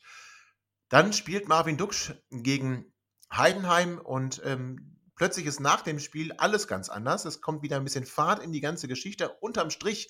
Dann 0.89 1.11
spielt 1.11 1.47
Marvin 1.47 1.77
Duksch 1.77 2.13
gegen 2.29 2.85
Heidenheim 3.31 3.97
und 3.97 4.43
ähm, 4.45 4.94
Plötzlich 5.15 5.45
ist 5.45 5.59
nach 5.59 5.81
dem 5.81 5.99
Spiel 5.99 6.33
alles 6.33 6.67
ganz 6.67 6.89
anders. 6.89 7.25
Es 7.25 7.41
kommt 7.41 7.61
wieder 7.61 7.77
ein 7.77 7.83
bisschen 7.83 8.05
Fahrt 8.05 8.43
in 8.43 8.51
die 8.51 8.61
ganze 8.61 8.87
Geschichte. 8.87 9.29
Unterm 9.39 9.69
Strich 9.69 10.09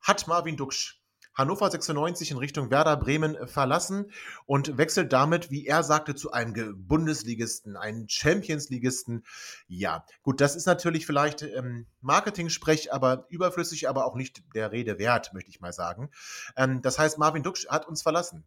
hat 0.00 0.26
Marvin 0.26 0.56
Duksch 0.56 0.98
Hannover 1.38 1.70
96 1.70 2.32
in 2.32 2.38
Richtung 2.38 2.68
Werder 2.72 2.96
Bremen 2.96 3.46
verlassen 3.46 4.10
und 4.44 4.76
wechselt 4.76 5.12
damit, 5.12 5.52
wie 5.52 5.66
er 5.66 5.84
sagte, 5.84 6.16
zu 6.16 6.32
einem 6.32 6.84
Bundesligisten, 6.88 7.76
einem 7.76 8.08
Champions-Ligisten. 8.08 9.24
Ja, 9.68 10.04
gut, 10.22 10.40
das 10.40 10.56
ist 10.56 10.66
natürlich 10.66 11.06
vielleicht 11.06 11.42
ähm, 11.42 11.86
Marketing-Sprech, 12.00 12.92
aber 12.92 13.26
überflüssig, 13.28 13.88
aber 13.88 14.04
auch 14.04 14.16
nicht 14.16 14.42
der 14.56 14.72
Rede 14.72 14.98
wert, 14.98 15.32
möchte 15.32 15.50
ich 15.50 15.60
mal 15.60 15.72
sagen. 15.72 16.10
Ähm, 16.56 16.82
das 16.82 16.98
heißt, 16.98 17.18
Marvin 17.18 17.44
Duksch 17.44 17.68
hat 17.68 17.86
uns 17.86 18.02
verlassen. 18.02 18.44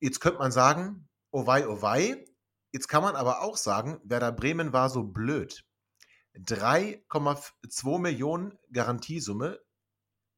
Jetzt 0.00 0.20
könnte 0.20 0.38
man 0.38 0.50
sagen, 0.50 1.06
oh 1.30 1.46
wei, 1.46 1.68
oh 1.68 1.82
wei, 1.82 2.24
Jetzt 2.74 2.88
kann 2.88 3.04
man 3.04 3.14
aber 3.14 3.40
auch 3.40 3.56
sagen, 3.56 4.00
Werder 4.02 4.32
Bremen 4.32 4.72
war 4.72 4.90
so 4.90 5.04
blöd. 5.04 5.64
3,2 6.36 8.00
Millionen 8.00 8.58
Garantiesumme, 8.72 9.60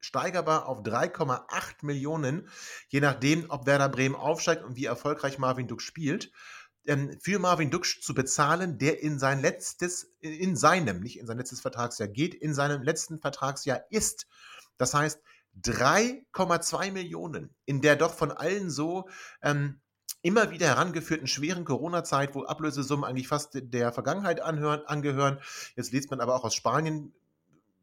steigerbar 0.00 0.66
auf 0.66 0.82
3,8 0.82 1.76
Millionen, 1.80 2.50
je 2.88 3.00
nachdem, 3.00 3.48
ob 3.48 3.64
Werder 3.64 3.88
Bremen 3.88 4.14
aufsteigt 4.14 4.64
und 4.64 4.76
wie 4.76 4.84
erfolgreich 4.84 5.38
Marvin 5.38 5.66
Duck 5.66 5.80
spielt, 5.80 6.30
ähm, 6.86 7.18
für 7.22 7.38
Marvin 7.38 7.70
Duck 7.70 7.86
zu 7.86 8.12
bezahlen, 8.12 8.76
der 8.76 9.00
in 9.00 9.18
sein 9.18 9.40
letztes, 9.40 10.14
in 10.20 10.56
seinem, 10.56 11.00
nicht 11.00 11.18
in 11.18 11.26
sein 11.26 11.38
letztes 11.38 11.62
Vertragsjahr 11.62 12.08
geht, 12.08 12.34
in 12.34 12.52
seinem 12.52 12.82
letzten 12.82 13.18
Vertragsjahr 13.18 13.80
ist. 13.88 14.26
Das 14.76 14.92
heißt, 14.92 15.22
3,2 15.62 16.92
Millionen 16.92 17.54
in 17.64 17.80
der 17.80 17.96
doch 17.96 18.12
von 18.12 18.30
allen 18.30 18.68
so 18.68 19.08
ähm, 19.40 19.80
immer 20.26 20.50
wieder 20.50 20.66
herangeführten 20.66 21.28
schweren 21.28 21.64
Corona-Zeit, 21.64 22.34
wo 22.34 22.44
Ablösesummen 22.44 23.04
eigentlich 23.04 23.28
fast 23.28 23.50
der 23.54 23.92
Vergangenheit 23.92 24.40
anhören, 24.40 24.84
angehören. 24.84 25.38
Jetzt 25.76 25.92
liest 25.92 26.10
man 26.10 26.20
aber 26.20 26.34
auch 26.34 26.42
aus 26.42 26.52
Spanien 26.52 27.14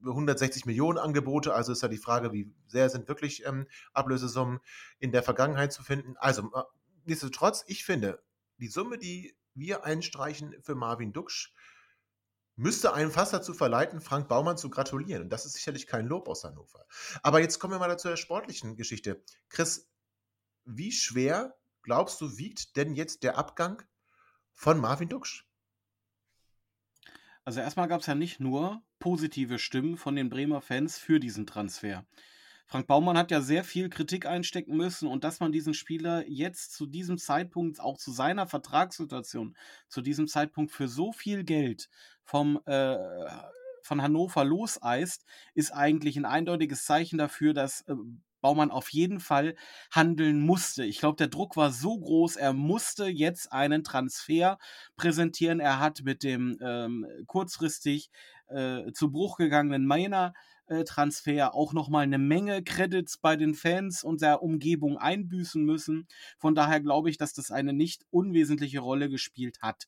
160 0.02 0.66
Millionen 0.66 0.98
Angebote. 0.98 1.54
Also 1.54 1.72
ist 1.72 1.82
ja 1.84 1.88
die 1.88 1.98
Frage, 1.98 2.34
wie 2.34 2.52
sehr 2.68 2.90
sind 2.90 3.08
wirklich 3.08 3.46
ähm, 3.46 3.66
Ablösesummen 3.94 4.60
in 5.00 5.14
der 5.14 5.24
Vergangenheit 5.24 5.72
zu 5.72 5.84
finden. 5.84 6.18
Also 6.18 6.52
äh, 6.54 6.64
nichtsdestotrotz, 7.06 7.64
ich 7.68 7.86
finde, 7.86 8.22
die 8.58 8.68
Summe, 8.68 8.98
die 8.98 9.38
wir 9.56 9.86
einstreichen 9.86 10.54
für 10.62 10.76
Marvin 10.76 11.14
Duksch, 11.14 11.54
müsste 12.58 12.94
einen 12.94 13.10
fast 13.10 13.32
dazu 13.32 13.54
verleiten, 13.54 14.02
Frank 14.02 14.28
Baumann 14.28 14.58
zu 14.58 14.70
gratulieren. 14.70 15.24
Und 15.24 15.30
das 15.30 15.46
ist 15.46 15.54
sicherlich 15.54 15.88
kein 15.88 16.08
Lob 16.08 16.28
aus 16.28 16.44
Hannover. 16.44 16.86
Aber 17.22 17.40
jetzt 17.40 17.60
kommen 17.60 17.74
wir 17.74 17.80
mal 17.80 17.98
zur 17.98 18.18
sportlichen 18.18 18.76
Geschichte. 18.76 19.24
Chris, 19.48 19.88
wie 20.66 20.92
schwer 20.92 21.56
glaubst 21.84 22.20
du, 22.22 22.38
wiegt 22.38 22.76
denn 22.76 22.96
jetzt 22.96 23.24
der 23.24 23.38
Abgang 23.38 23.84
von 24.54 24.80
Marvin 24.80 25.10
Duksch? 25.10 25.46
Also 27.46 27.60
erstmal 27.60 27.88
gab 27.88 28.02
es 28.02 28.08
ja 28.08 28.16
nicht 28.16 28.40
nur 28.40 28.82
positive 29.00 29.60
Stimmen 29.60 29.98
von 29.98 30.16
den 30.16 30.30
Bremer 30.30 30.62
Fans 30.62 30.98
für 30.98 31.20
diesen 31.20 31.46
Transfer. 31.46 32.06
Frank 32.66 32.88
Baumann 32.88 33.18
hat 33.18 33.32
ja 33.32 33.42
sehr 33.42 33.64
viel 33.64 33.90
Kritik 33.90 34.26
einstecken 34.26 34.78
müssen 34.78 35.08
und 35.08 35.24
dass 35.26 35.42
man 35.42 35.52
diesen 35.52 35.74
Spieler 35.74 36.26
jetzt 36.28 36.74
zu 36.74 36.86
diesem 36.86 37.18
Zeitpunkt, 37.18 37.82
auch 37.82 37.98
zu 37.98 38.12
seiner 38.12 38.48
Vertragssituation, 38.48 39.56
zu 39.90 40.02
diesem 40.02 40.28
Zeitpunkt 40.28 40.72
für 40.72 40.88
so 40.88 41.12
viel 41.12 41.44
Geld 41.44 41.90
vom 42.24 42.62
äh, 42.66 42.98
von 43.84 44.02
Hannover 44.02 44.46
loseist, 44.46 45.26
ist 45.54 45.72
eigentlich 45.72 46.16
ein 46.16 46.26
eindeutiges 46.26 46.86
Zeichen 46.86 47.18
dafür, 47.18 47.54
dass 47.54 47.82
äh, 47.82 47.96
Baumann 48.44 48.70
auf 48.70 48.90
jeden 48.90 49.20
Fall 49.20 49.56
handeln 49.90 50.42
musste. 50.42 50.86
Ich 50.86 51.00
glaube, 51.00 51.16
der 51.16 51.30
Druck 51.30 51.58
war 51.58 51.72
so 51.72 51.98
groß, 51.98 52.36
er 52.36 52.54
musste 52.54 53.08
jetzt 53.08 53.52
einen 53.52 53.84
Transfer 53.84 54.60
präsentieren. 54.98 55.60
Er 55.60 55.80
hat 55.80 56.04
mit 56.04 56.24
dem 56.24 56.60
ähm, 56.62 57.08
kurzfristig 57.26 58.12
äh, 58.50 58.92
zu 58.92 59.12
Bruch 59.12 59.38
gegangenen 59.38 59.88
Mainer 59.88 60.34
äh, 60.68 60.84
Transfer 60.84 61.56
auch 61.56 61.74
nochmal 61.74 62.04
eine 62.04 62.18
Menge 62.18 62.64
Credits 62.64 63.18
bei 63.18 63.36
den 63.36 63.54
Fans 63.54 64.04
und 64.04 64.22
der 64.22 64.44
Umgebung 64.44 64.98
einbüßen 64.98 65.64
müssen. 65.64 66.08
Von 66.38 66.54
daher 66.54 66.82
glaube 66.82 67.10
ich, 67.10 67.18
dass 67.18 67.34
das 67.34 67.50
eine 67.50 67.74
nicht 67.74 68.06
unwesentliche 68.12 68.82
Rolle 68.82 69.10
gespielt 69.10 69.60
hat. 69.62 69.88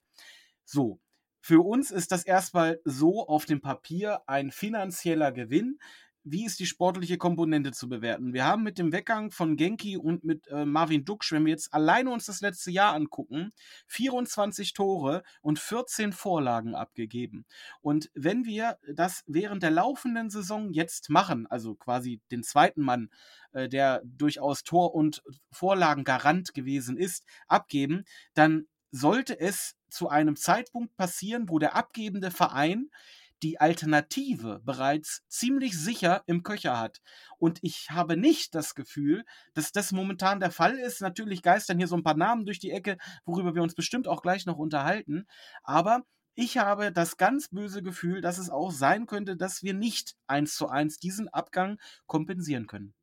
So, 0.64 1.00
für 1.42 1.64
uns 1.64 1.92
ist 1.92 2.12
das 2.12 2.24
erstmal 2.24 2.80
so 2.86 3.28
auf 3.28 3.46
dem 3.46 3.62
Papier 3.62 4.22
ein 4.28 4.50
finanzieller 4.50 5.32
Gewinn 5.32 5.78
wie 6.26 6.44
ist 6.44 6.60
die 6.60 6.66
sportliche 6.66 7.18
Komponente 7.18 7.72
zu 7.72 7.88
bewerten? 7.88 8.34
Wir 8.34 8.46
haben 8.46 8.64
mit 8.64 8.80
dem 8.80 8.92
Weggang 8.92 9.30
von 9.30 9.56
Genki 9.56 9.96
und 9.96 10.24
mit 10.24 10.48
äh, 10.48 10.66
Marvin 10.66 11.06
Duksch, 11.06 11.32
wenn 11.32 11.46
wir 11.46 11.52
jetzt 11.52 11.72
alleine 11.74 12.10
uns 12.10 12.26
das 12.26 12.42
letzte 12.42 12.72
Jahr 12.72 12.94
angucken, 12.96 13.54
24 13.88 14.74
Tore 14.74 15.24
und 15.42 15.60
14 15.60 16.14
Vorlagen 16.14 16.74
abgegeben. 16.74 17.46
Und 17.82 18.10
wenn 18.16 18.44
wir 18.44 18.80
das 18.92 19.24
während 19.28 19.62
der 19.62 19.72
laufenden 19.72 20.32
Saison 20.32 20.74
jetzt 20.74 21.12
machen, 21.12 21.46
also 21.46 21.76
quasi 21.76 22.20
den 22.32 22.42
zweiten 22.44 22.82
Mann, 22.82 23.10
äh, 23.52 23.70
der 23.70 24.02
durchaus 24.04 24.64
Tor- 24.64 24.96
und 24.96 25.22
Vorlagengarant 25.52 26.56
gewesen 26.56 26.98
ist, 26.98 27.24
abgeben, 27.48 28.04
dann 28.34 28.66
sollte 28.90 29.40
es 29.40 29.76
zu 29.90 30.10
einem 30.10 30.36
Zeitpunkt 30.36 30.96
passieren, 30.96 31.50
wo 31.50 31.60
der 31.60 31.76
abgebende 31.76 32.32
Verein 32.32 32.90
die 33.44 33.60
Alternative 33.60 34.62
bereits 34.64 35.24
ziemlich 35.28 35.78
sicher 35.78 36.24
im 36.26 36.44
Köcher 36.44 36.80
hat. 36.80 37.02
Und 37.38 37.60
ich 37.62 37.90
habe 37.92 38.18
nicht 38.18 38.56
das 38.56 38.76
Gefühl, 38.76 39.24
dass 39.54 39.72
das 39.72 39.92
momentan 39.92 40.40
der 40.40 40.52
Fall 40.52 40.78
ist. 40.78 41.02
Natürlich 41.02 41.42
geistern 41.42 41.78
hier 41.78 41.88
so 41.88 41.96
ein 41.96 42.04
paar 42.04 42.18
Namen 42.18 42.46
durch 42.46 42.60
die 42.60 42.72
Ecke, 42.72 42.98
worüber 43.26 43.56
wir 43.56 43.64
uns 43.64 43.76
bestimmt 43.76 44.08
auch 44.08 44.22
gleich 44.22 44.46
noch 44.46 44.58
unterhalten. 44.58 45.26
Aber 45.64 46.04
ich 46.36 46.58
habe 46.58 46.92
das 46.92 47.18
ganz 47.18 47.50
böse 47.50 47.82
Gefühl, 47.82 48.22
dass 48.22 48.38
es 48.38 48.50
auch 48.50 48.72
sein 48.72 49.06
könnte, 49.06 49.38
dass 49.38 49.64
wir 49.64 49.74
nicht 49.74 50.16
eins 50.28 50.56
zu 50.56 50.68
eins 50.68 51.00
diesen 51.00 51.30
Abgang 51.30 51.80
kompensieren 52.08 52.68
können. 52.68 52.94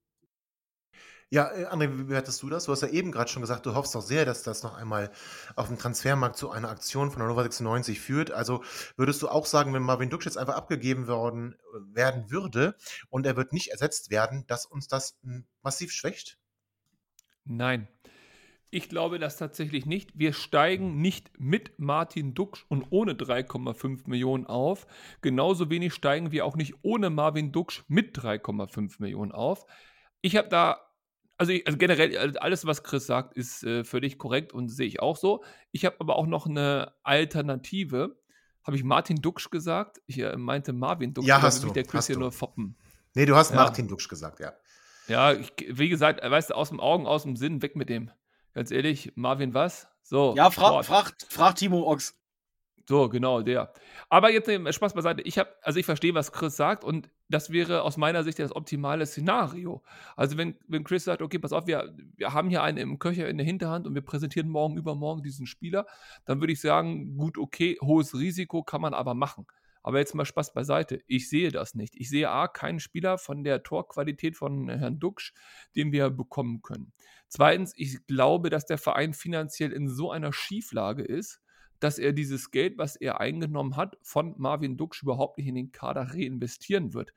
Ja, 1.32 1.50
äh, 1.50 1.64
André, 1.64 1.90
wie 1.90 2.02
bewertest 2.02 2.42
du 2.42 2.50
das? 2.50 2.66
Du 2.66 2.72
hast 2.72 2.82
ja 2.82 2.88
eben 2.88 3.10
gerade 3.10 3.30
schon 3.30 3.40
gesagt, 3.40 3.64
du 3.64 3.74
hoffst 3.74 3.94
doch 3.94 4.02
sehr, 4.02 4.26
dass 4.26 4.42
das 4.42 4.62
noch 4.62 4.76
einmal 4.76 5.10
auf 5.56 5.68
dem 5.68 5.78
Transfermarkt 5.78 6.36
zu 6.36 6.50
einer 6.50 6.68
Aktion 6.68 7.10
von 7.10 7.22
Hannover 7.22 7.42
96 7.42 7.98
führt. 8.00 8.30
Also 8.30 8.62
würdest 8.96 9.22
du 9.22 9.28
auch 9.28 9.46
sagen, 9.46 9.72
wenn 9.72 9.82
Marvin 9.82 10.10
Duksch 10.10 10.26
jetzt 10.26 10.36
einfach 10.36 10.56
abgegeben 10.56 11.06
worden, 11.06 11.54
äh, 11.54 11.96
werden 11.96 12.30
würde 12.30 12.76
und 13.08 13.24
er 13.24 13.34
wird 13.34 13.54
nicht 13.54 13.68
ersetzt 13.68 14.10
werden, 14.10 14.44
dass 14.46 14.66
uns 14.66 14.88
das 14.88 15.16
hm, 15.22 15.46
massiv 15.62 15.90
schwächt? 15.92 16.36
Nein. 17.44 17.88
Ich 18.68 18.90
glaube 18.90 19.18
das 19.18 19.38
tatsächlich 19.38 19.86
nicht. 19.86 20.10
Wir 20.14 20.34
steigen 20.34 21.00
nicht 21.00 21.30
mit 21.38 21.78
Martin 21.78 22.34
Duksch 22.34 22.66
und 22.68 22.88
ohne 22.90 23.14
3,5 23.14 24.02
Millionen 24.06 24.46
auf. 24.46 24.86
Genauso 25.22 25.70
wenig 25.70 25.94
steigen 25.94 26.30
wir 26.30 26.44
auch 26.44 26.56
nicht 26.56 26.74
ohne 26.82 27.08
Marvin 27.08 27.52
Duksch 27.52 27.84
mit 27.88 28.18
3,5 28.18 28.96
Millionen 28.98 29.32
auf. 29.32 29.64
Ich 30.20 30.36
habe 30.36 30.50
da 30.50 30.91
also, 31.42 31.52
ich, 31.52 31.66
also 31.66 31.76
generell, 31.76 32.16
also 32.16 32.38
alles, 32.38 32.66
was 32.66 32.84
Chris 32.84 33.04
sagt, 33.04 33.36
ist 33.36 33.64
äh, 33.64 33.82
völlig 33.82 34.16
korrekt 34.16 34.52
und 34.52 34.68
sehe 34.68 34.86
ich 34.86 35.00
auch 35.00 35.16
so. 35.16 35.42
Ich 35.72 35.84
habe 35.84 35.96
aber 35.98 36.14
auch 36.14 36.28
noch 36.28 36.46
eine 36.46 36.92
Alternative. 37.02 38.16
Habe 38.62 38.76
ich 38.76 38.84
Martin 38.84 39.16
Duxch 39.16 39.50
gesagt? 39.50 40.00
Ich 40.06 40.20
äh, 40.20 40.36
meinte 40.36 40.72
Marvin 40.72 41.14
Duxch. 41.14 41.26
Ja, 41.26 41.42
hast 41.42 41.64
du. 41.64 41.70
Der 41.70 41.82
Chris 41.82 42.06
hier 42.06 42.16
nur 42.16 42.30
foppen. 42.30 42.76
Nee, 43.14 43.26
du 43.26 43.34
hast 43.34 43.50
ja. 43.50 43.56
Martin 43.56 43.88
Duxch 43.88 44.08
gesagt, 44.08 44.38
ja. 44.38 44.52
Ja, 45.08 45.32
ich, 45.32 45.52
wie 45.68 45.88
gesagt, 45.88 46.22
weißt 46.22 46.50
du, 46.50 46.54
aus 46.54 46.68
dem 46.68 46.78
Augen, 46.78 47.08
aus 47.08 47.24
dem 47.24 47.34
Sinn, 47.34 47.60
weg 47.60 47.74
mit 47.74 47.88
dem. 47.88 48.12
Ganz 48.54 48.70
ehrlich, 48.70 49.10
Marvin 49.16 49.52
was? 49.52 49.88
So. 50.04 50.34
Ja, 50.36 50.48
frag, 50.50 50.84
frag, 50.84 51.12
frag 51.28 51.56
Timo 51.56 51.90
Ochs. 51.90 52.14
So, 52.88 53.08
genau, 53.08 53.42
der. 53.42 53.72
Aber 54.10 54.30
jetzt 54.30 54.48
äh, 54.48 54.72
Spaß 54.72 54.94
beiseite. 54.94 55.22
Ich 55.22 55.38
habe, 55.38 55.50
also 55.62 55.80
ich 55.80 55.86
verstehe, 55.86 56.14
was 56.14 56.30
Chris 56.30 56.56
sagt 56.56 56.84
und 56.84 57.10
das 57.32 57.50
wäre 57.50 57.82
aus 57.82 57.96
meiner 57.96 58.24
Sicht 58.24 58.38
das 58.38 58.54
optimale 58.54 59.06
Szenario. 59.06 59.82
Also 60.16 60.36
wenn, 60.36 60.54
wenn 60.68 60.84
Chris 60.84 61.04
sagt, 61.04 61.22
okay, 61.22 61.38
pass 61.38 61.52
auf, 61.52 61.66
wir, 61.66 61.94
wir 62.16 62.32
haben 62.32 62.50
hier 62.50 62.62
einen 62.62 62.78
im 62.78 62.98
Köcher 62.98 63.28
in 63.28 63.38
der 63.38 63.46
Hinterhand 63.46 63.86
und 63.86 63.94
wir 63.94 64.02
präsentieren 64.02 64.48
morgen 64.48 64.76
übermorgen 64.76 65.22
diesen 65.22 65.46
Spieler, 65.46 65.86
dann 66.26 66.40
würde 66.40 66.52
ich 66.52 66.60
sagen, 66.60 67.16
gut, 67.16 67.38
okay, 67.38 67.78
hohes 67.80 68.14
Risiko 68.14 68.62
kann 68.62 68.80
man 68.80 68.94
aber 68.94 69.14
machen. 69.14 69.46
Aber 69.82 69.98
jetzt 69.98 70.14
mal 70.14 70.24
Spaß 70.24 70.52
beiseite. 70.52 71.02
Ich 71.06 71.28
sehe 71.28 71.50
das 71.50 71.74
nicht. 71.74 71.94
Ich 71.96 72.08
sehe 72.08 72.30
A, 72.30 72.46
keinen 72.46 72.78
Spieler 72.78 73.18
von 73.18 73.42
der 73.42 73.62
Torqualität 73.62 74.36
von 74.36 74.68
Herrn 74.68 75.00
Duxch, 75.00 75.32
den 75.74 75.90
wir 75.90 76.10
bekommen 76.10 76.62
können. 76.62 76.92
Zweitens, 77.28 77.72
ich 77.76 78.06
glaube, 78.06 78.50
dass 78.50 78.66
der 78.66 78.78
Verein 78.78 79.14
finanziell 79.14 79.72
in 79.72 79.88
so 79.88 80.12
einer 80.12 80.32
Schieflage 80.32 81.02
ist, 81.02 81.40
dass 81.82 81.98
er 81.98 82.12
dieses 82.12 82.52
Geld, 82.52 82.78
was 82.78 82.94
er 82.94 83.20
eingenommen 83.20 83.76
hat, 83.76 83.98
von 84.02 84.34
Marvin 84.38 84.76
Duksch 84.76 85.02
überhaupt 85.02 85.38
nicht 85.38 85.48
in 85.48 85.56
den 85.56 85.72
Kader 85.72 86.14
reinvestieren 86.14 86.94
wird. 86.94 87.12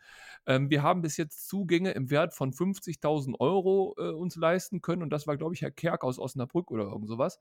Ähm, 0.47 0.71
wir 0.71 0.81
haben 0.81 1.01
bis 1.01 1.17
jetzt 1.17 1.47
Zugänge 1.47 1.91
im 1.91 2.09
Wert 2.09 2.33
von 2.33 2.51
50.000 2.51 3.39
Euro 3.39 3.95
äh, 3.99 4.09
uns 4.09 4.35
leisten 4.35 4.81
können 4.81 5.03
und 5.03 5.11
das 5.11 5.27
war, 5.27 5.37
glaube 5.37 5.53
ich, 5.53 5.61
Herr 5.61 5.71
Kerk 5.71 6.03
aus 6.03 6.17
Osnabrück 6.17 6.71
oder 6.71 6.85
irgend 6.85 7.07
sowas. 7.07 7.39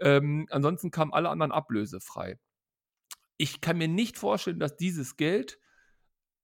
Ähm, 0.00 0.46
ansonsten 0.50 0.92
kamen 0.92 1.12
alle 1.12 1.28
anderen 1.28 1.50
ablösefrei. 1.50 2.38
Ich 3.36 3.60
kann 3.60 3.78
mir 3.78 3.88
nicht 3.88 4.16
vorstellen, 4.16 4.60
dass 4.60 4.76
dieses 4.76 5.16
Geld 5.16 5.58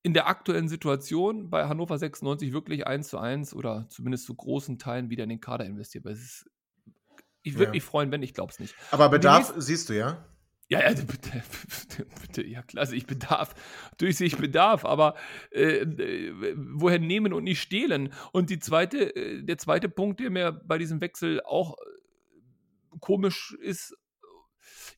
in 0.03 0.13
der 0.13 0.29
aktuellen 0.29 0.69
Situation 0.69 1.51
bei 1.51 1.67
Hannover 1.67 1.99
96 1.99 2.53
wirklich 2.53 2.87
eins 2.87 3.09
zu 3.09 3.19
eins 3.19 3.55
oder 3.55 3.87
zumindest 3.91 4.25
zu 4.25 4.35
großen 4.35 4.79
Teilen 4.79 5.11
wieder 5.11 5.25
in 5.25 5.31
den 5.31 5.41
Kader 5.41 5.67
investiert. 5.67 6.07
Ist, 6.07 6.49
ich 7.47 7.55
würde 7.55 7.67
ja. 7.67 7.71
mich 7.71 7.85
freuen, 7.85 8.11
wenn, 8.11 8.25
ich 8.25 8.35
glaube 8.35 8.53
es 8.53 8.59
nicht. 8.59 8.75
Aber 8.91 9.09
Bedarf 9.09 9.55
siehst 9.57 9.89
du 9.89 9.97
ja? 9.97 10.27
Ja, 10.69 10.81
ja, 10.81 10.95
bitte, 11.07 11.45
bitte, 12.21 12.45
ja, 12.45 12.63
klasse, 12.63 12.97
ich 12.97 13.07
bedarf. 13.07 13.55
Natürlich 13.93 14.17
sehe 14.17 14.27
ich 14.27 14.37
Bedarf, 14.37 14.85
aber 14.85 15.15
äh, 15.53 15.83
äh, 15.83 16.55
woher 16.57 16.99
nehmen 16.99 17.33
und 17.33 17.45
nicht 17.45 17.61
stehlen? 17.61 18.13
Und 18.33 18.51
die 18.51 18.59
zweite, 18.59 19.15
äh, 19.15 19.45
der 19.45 19.59
zweite 19.59 19.89
Punkt, 19.89 20.19
der 20.19 20.31
mir 20.31 20.51
bei 20.51 20.77
diesem 20.77 21.01
Wechsel 21.01 21.41
auch 21.45 21.75
äh, 21.75 22.99
komisch 22.99 23.57
ist, 23.61 23.97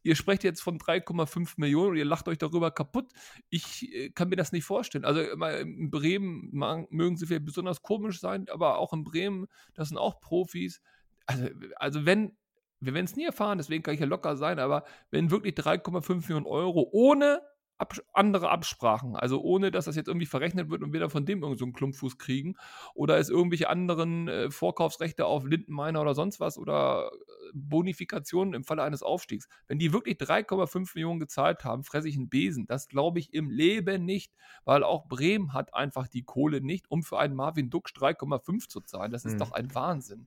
ihr 0.03 0.17
sprecht 0.17 0.43
jetzt 0.43 0.63
von 0.63 0.79
3,5 0.79 1.55
Millionen 1.59 1.91
und 1.91 1.97
ihr 1.99 2.07
lacht 2.07 2.29
euch 2.29 2.39
darüber 2.39 2.71
kaputt. 2.71 3.13
Ich 3.51 3.93
äh, 3.95 4.09
kann 4.09 4.31
mir 4.31 4.37
das 4.37 4.53
nicht 4.53 4.65
vorstellen. 4.65 5.05
Also 5.05 5.21
in 5.21 5.91
Bremen 5.91 6.49
mögen 6.89 7.19
sie 7.19 7.27
vielleicht 7.27 7.45
besonders 7.45 7.83
komisch 7.83 8.21
sein, 8.21 8.47
aber 8.49 8.79
auch 8.79 8.95
in 8.95 9.05
Bremen, 9.05 9.49
das 9.75 9.89
sind 9.89 9.99
auch 9.99 10.19
Profis. 10.21 10.81
Also, 11.29 11.47
also 11.77 12.07
wenn 12.07 12.37
wir 12.81 12.95
werden 12.95 13.07
es 13.07 13.17
nie 13.17 13.25
erfahren, 13.25 13.59
deswegen 13.59 13.83
kann 13.83 13.95
ich 13.95 14.01
ja 14.01 14.07
locker 14.07 14.37
sein, 14.37 14.59
aber 14.59 14.85
wenn 15.11 15.31
wirklich 15.31 15.55
3,5 15.55 16.23
Millionen 16.23 16.47
Euro 16.47 16.89
ohne 16.93 17.43
Abs 17.81 18.03
andere 18.13 18.51
Absprachen, 18.51 19.15
also 19.15 19.41
ohne, 19.41 19.71
dass 19.71 19.85
das 19.85 19.95
jetzt 19.95 20.09
irgendwie 20.09 20.27
verrechnet 20.27 20.69
wird 20.69 20.83
und 20.83 20.93
wir 20.93 20.99
dann 20.99 21.11
von 21.11 21.25
dem 21.25 21.43
irgendeinen 21.43 21.73
so 21.73 21.77
Klumpfuß 21.77 22.19
kriegen 22.19 22.57
oder 22.93 23.19
es 23.19 23.31
irgendwelche 23.31 23.69
anderen 23.69 24.27
äh, 24.27 24.51
Vorkaufsrechte 24.51 25.27
auf 25.27 25.45
Lindenmeiner 25.45 26.01
oder 26.01 26.17
sonst 26.17 26.41
was 26.41 26.59
oder 26.59 27.09
äh, 27.13 27.51
Bonifikationen 27.55 28.55
im 28.55 28.65
Falle 28.65 28.83
eines 28.83 29.05
Aufstiegs, 29.05 29.49
wenn 29.69 29.79
die 29.79 29.93
wirklich 29.93 30.17
3,5 30.17 30.91
Millionen 30.97 31.21
gezahlt 31.21 31.65
haben, 31.65 31.85
fresse 31.85 32.09
ich 32.09 32.17
einen 32.17 32.29
Besen. 32.29 32.67
Das 32.67 32.89
glaube 32.89 33.21
ich 33.21 33.33
im 33.33 33.49
Leben 33.49 34.05
nicht, 34.05 34.33
weil 34.65 34.83
auch 34.83 35.07
Bremen 35.07 35.53
hat 35.53 35.73
einfach 35.73 36.09
die 36.09 36.25
Kohle 36.25 36.61
nicht, 36.61 36.91
um 36.91 37.05
für 37.05 37.21
einen 37.21 37.37
Marvin 37.37 37.71
Dux 37.71 37.93
3,5 37.93 38.69
zu 38.69 38.81
zahlen. 38.81 39.13
Das 39.13 39.25
ist 39.25 39.35
mhm. 39.35 39.39
doch 39.39 39.53
ein 39.53 39.73
Wahnsinn. 39.73 40.27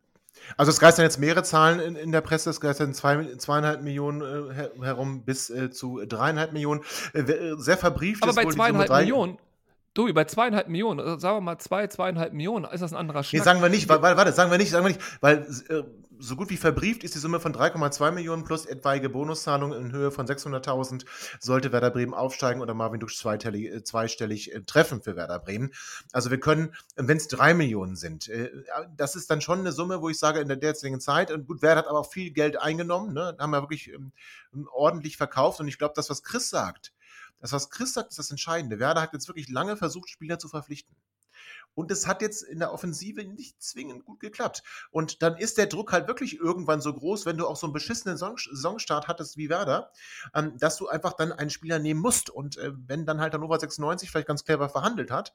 Also 0.58 0.72
es 0.72 0.80
geistern 0.80 1.04
jetzt 1.04 1.20
mehrere 1.20 1.44
Zahlen 1.44 1.80
in, 1.80 1.96
in 1.96 2.12
der 2.12 2.22
Presse, 2.22 2.50
es 2.50 2.62
geistern 2.62 2.94
zwei, 2.94 3.36
zweieinhalb 3.38 3.82
Millionen 3.82 4.22
äh, 4.22 4.84
herum 4.84 5.24
bis 5.24 5.50
äh, 5.50 5.72
zu 5.72 6.04
dreieinhalb 6.06 6.54
Millionen. 6.54 6.82
Äh, 7.14 7.20
äh 7.20 7.56
sehr 7.58 7.78
verbrieft 7.78 8.24
Aber 8.24 8.32
ist 8.32 8.36
bei 8.36 8.46
zweieinhalb 8.46 8.90
Millionen, 8.90 9.38
Du, 9.94 10.12
bei 10.14 10.24
zweieinhalb 10.24 10.70
Millionen, 10.70 11.00
äh, 11.00 11.20
sagen 11.20 11.38
wir 11.38 11.42
mal 11.42 11.58
zwei, 11.58 11.88
zweieinhalb 11.88 12.32
Millionen, 12.32 12.66
ist 12.66 12.82
das 12.82 12.94
ein 12.94 12.98
anderer 12.98 13.24
Schnack? 13.24 13.42
Nee, 13.42 13.46
sagen 13.46 13.62
wir 13.62 13.70
nicht, 13.70 13.89
weil, 13.89 14.02
warte, 14.02 14.32
sagen 14.32 14.50
wir 14.50 14.58
nicht, 14.58 14.72
sagen 14.72 14.86
wir 14.86 14.92
nicht, 14.92 15.02
weil 15.20 15.46
äh, 15.68 15.84
so 16.18 16.36
gut 16.36 16.50
wie 16.50 16.58
verbrieft 16.58 17.04
ist 17.04 17.16
die 17.16 17.20
Summe 17.20 17.39
von 17.39 17.54
3,2 17.54 18.12
Millionen 18.12 18.44
plus 18.44 18.66
etwaige 18.66 19.10
Bonuszahlungen 19.10 19.78
in 19.78 19.92
Höhe 19.92 20.12
von 20.12 20.28
600.000 20.28 21.04
sollte 21.39 21.72
Werder 21.74 21.89
Bremen 21.89 22.14
aufsteigen 22.14 22.62
oder 22.62 22.74
Marvin 22.74 23.00
Dux 23.00 23.18
zweistellig, 23.18 23.86
zweistellig 23.86 24.54
äh, 24.54 24.62
treffen 24.62 25.02
für 25.02 25.18
Werder 25.18 25.39
Bremen. 25.39 25.74
Also 26.14 26.32
wir 26.32 26.39
können, 26.39 26.74
wenn 26.96 27.18
es 27.18 27.28
drei 27.28 27.54
Millionen 27.54 27.98
sind, 27.98 28.30
äh, 28.30 28.50
das 28.96 29.16
ist 29.16 29.30
dann 29.30 29.42
schon 29.42 29.60
eine 29.60 29.74
Summe, 29.74 30.02
wo 30.02 30.08
ich 30.08 30.20
sage, 30.20 30.39
in 30.39 30.48
der 30.48 30.58
derzeitigen 30.58 31.02
Zeit, 31.02 31.32
und 31.32 31.48
gut, 31.48 31.62
Werder 31.62 31.82
hat 31.82 31.88
aber 31.88 32.00
auch 32.00 32.12
viel 32.12 32.32
Geld 32.32 32.62
eingenommen, 32.62 33.14
ne, 33.14 33.36
haben 33.39 33.52
wir 33.52 33.62
wirklich 33.62 33.92
ähm, 33.92 34.14
ordentlich 34.72 35.18
verkauft 35.18 35.60
und 35.60 35.68
ich 35.68 35.78
glaube, 35.78 35.96
das, 35.98 36.10
was 36.10 36.24
Chris 36.24 36.50
sagt, 36.50 36.94
das, 37.42 37.52
was 37.52 37.70
Chris 37.70 37.94
sagt, 37.94 38.12
ist 38.12 38.20
das 38.20 38.32
Entscheidende. 38.32 38.80
Werder 38.80 39.02
hat 39.02 39.14
jetzt 39.14 39.28
wirklich 39.28 39.50
lange 39.50 39.76
versucht, 39.76 40.10
Spieler 40.10 40.39
zu 40.39 40.48
verpflichten. 40.48 40.96
Und 41.74 41.89
es 41.89 42.06
hat 42.06 42.22
jetzt 42.22 42.44
in 42.44 42.60
der 42.60 42.74
Offensive 42.74 43.24
nicht 43.24 43.62
zwingend 43.62 44.04
gut 44.04 44.20
geklappt. 44.20 44.62
Und 44.92 45.22
dann 45.22 45.38
ist 45.38 45.58
der 45.58 45.68
Druck 45.68 45.94
halt 45.94 46.08
wirklich 46.08 46.38
irgendwann 46.38 46.82
so 46.82 46.94
groß, 46.94 47.26
wenn 47.26 47.38
du 47.38 47.48
auch 47.48 47.56
so 47.56 47.66
einen 47.66 47.74
beschissenen 47.74 48.18
Saisonstart 48.18 49.08
hattest 49.08 49.38
wie 49.38 49.50
Werder, 49.50 49.92
ähm, 50.36 50.58
dass 50.58 50.78
du 50.78 50.89
einfach 50.89 51.14
dann 51.14 51.32
einen 51.32 51.50
Spieler 51.50 51.80
nehmen 51.80 52.02
musst. 52.02 52.30
Und 52.30 52.58
äh, 52.58 52.72
wenn 52.76 53.06
dann 53.06 53.22
halt 53.22 53.34
Hannover 53.34 53.60
96 53.60 54.12
vielleicht 54.12 54.28
ganz 54.28 54.44
clever 54.44 54.70
verhandelt 54.70 55.12
hat 55.12 55.34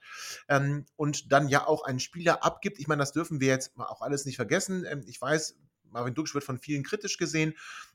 ähm, 0.49 0.85
und 0.97 1.33
dann 1.33 1.49
ja 1.49 1.67
auch 1.67 1.85
einen 1.85 2.01
Spieler 2.01 2.45
abgibt, 2.45 2.79
ich 2.79 2.87
meine, 2.87 3.01
das 3.01 3.13
dürfen 3.13 3.41
wir 3.41 3.49
jetzt 3.49 3.73
auch 3.79 4.03
alles 4.03 4.27
nicht 4.27 4.37
vergessen. 4.37 4.85
Ähm, 4.85 5.05
ich 5.07 5.21
weiß, 5.21 5.57
Marvin 5.91 6.15
Duksch 6.15 6.35
wird 6.35 6.45
von 6.45 6.59
vielen 6.59 6.83
kritisch 6.83 7.17
gesehen, 7.17 7.55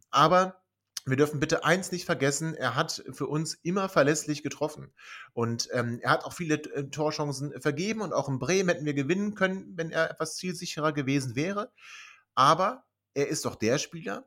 aber 0.09 0.60
wir 1.05 1.17
dürfen 1.17 1.39
bitte 1.39 1.65
eins 1.65 1.91
nicht 1.91 2.05
vergessen, 2.05 2.53
er 2.53 2.75
hat 2.75 3.03
für 3.11 3.27
uns 3.27 3.55
immer 3.63 3.89
verlässlich 3.89 4.43
getroffen. 4.43 4.93
Und 5.33 5.69
ähm, 5.71 5.99
er 6.01 6.11
hat 6.11 6.25
auch 6.25 6.33
viele 6.33 6.55
äh, 6.55 6.89
Torchancen 6.89 7.59
vergeben 7.59 8.01
und 8.01 8.13
auch 8.13 8.29
in 8.29 8.39
Bremen 8.39 8.69
hätten 8.69 8.85
wir 8.85 8.93
gewinnen 8.93 9.35
können, 9.35 9.73
wenn 9.75 9.91
er 9.91 10.11
etwas 10.11 10.35
zielsicherer 10.35 10.93
gewesen 10.93 11.35
wäre. 11.35 11.71
Aber 12.35 12.85
er 13.13 13.27
ist 13.27 13.45
doch 13.45 13.55
der 13.55 13.77
Spieler, 13.77 14.25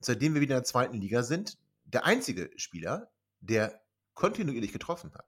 seitdem 0.00 0.34
wir 0.34 0.40
wieder 0.40 0.56
in 0.56 0.60
der 0.60 0.64
zweiten 0.64 1.00
Liga 1.00 1.22
sind, 1.22 1.58
der 1.84 2.04
einzige 2.04 2.50
Spieler, 2.56 3.10
der 3.40 3.80
kontinuierlich 4.14 4.72
getroffen 4.72 5.12
hat. 5.14 5.26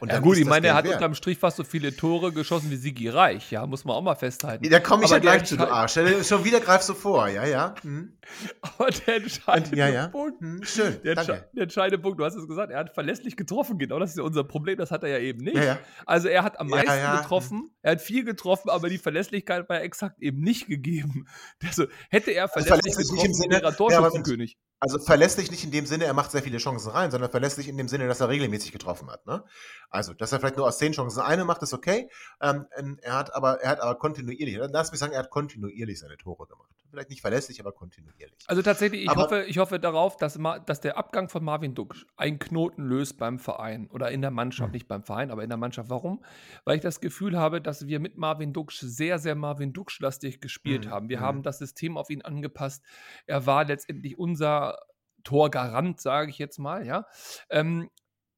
Und 0.00 0.10
ja 0.10 0.18
gut, 0.18 0.38
ich 0.38 0.46
meine, 0.46 0.68
er 0.68 0.74
hat 0.74 0.84
wert. 0.84 0.94
unterm 0.94 1.14
Strich 1.14 1.38
fast 1.38 1.58
so 1.58 1.64
viele 1.64 1.94
Tore 1.94 2.32
geschossen 2.32 2.70
wie 2.70 2.76
Sigi 2.76 3.08
Reich, 3.08 3.50
ja, 3.50 3.66
muss 3.66 3.84
man 3.84 3.96
auch 3.96 4.02
mal 4.02 4.14
festhalten. 4.14 4.68
Da 4.68 4.80
komme 4.80 5.04
ich 5.04 5.10
Aber 5.10 5.16
ja 5.16 5.20
gleich 5.20 5.44
zu, 5.44 5.56
du 5.56 5.70
Arsch. 5.70 5.98
Schon 6.22 6.44
wieder 6.44 6.60
greifst 6.60 6.88
du 6.88 6.94
vor, 6.94 7.28
ja, 7.28 7.44
ja. 7.44 7.74
Hm. 7.82 8.16
Aber 8.62 8.90
der 8.90 9.16
entscheidende 9.16 9.76
ja, 9.76 9.88
ja. 9.88 10.08
Punkt, 10.08 10.40
hm, 10.40 10.62
schön, 10.62 11.00
der, 11.04 11.16
der, 11.16 11.44
entscheidende 11.54 11.98
Punkt, 11.98 12.18
du 12.18 12.24
hast 12.24 12.34
es 12.34 12.48
gesagt, 12.48 12.72
er 12.72 12.78
hat 12.78 12.94
verlässlich 12.94 13.36
getroffen, 13.36 13.78
genau, 13.78 13.98
das 13.98 14.10
ist 14.10 14.16
ja 14.16 14.22
unser 14.22 14.44
Problem, 14.44 14.78
das 14.78 14.90
hat 14.90 15.02
er 15.02 15.10
ja 15.10 15.18
eben 15.18 15.44
nicht. 15.44 15.56
Ja, 15.56 15.78
also 16.06 16.28
er 16.28 16.44
hat 16.44 16.58
am 16.58 16.68
meisten 16.68 17.16
getroffen, 17.18 17.70
er 17.82 17.92
hat 17.92 18.00
viel 18.00 18.24
getroffen, 18.24 18.70
aber 18.70 18.88
die 18.88 18.98
Verlässlichkeit 18.98 19.68
war 19.68 19.76
ja 19.76 19.82
exakt 19.82 20.20
eben 20.22 20.40
nicht 20.40 20.66
gegeben. 20.66 21.26
Also 21.70 21.86
hätte 22.08 22.32
er 22.32 22.48
verlässlich, 22.48 22.96
also 22.96 23.14
verlässlich 23.14 23.22
getroffen, 23.22 23.50
wäre 23.50 23.62
er 23.62 23.76
Torschützenkönig. 23.76 24.58
Also 24.82 24.98
verlässlich 24.98 25.50
nicht 25.50 25.62
in 25.62 25.70
dem 25.70 25.84
Sinne, 25.84 26.04
er 26.04 26.14
macht 26.14 26.30
sehr 26.30 26.42
viele 26.42 26.56
Chancen 26.56 26.90
rein, 26.90 27.10
sondern 27.10 27.30
verlässlich 27.30 27.68
in 27.68 27.76
dem 27.76 27.86
Sinne, 27.86 28.08
dass 28.08 28.20
er 28.20 28.30
regelmäßig 28.30 28.72
getroffen 28.72 29.10
hat. 29.10 29.26
Ne? 29.26 29.44
Also, 29.90 30.14
dass 30.14 30.32
er 30.32 30.40
vielleicht 30.40 30.56
nur 30.56 30.66
aus 30.66 30.78
zehn 30.78 30.92
Chancen 30.92 31.20
eine 31.20 31.44
macht, 31.44 31.62
ist 31.62 31.74
okay. 31.74 32.10
Ähm, 32.40 32.66
er 33.02 33.14
hat 33.14 33.34
aber, 33.34 33.60
er 33.60 33.70
hat 33.70 33.80
aber 33.80 33.96
kontinuierlich, 33.96 34.58
lass 34.58 34.90
mich 34.90 34.98
sagen, 34.98 35.12
er 35.12 35.18
hat 35.18 35.30
kontinuierlich 35.30 36.00
seine 36.00 36.16
Tore 36.16 36.46
gemacht. 36.46 36.70
Vielleicht 36.90 37.10
nicht 37.10 37.20
verlässlich, 37.20 37.60
aber 37.60 37.72
kontinuierlich. 37.72 38.44
Also 38.46 38.62
tatsächlich, 38.62 39.02
ich, 39.02 39.10
aber, 39.10 39.22
hoffe, 39.22 39.44
ich 39.46 39.58
hoffe 39.58 39.78
darauf, 39.78 40.16
dass, 40.16 40.38
dass 40.66 40.80
der 40.80 40.96
Abgang 40.96 41.28
von 41.28 41.44
Marvin 41.44 41.74
Duck 41.74 41.94
einen 42.16 42.38
Knoten 42.38 42.82
löst 42.82 43.16
beim 43.18 43.38
Verein 43.38 43.88
oder 43.90 44.10
in 44.10 44.20
der 44.20 44.30
Mannschaft, 44.30 44.68
hm. 44.68 44.72
nicht 44.72 44.88
beim 44.88 45.04
Verein, 45.04 45.30
aber 45.30 45.42
in 45.44 45.48
der 45.48 45.58
Mannschaft. 45.58 45.88
Warum? 45.88 46.24
Weil 46.64 46.76
ich 46.76 46.82
das 46.82 47.00
Gefühl 47.00 47.38
habe, 47.38 47.60
dass 47.60 47.86
wir 47.86 48.00
mit 48.00 48.16
Marvin 48.16 48.52
Duck 48.52 48.72
sehr, 48.72 49.18
sehr 49.18 49.34
Marvin 49.34 49.72
Duck-lastig 49.72 50.40
gespielt 50.40 50.86
hm. 50.86 50.90
haben. 50.90 51.08
Wir 51.08 51.18
hm. 51.18 51.26
haben 51.26 51.42
das 51.42 51.58
System 51.58 51.96
auf 51.96 52.10
ihn 52.10 52.22
angepasst. 52.22 52.84
Er 53.26 53.46
war 53.46 53.64
letztendlich 53.64 54.18
unser 54.18 54.78
Torgarant, 55.22 56.00
sage 56.00 56.30
ich 56.30 56.38
jetzt 56.38 56.58
mal, 56.58 56.86
ja. 56.86 57.06
Ähm, 57.50 57.90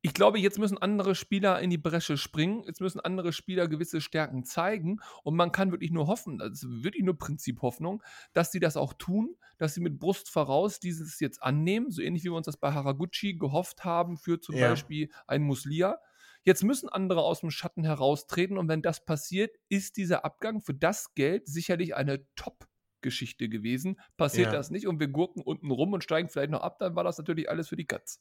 ich 0.05 0.15
glaube, 0.15 0.41
jetzt 0.41 0.59
müssen 0.59 0.79
andere 0.79 1.15
Spieler 1.15 1.61
in 1.61 1.71
die 1.71 1.79
Bresche 1.79 2.17
springen. 2.17 2.65
Jetzt 2.67 2.81
müssen 2.81 2.99
andere 2.99 3.33
Spieler 3.33 3.69
gewisse 3.69 4.01
Stärken 4.01 4.45
zeigen. 4.45 4.99
Und 5.23 5.37
man 5.37 5.53
kann 5.53 5.71
wirklich 5.71 5.93
nur 5.93 6.09
hoffen, 6.09 6.39
das 6.39 6.65
ist 6.65 6.83
wirklich 6.83 7.05
nur 7.05 7.17
Prinzip 7.17 7.63
Hoffnung, 7.63 8.03
dass 8.33 8.51
sie 8.51 8.59
das 8.59 8.77
auch 8.77 8.95
tun, 8.95 9.37
dass 9.59 9.75
sie 9.75 9.81
mit 9.81 10.01
Brust 10.01 10.29
voraus 10.29 10.81
dieses 10.81 11.21
jetzt 11.21 11.41
annehmen. 11.41 11.93
So 11.93 12.03
ähnlich 12.03 12.25
wie 12.25 12.31
wir 12.31 12.37
uns 12.37 12.47
das 12.47 12.57
bei 12.57 12.73
Haraguchi 12.73 13.35
gehofft 13.35 13.85
haben 13.85 14.17
für 14.17 14.41
zum 14.41 14.57
ja. 14.57 14.71
Beispiel 14.71 15.09
ein 15.29 15.43
Muslia. 15.43 16.01
Jetzt 16.43 16.65
müssen 16.65 16.89
andere 16.89 17.23
aus 17.23 17.41
dem 17.41 17.53
Schatten 17.53 17.85
heraustreten. 17.85 18.59
Und 18.59 18.67
wenn 18.67 18.83
das 18.83 19.05
passiert, 19.05 19.57
ist 19.69 19.97
dieser 19.97 20.25
Abgang 20.25 20.61
für 20.61 20.75
das 20.75 21.15
Geld 21.15 21.47
sicherlich 21.47 21.95
eine 21.95 22.27
Top- 22.35 22.67
Geschichte 23.03 23.49
gewesen. 23.49 24.01
Passiert 24.17 24.47
ja. 24.47 24.53
das 24.53 24.71
nicht 24.71 24.87
und 24.87 25.01
wir 25.01 25.09
gurken 25.09 25.43
unten 25.43 25.73
rum 25.73 25.93
und 25.93 26.05
steigen 26.05 26.29
vielleicht 26.29 26.53
noch 26.53 26.61
ab, 26.61 26.79
dann 26.79 26.95
war 26.95 27.03
das 27.03 27.19
natürlich 27.19 27.51
alles 27.51 27.69
für 27.69 27.75
die 27.75 27.85
Katz. 27.85 28.21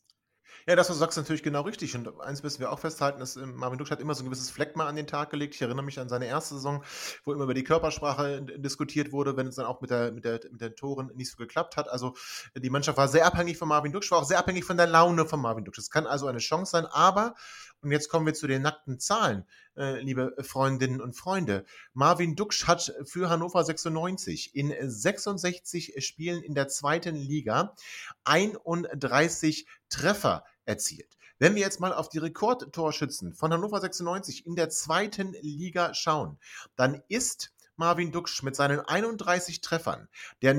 Ja, 0.68 0.76
das, 0.76 0.90
was 0.90 0.98
du 0.98 1.00
sagst, 1.00 1.18
ist 1.18 1.24
natürlich 1.24 1.44
genau 1.44 1.62
richtig. 1.62 1.96
Und 1.96 2.22
eins 2.22 2.44
müssen 2.44 2.60
wir 2.60 2.72
auch 2.72 2.80
festhalten, 2.80 3.20
dass 3.20 3.36
ähm, 3.36 3.56
Marvin 3.56 3.78
Duksch 3.78 3.92
hat 3.92 4.00
immer 4.00 4.14
so 4.14 4.24
ein 4.24 4.26
gewisses 4.26 4.52
Fleckma 4.52 4.88
an 4.88 4.96
den 4.96 5.08
Tag 5.08 5.30
gelegt. 5.30 5.56
Ich 5.56 5.62
erinnere 5.62 5.84
mich 5.84 6.00
an 6.00 6.10
seine 6.10 6.28
erste 6.28 6.56
Saison, 6.56 6.84
wo 7.24 7.34
immer 7.34 7.46
über 7.46 7.54
die 7.54 7.64
Körpersprache 7.64 8.42
diskutiert 8.58 9.12
wurde, 9.12 9.38
wenn 9.38 9.48
es 9.48 9.56
dann 9.56 9.66
auch 9.66 9.82
mit, 9.82 9.90
der, 9.90 10.12
mit, 10.12 10.26
der, 10.26 10.40
mit 10.52 10.62
den 10.62 10.76
Toren 10.76 11.12
nicht 11.16 11.32
so 11.32 11.38
geklappt 11.38 11.78
hat. 11.78 11.90
Also 11.90 12.16
die 12.56 12.70
Mannschaft 12.70 12.98
war 12.98 13.08
sehr 13.08 13.26
abhängig 13.26 13.58
von 13.58 13.68
Marvin 13.68 13.92
Duksch, 13.92 14.12
war 14.12 14.20
auch 14.20 14.26
sehr 14.26 14.40
abhängig 14.40 14.66
von 14.66 14.78
der 14.78 14.88
Laune 14.88 15.26
von 15.26 15.42
Marvin 15.42 15.66
Duksch. 15.66 15.80
Es 15.80 15.90
kann 15.90 16.06
also 16.06 16.28
eine 16.28 16.40
Chance 16.40 16.72
sein, 16.72 16.86
aber, 16.86 17.36
und 17.82 17.92
jetzt 17.92 18.10
kommen 18.10 18.26
wir 18.26 18.34
zu 18.34 18.48
den 18.48 18.62
nackten 18.62 19.00
Zahlen, 19.00 19.46
äh, 19.76 20.00
liebe 20.02 20.36
Freundinnen 20.42 21.02
und 21.02 21.16
Freunde. 21.16 21.66
Marvin 21.94 22.36
Duksch 22.36 22.68
hat 22.68 22.94
für 23.06 23.30
Hannover 23.30 23.64
96 23.64 24.56
in 24.56 24.74
66 24.80 25.96
Spielen 26.06 26.44
in 26.44 26.54
der 26.54 26.68
zweiten 26.68 27.16
Liga 27.16 27.76
31 28.24 29.68
Treffer 29.90 30.46
erzielt. 30.66 31.18
Wenn 31.40 31.56
wir 31.56 31.62
jetzt 31.62 31.80
mal 31.80 31.94
auf 31.94 32.08
die 32.08 32.20
Rekordtorschützen 32.20 33.34
von 33.34 33.52
Hannover 33.52 33.82
96 33.82 34.46
in 34.46 34.56
der 34.56 34.70
zweiten 34.70 35.34
Liga 35.42 35.96
schauen, 35.96 36.38
dann 36.76 37.02
ist 37.08 37.52
Marvin 37.78 38.12
Duksch 38.12 38.44
mit 38.44 38.56
seinen 38.56 38.80
31 38.80 39.62
Treffern 39.62 40.08
der 40.44 40.54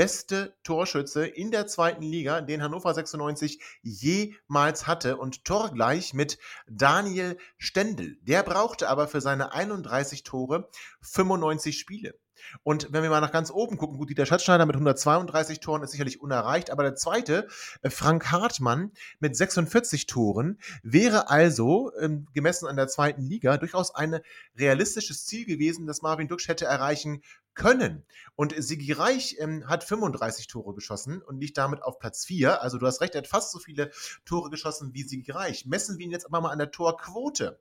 neuntbeste 0.00 0.56
Torschütze 0.62 1.26
in 1.26 1.50
der 1.50 1.66
zweiten 1.66 2.02
Liga, 2.02 2.40
den 2.40 2.62
Hannover 2.62 2.94
96 2.94 3.60
jemals 3.82 4.86
hatte 4.86 5.18
und 5.18 5.44
torgleich 5.44 6.14
mit 6.14 6.38
Daniel 6.66 7.36
Stendel. 7.58 8.16
Der 8.22 8.42
brauchte 8.42 8.88
aber 8.88 9.08
für 9.08 9.20
seine 9.20 9.52
31 9.52 10.22
Tore 10.22 10.70
95 11.02 11.78
Spiele. 11.78 12.14
Und 12.62 12.92
wenn 12.92 13.02
wir 13.02 13.10
mal 13.10 13.20
nach 13.20 13.32
ganz 13.32 13.50
oben 13.50 13.76
gucken, 13.76 13.98
gut, 13.98 14.10
Dieter 14.10 14.26
Schatzschneider 14.26 14.66
mit 14.66 14.74
132 14.74 15.60
Toren 15.60 15.82
ist 15.82 15.90
sicherlich 15.90 16.20
unerreicht, 16.20 16.70
aber 16.70 16.82
der 16.82 16.94
zweite, 16.94 17.48
äh, 17.82 17.90
Frank 17.90 18.30
Hartmann 18.30 18.92
mit 19.18 19.36
46 19.36 20.06
Toren, 20.06 20.58
wäre 20.82 21.28
also 21.28 21.92
ähm, 22.00 22.26
gemessen 22.32 22.66
an 22.66 22.76
der 22.76 22.88
zweiten 22.88 23.22
Liga 23.22 23.56
durchaus 23.58 23.94
ein 23.94 24.20
realistisches 24.56 25.26
Ziel 25.26 25.44
gewesen, 25.44 25.86
das 25.86 26.02
Marvin 26.02 26.28
Duksch 26.28 26.48
hätte 26.48 26.64
erreichen 26.64 27.22
können. 27.54 28.04
Und 28.36 28.54
Sigi 28.56 28.92
Reich 28.92 29.36
ähm, 29.38 29.68
hat 29.68 29.84
35 29.84 30.46
Tore 30.46 30.74
geschossen 30.74 31.22
und 31.22 31.38
liegt 31.38 31.58
damit 31.58 31.82
auf 31.82 31.98
Platz 31.98 32.24
4. 32.24 32.62
Also 32.62 32.78
du 32.78 32.86
hast 32.86 33.00
recht, 33.00 33.14
er 33.14 33.22
hat 33.22 33.28
fast 33.28 33.52
so 33.52 33.58
viele 33.58 33.90
Tore 34.24 34.50
geschossen 34.50 34.94
wie 34.94 35.02
Sigi 35.02 35.30
Reich. 35.30 35.66
Messen 35.66 35.98
wir 35.98 36.06
ihn 36.06 36.12
jetzt 36.12 36.26
aber 36.26 36.40
mal 36.40 36.50
an 36.50 36.58
der 36.58 36.70
Torquote. 36.70 37.60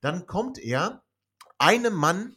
Dann 0.00 0.26
kommt 0.26 0.58
er 0.58 1.02
einem 1.58 1.94
Mann 1.94 2.36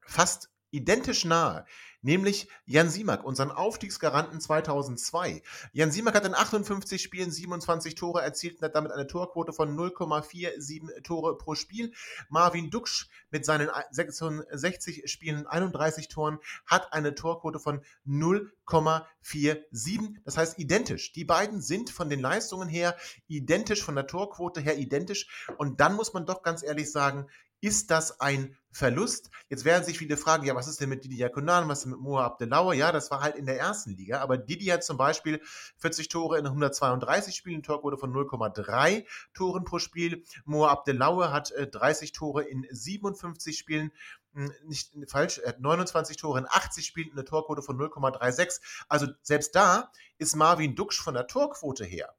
fast 0.00 0.50
identisch 0.70 1.24
nahe, 1.24 1.64
nämlich 2.02 2.48
Jan 2.64 2.90
Simak, 2.90 3.24
unseren 3.24 3.50
Aufstiegsgaranten 3.50 4.40
2002. 4.40 5.42
Jan 5.72 5.90
Simak 5.90 6.14
hat 6.14 6.26
in 6.26 6.34
58 6.34 7.02
Spielen 7.02 7.30
27 7.30 7.94
Tore 7.94 8.22
erzielt 8.22 8.56
und 8.56 8.62
hat 8.62 8.74
damit 8.74 8.92
eine 8.92 9.06
Torquote 9.06 9.52
von 9.52 9.76
0,47 9.76 11.02
Tore 11.02 11.36
pro 11.38 11.54
Spiel. 11.54 11.92
Marvin 12.28 12.70
Duksch 12.70 13.08
mit 13.30 13.44
seinen 13.44 13.68
66 13.90 15.10
Spielen 15.10 15.46
31 15.46 16.08
Toren 16.08 16.38
hat 16.66 16.92
eine 16.92 17.14
Torquote 17.14 17.58
von 17.58 17.80
0,47. 18.06 20.16
Das 20.24 20.36
heißt 20.36 20.58
identisch. 20.58 21.12
Die 21.12 21.24
beiden 21.24 21.60
sind 21.60 21.90
von 21.90 22.10
den 22.10 22.20
Leistungen 22.20 22.68
her 22.68 22.96
identisch, 23.26 23.82
von 23.82 23.94
der 23.94 24.06
Torquote 24.06 24.60
her 24.60 24.78
identisch. 24.78 25.46
Und 25.56 25.80
dann 25.80 25.94
muss 25.94 26.12
man 26.12 26.26
doch 26.26 26.42
ganz 26.42 26.62
ehrlich 26.62 26.92
sagen, 26.92 27.26
ist 27.60 27.90
das 27.90 28.20
ein 28.20 28.56
Verlust? 28.70 29.30
Jetzt 29.48 29.64
werden 29.64 29.84
sich 29.84 29.98
viele 29.98 30.16
fragen, 30.16 30.44
ja, 30.44 30.54
was 30.54 30.68
ist 30.68 30.80
denn 30.80 30.88
mit 30.88 31.04
Didi 31.04 31.16
Yakunan, 31.16 31.68
was 31.68 31.78
ist 31.78 31.84
denn 31.84 31.92
mit 31.92 32.00
Moa 32.00 32.24
Abdelaue? 32.24 32.74
Ja, 32.74 32.92
das 32.92 33.10
war 33.10 33.20
halt 33.20 33.36
in 33.36 33.46
der 33.46 33.58
ersten 33.58 33.96
Liga, 33.96 34.20
aber 34.20 34.38
Didi 34.38 34.66
hat 34.66 34.84
zum 34.84 34.96
Beispiel 34.96 35.40
40 35.78 36.08
Tore 36.08 36.38
in 36.38 36.46
132 36.46 37.34
Spielen, 37.34 37.62
Torquote 37.62 37.96
von 37.96 38.12
0,3 38.12 39.06
Toren 39.34 39.64
pro 39.64 39.78
Spiel. 39.78 40.24
Moa 40.44 40.70
Abdelaue 40.70 41.32
hat 41.32 41.52
30 41.56 42.08
äh, 42.08 42.12
Tore 42.12 42.44
in 42.44 42.66
57 42.70 43.58
Spielen, 43.58 43.90
hm, 44.34 44.52
nicht 44.66 44.92
falsch, 45.08 45.38
er 45.38 45.50
hat 45.50 45.60
29 45.60 46.16
Tore 46.16 46.38
in 46.38 46.46
80 46.48 46.86
Spielen, 46.86 47.10
eine 47.12 47.24
Torquote 47.24 47.62
von 47.62 47.78
0,36. 47.78 48.60
Also 48.88 49.08
selbst 49.22 49.54
da 49.54 49.90
ist 50.18 50.36
Marvin 50.36 50.74
Duksch 50.76 51.00
von 51.00 51.14
der 51.14 51.26
Torquote 51.26 51.84
her 51.84 52.14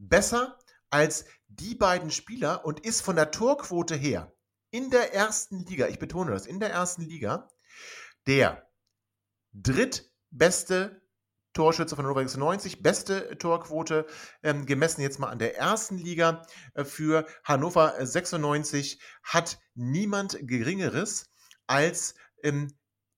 besser 0.00 0.58
als 0.88 1.24
die 1.50 1.74
beiden 1.74 2.10
Spieler 2.10 2.64
und 2.64 2.80
ist 2.80 3.02
von 3.02 3.16
der 3.16 3.30
Torquote 3.30 3.96
her 3.96 4.32
in 4.70 4.90
der 4.90 5.12
ersten 5.12 5.64
Liga, 5.66 5.88
ich 5.88 5.98
betone 5.98 6.30
das, 6.30 6.46
in 6.46 6.60
der 6.60 6.70
ersten 6.70 7.02
Liga, 7.02 7.48
der 8.26 8.70
drittbeste 9.52 11.02
Torschütze 11.52 11.96
von 11.96 12.04
Hannover 12.04 12.20
96, 12.20 12.82
beste 12.82 13.36
Torquote 13.36 14.06
ähm, 14.44 14.66
gemessen 14.66 15.00
jetzt 15.00 15.18
mal 15.18 15.30
an 15.30 15.40
der 15.40 15.58
ersten 15.58 15.98
Liga 15.98 16.46
äh, 16.74 16.84
für 16.84 17.26
Hannover 17.42 17.94
96 17.98 19.00
hat 19.24 19.58
niemand 19.74 20.38
Geringeres 20.42 21.32
als 21.66 22.14
ähm, 22.44 22.72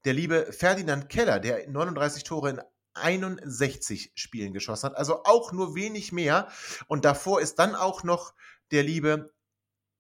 der 0.07 0.15
liebe 0.15 0.53
Ferdinand 0.53 1.11
Keller, 1.11 1.39
der 1.41 1.69
39 1.69 2.25
Tore 2.25 2.51
in 2.51 2.61
61 2.95 4.13
Spielen 4.15 4.53
geschossen 4.53 4.91
hat. 4.91 4.97
Also 4.97 5.25
auch 5.25 5.53
nur 5.53 5.75
wenig 5.75 6.13
mehr. 6.13 6.49
Und 6.89 7.05
davor 7.05 7.41
ist 7.41 7.59
dann 7.59 7.75
auch 7.75 8.03
noch 8.05 8.35
der 8.71 8.83
liebe 8.83 9.33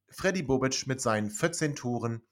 Freddy 0.08 0.42
Bobic 0.42 0.86
mit 0.86 1.00
seinen 1.00 1.30
14 1.30 1.74
Toren 1.74 2.22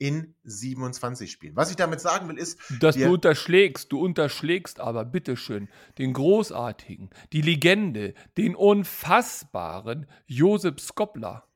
in 0.00 0.34
27 0.44 1.30
Spielen. 1.30 1.54
Was 1.56 1.70
ich 1.70 1.76
damit 1.76 2.00
sagen 2.00 2.28
will, 2.28 2.38
ist. 2.38 2.58
Dass 2.80 2.96
du 2.96 3.12
unterschlägst, 3.12 3.92
du 3.92 4.00
unterschlägst 4.00 4.80
aber 4.80 5.04
bitteschön 5.04 5.68
den 5.98 6.14
großartigen, 6.14 7.10
die 7.34 7.42
Legende, 7.42 8.14
den 8.38 8.56
unfassbaren 8.56 10.06
Josep 10.26 10.80
Skopler. 10.80 11.49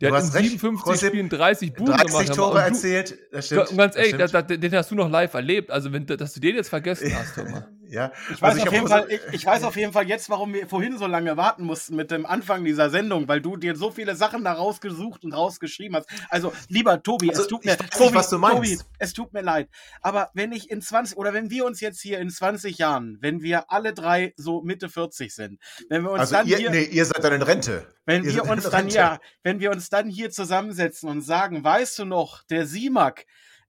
Der 0.00 0.10
du 0.10 0.16
hat 0.16 0.24
in 0.24 0.30
57 0.30 0.86
recht, 0.86 1.04
Spielen 1.04 1.28
30 1.28 1.74
Buden 1.74 1.94
30 1.94 2.06
gemacht. 2.06 2.34
Tore 2.34 2.58
du, 2.58 2.58
erzählt, 2.58 3.18
das 3.30 3.46
stimmt. 3.46 3.70
Und 3.70 3.76
ganz 3.76 3.96
ehrlich, 3.96 4.16
das, 4.16 4.32
das, 4.32 4.46
den 4.46 4.74
hast 4.74 4.90
du 4.90 4.94
noch 4.94 5.10
live 5.10 5.34
erlebt. 5.34 5.70
Also, 5.70 5.92
wenn, 5.92 6.06
dass 6.06 6.34
du 6.34 6.40
den 6.40 6.56
jetzt 6.56 6.68
vergessen 6.68 7.12
hast, 7.14 7.36
mal. 7.36 7.68
Ja. 7.92 8.10
Ich 8.32 8.40
weiß, 8.40 8.52
also 8.52 8.58
ich 8.58 8.68
auf 8.68 8.72
jeden 8.72 8.88
Fall, 8.88 9.06
ich, 9.10 9.20
ich, 9.32 9.46
weiß 9.46 9.64
auf 9.64 9.76
jeden 9.76 9.92
Fall 9.92 10.08
jetzt, 10.08 10.30
warum 10.30 10.54
wir 10.54 10.66
vorhin 10.66 10.96
so 10.96 11.06
lange 11.06 11.36
warten 11.36 11.64
mussten 11.64 11.94
mit 11.94 12.10
dem 12.10 12.24
Anfang 12.24 12.64
dieser 12.64 12.88
Sendung, 12.88 13.28
weil 13.28 13.42
du 13.42 13.58
dir 13.58 13.76
so 13.76 13.90
viele 13.90 14.16
Sachen 14.16 14.44
da 14.44 14.54
rausgesucht 14.54 15.24
und 15.24 15.34
rausgeschrieben 15.34 15.96
hast. 15.96 16.08
Also, 16.30 16.54
lieber 16.68 17.02
Tobi, 17.02 17.28
also, 17.28 17.42
es 17.42 17.48
tut 17.48 17.66
mir, 17.66 17.76
Tobi, 17.76 18.18
du 18.30 18.38
meinst. 18.38 18.56
Tobi, 18.56 18.78
es 18.98 19.12
tut 19.12 19.34
mir 19.34 19.42
leid. 19.42 19.68
Aber 20.00 20.30
wenn 20.32 20.52
ich 20.52 20.70
in 20.70 20.80
20 20.80 21.18
oder 21.18 21.34
wenn 21.34 21.50
wir 21.50 21.66
uns 21.66 21.80
jetzt 21.80 22.00
hier 22.00 22.18
in 22.18 22.30
20 22.30 22.78
Jahren, 22.78 23.18
wenn 23.20 23.42
wir 23.42 23.70
alle 23.70 23.92
drei 23.92 24.32
so 24.36 24.62
Mitte 24.62 24.88
40 24.88 25.34
sind, 25.34 25.60
wenn 25.90 26.02
wir 26.02 26.12
uns 26.12 26.20
also 26.20 26.36
dann 26.36 26.46
ihr, 26.46 26.56
hier, 26.56 26.70
nee, 26.70 26.84
ihr 26.84 27.04
seid 27.04 27.22
dann 27.22 27.34
in 27.34 27.42
Rente. 27.42 27.86
Wenn 28.06 28.24
ihr 28.24 28.36
wir 28.36 28.44
uns 28.44 28.70
dann 28.70 28.88
ja, 28.88 29.20
wenn 29.42 29.60
wir 29.60 29.70
uns 29.70 29.90
dann 29.90 30.08
hier 30.08 30.30
zusammensetzen 30.30 31.10
und 31.10 31.20
sagen, 31.20 31.62
weißt 31.62 31.98
du 31.98 32.04
noch, 32.06 32.42
der 32.44 32.66
Simak, 32.66 33.26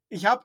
ich 0.08 0.26
habe 0.26 0.44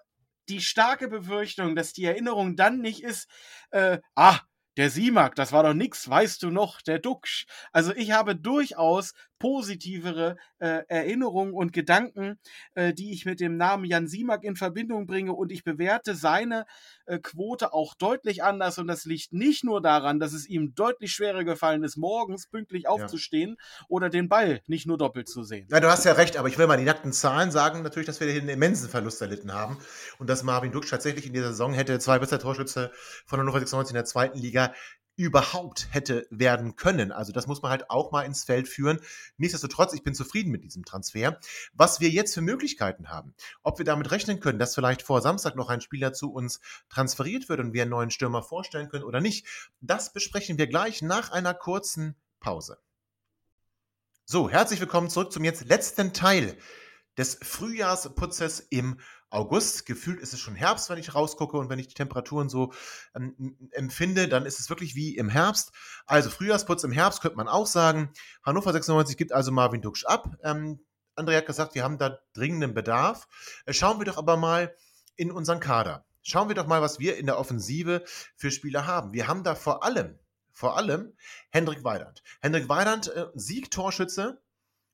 die 0.49 0.61
starke 0.61 1.09
Befürchtung, 1.09 1.77
dass 1.77 1.93
die 1.93 2.05
Erinnerung 2.05 2.57
dann 2.57 2.81
nicht 2.81 3.03
ist, 3.03 3.29
äh, 3.71 3.99
ah, 4.15 4.41
der 4.79 4.91
Simak, 4.91 5.35
das 5.35 5.53
war 5.53 5.65
doch 5.65 5.75
nix, 5.75 6.09
weißt 6.09 6.43
du 6.43 6.51
noch, 6.51 6.81
der 6.81 7.01
Duxch. 7.01 7.47
Also 7.73 7.93
ich 7.95 8.13
habe 8.13 8.37
durchaus 8.37 9.13
positivere 9.39 10.37
äh, 10.59 10.83
Erinnerungen 10.89 11.53
und 11.53 11.73
Gedanken, 11.73 12.39
äh, 12.75 12.93
die 12.93 13.13
ich 13.13 13.25
mit 13.25 13.41
dem 13.41 13.57
Namen 13.57 13.85
Jan 13.85 14.09
Simak 14.09 14.43
in 14.45 14.57
Verbindung 14.57 15.07
bringe 15.07 15.33
und 15.33 15.53
ich 15.53 15.65
bewerte 15.65 16.15
seine 16.15 16.67
äh, 17.07 17.19
Quote 17.19 17.73
auch 17.73 17.95
deutlich 17.95 18.43
anders 18.43 18.79
und 18.79 18.89
das 18.89 19.05
liegt 19.05 19.33
nicht 19.33 19.65
nur 19.65 19.81
daran, 19.81 20.19
dass 20.19 20.33
es 20.33 20.49
ihm 20.49 20.75
deutlich 20.75 21.13
schwerer 21.13 21.45
gefallen 21.45 21.85
ist, 21.85 21.97
morgens 21.97 22.49
pünktlich 22.49 22.89
aufzustehen 22.89 23.57
ja. 23.59 23.85
oder 23.89 24.11
den 24.11 24.29
Ball 24.29 24.61
nicht 24.67 24.87
nur 24.87 24.99
doppelt 24.99 25.29
zu 25.29 25.43
sehen. 25.43 25.69
Ja, 25.71 25.81
du 25.81 25.89
hast 25.89 26.05
ja 26.05 26.13
recht, 26.13 26.37
aber 26.37 26.49
ich 26.49 26.59
will 26.59 26.67
mal 26.67 26.77
die 26.77 26.85
nackten 26.85 27.13
Zahlen 27.13 27.51
sagen, 27.51 27.83
natürlich, 27.83 28.07
dass 28.07 28.21
wir 28.21 28.29
hier 28.29 28.41
einen 28.41 28.51
immensen 28.51 28.89
Verlust 28.89 29.21
erlitten 29.21 29.53
haben 29.53 29.79
und 30.19 30.29
dass 30.29 30.43
Marvin 30.43 30.73
Duxch 30.73 30.91
tatsächlich 30.91 31.27
in 31.27 31.33
dieser 31.33 31.51
Saison 31.51 31.73
hätte 31.73 31.99
zwei 31.99 32.19
bester 32.19 32.39
Torschütze 32.39 32.91
von 33.27 33.39
Hannover 33.39 33.61
96 33.61 33.93
in 33.93 33.97
der 33.97 34.05
zweiten 34.05 34.39
Liga 34.39 34.68
überhaupt 35.19 35.89
hätte 35.91 36.29
werden 36.31 36.77
können. 36.77 37.11
Also 37.11 37.33
das 37.33 37.49
muss 37.49 37.61
man 37.61 37.73
halt 37.73 37.91
auch 37.91 38.13
mal 38.13 38.23
ins 38.23 38.45
Feld 38.45 38.69
führen. 38.69 39.01
Nichtsdestotrotz, 39.37 39.93
ich 39.93 40.05
bin 40.05 40.15
zufrieden 40.15 40.53
mit 40.53 40.63
diesem 40.63 40.85
Transfer. 40.85 41.41
Was 41.73 41.99
wir 41.99 42.09
jetzt 42.09 42.35
für 42.35 42.41
Möglichkeiten 42.41 43.09
haben, 43.09 43.35
ob 43.65 43.79
wir 43.79 43.85
damit 43.85 44.13
rechnen 44.13 44.39
können, 44.39 44.61
dass 44.61 44.77
vielleicht 44.77 45.03
vor 45.03 45.21
Samstag 45.21 45.57
noch 45.57 45.71
ein 45.71 45.81
Spieler 45.81 46.13
zu 46.13 46.33
uns 46.33 46.61
transferiert 46.89 47.49
wird 47.49 47.59
und 47.59 47.73
wir 47.73 47.83
einen 47.83 47.91
neuen 47.91 48.13
Stürmer 48.13 48.45
vorstellen 48.45 48.89
können 48.89 49.03
oder 49.03 49.21
nicht, 49.21 49.45
das 49.81 50.13
besprechen 50.13 50.57
wir 50.57 50.69
gleich 50.69 51.03
nach 51.03 51.33
einer 51.33 51.53
kurzen 51.53 52.15
Pause. 52.39 52.79
So, 54.25 54.49
herzlich 54.49 54.79
willkommen 54.79 55.11
zurück 55.11 55.33
zum 55.33 55.43
jetzt 55.43 55.65
letzten 55.65 56.13
Teil 56.13 56.57
des 57.17 57.41
Frühjahrsputzes 57.43 58.61
im 58.61 59.01
August. 59.31 59.87
Gefühlt 59.87 60.21
ist 60.21 60.33
es 60.33 60.41
schon 60.41 60.55
Herbst, 60.55 60.91
wenn 60.91 60.99
ich 60.99 61.15
rausgucke 61.15 61.57
und 61.57 61.69
wenn 61.69 61.79
ich 61.79 61.89
die 61.89 61.95
Temperaturen 61.95 62.49
so 62.49 62.73
ähm, 63.15 63.57
empfinde, 63.73 64.29
dann 64.29 64.47
ist 64.47 64.61
es 64.61 64.71
wirklich 64.71 64.95
wie 64.95 65.17
im 65.17 65.29
Herbst. 65.29 65.73
Also 66.07 66.31
Frühjahrsputz 66.31 66.85
im 66.85 66.93
Herbst 66.93 67.21
könnte 67.21 67.37
man 67.37 67.49
auch 67.49 67.67
sagen. 67.67 68.11
Hannover 68.43 68.73
96 68.73 69.17
gibt 69.17 69.33
also 69.33 69.53
Marvin 69.53 69.83
Duksch 69.83 70.05
ab. 70.05 70.37
Ähm, 70.43 70.81
André 71.17 71.37
hat 71.37 71.47
gesagt, 71.47 71.75
wir 71.75 71.83
haben 71.83 71.99
da 71.99 72.19
dringenden 72.33 72.75
Bedarf. 72.75 73.29
Äh, 73.67 73.73
schauen 73.73 73.99
wir 73.99 74.07
doch 74.07 74.19
aber 74.19 74.37
mal 74.37 74.75
in 75.17 75.31
unseren 75.31 75.61
Kader. 75.61 76.07
Schauen 76.23 76.49
wir 76.49 76.55
doch 76.55 76.67
mal, 76.67 76.83
was 76.83 76.99
wir 76.99 77.17
in 77.17 77.27
der 77.27 77.39
Offensive 77.39 78.05
für 78.37 78.51
Spieler 78.51 78.87
haben. 78.87 79.13
Wir 79.13 79.29
haben 79.29 79.45
da 79.45 79.55
vor 79.55 79.83
allem, 79.83 80.19
vor 80.53 80.77
allem 80.77 81.15
Hendrik 81.51 81.85
Weidand. 81.85 82.23
Hendrik 82.41 82.69
Weidand, 82.69 83.09
äh, 83.09 83.27
Siegtorschütze, 83.35 84.41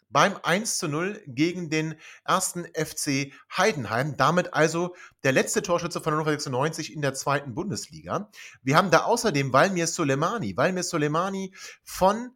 beim 0.08 0.36
1 0.42 0.78
zu 0.78 0.88
0 0.88 1.22
gegen 1.26 1.70
den 1.70 1.96
ersten 2.24 2.64
FC 2.66 3.32
Heidenheim. 3.56 4.16
Damit 4.16 4.54
also 4.54 4.94
der 5.24 5.32
letzte 5.32 5.62
Torschütze 5.62 6.00
von 6.00 6.12
Hannover 6.12 6.30
96 6.30 6.92
in 6.92 7.02
der 7.02 7.14
zweiten 7.14 7.54
Bundesliga. 7.54 8.30
Wir 8.62 8.76
haben 8.76 8.90
da 8.90 9.04
außerdem 9.04 9.52
Valmir 9.52 9.86
Soleimani. 9.86 10.56
Valmir 10.56 10.82
Soleimani 10.82 11.54
von 11.82 12.30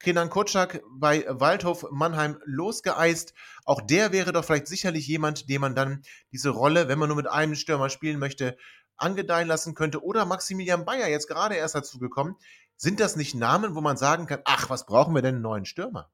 Kenan 0.00 0.28
Kotschak 0.28 0.82
bei 0.90 1.24
Waldhof 1.28 1.86
Mannheim 1.90 2.38
losgeeist. 2.44 3.32
Auch 3.64 3.80
der 3.80 4.12
wäre 4.12 4.32
doch 4.32 4.44
vielleicht 4.44 4.66
sicherlich 4.66 5.06
jemand, 5.06 5.48
dem 5.48 5.62
man 5.62 5.74
dann 5.74 6.02
diese 6.32 6.50
Rolle, 6.50 6.88
wenn 6.88 6.98
man 6.98 7.08
nur 7.08 7.16
mit 7.16 7.28
einem 7.28 7.54
Stürmer 7.54 7.88
spielen 7.88 8.18
möchte, 8.18 8.56
angedeihen 8.98 9.48
lassen 9.48 9.74
könnte. 9.74 10.04
Oder 10.04 10.24
Maximilian 10.24 10.84
Bayer, 10.84 11.08
jetzt 11.08 11.28
gerade 11.28 11.54
erst 11.54 11.74
dazu 11.74 11.98
gekommen. 11.98 12.36
Sind 12.76 13.00
das 13.00 13.16
nicht 13.16 13.34
Namen, 13.34 13.74
wo 13.74 13.80
man 13.80 13.96
sagen 13.96 14.26
kann, 14.26 14.42
ach, 14.44 14.68
was 14.68 14.84
brauchen 14.84 15.14
wir 15.14 15.22
denn 15.22 15.36
einen 15.36 15.42
neuen 15.42 15.64
Stürmer? 15.64 16.10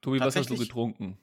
Tobi, 0.00 0.20
was 0.20 0.36
hast 0.36 0.50
du 0.50 0.56
getrunken? 0.56 1.18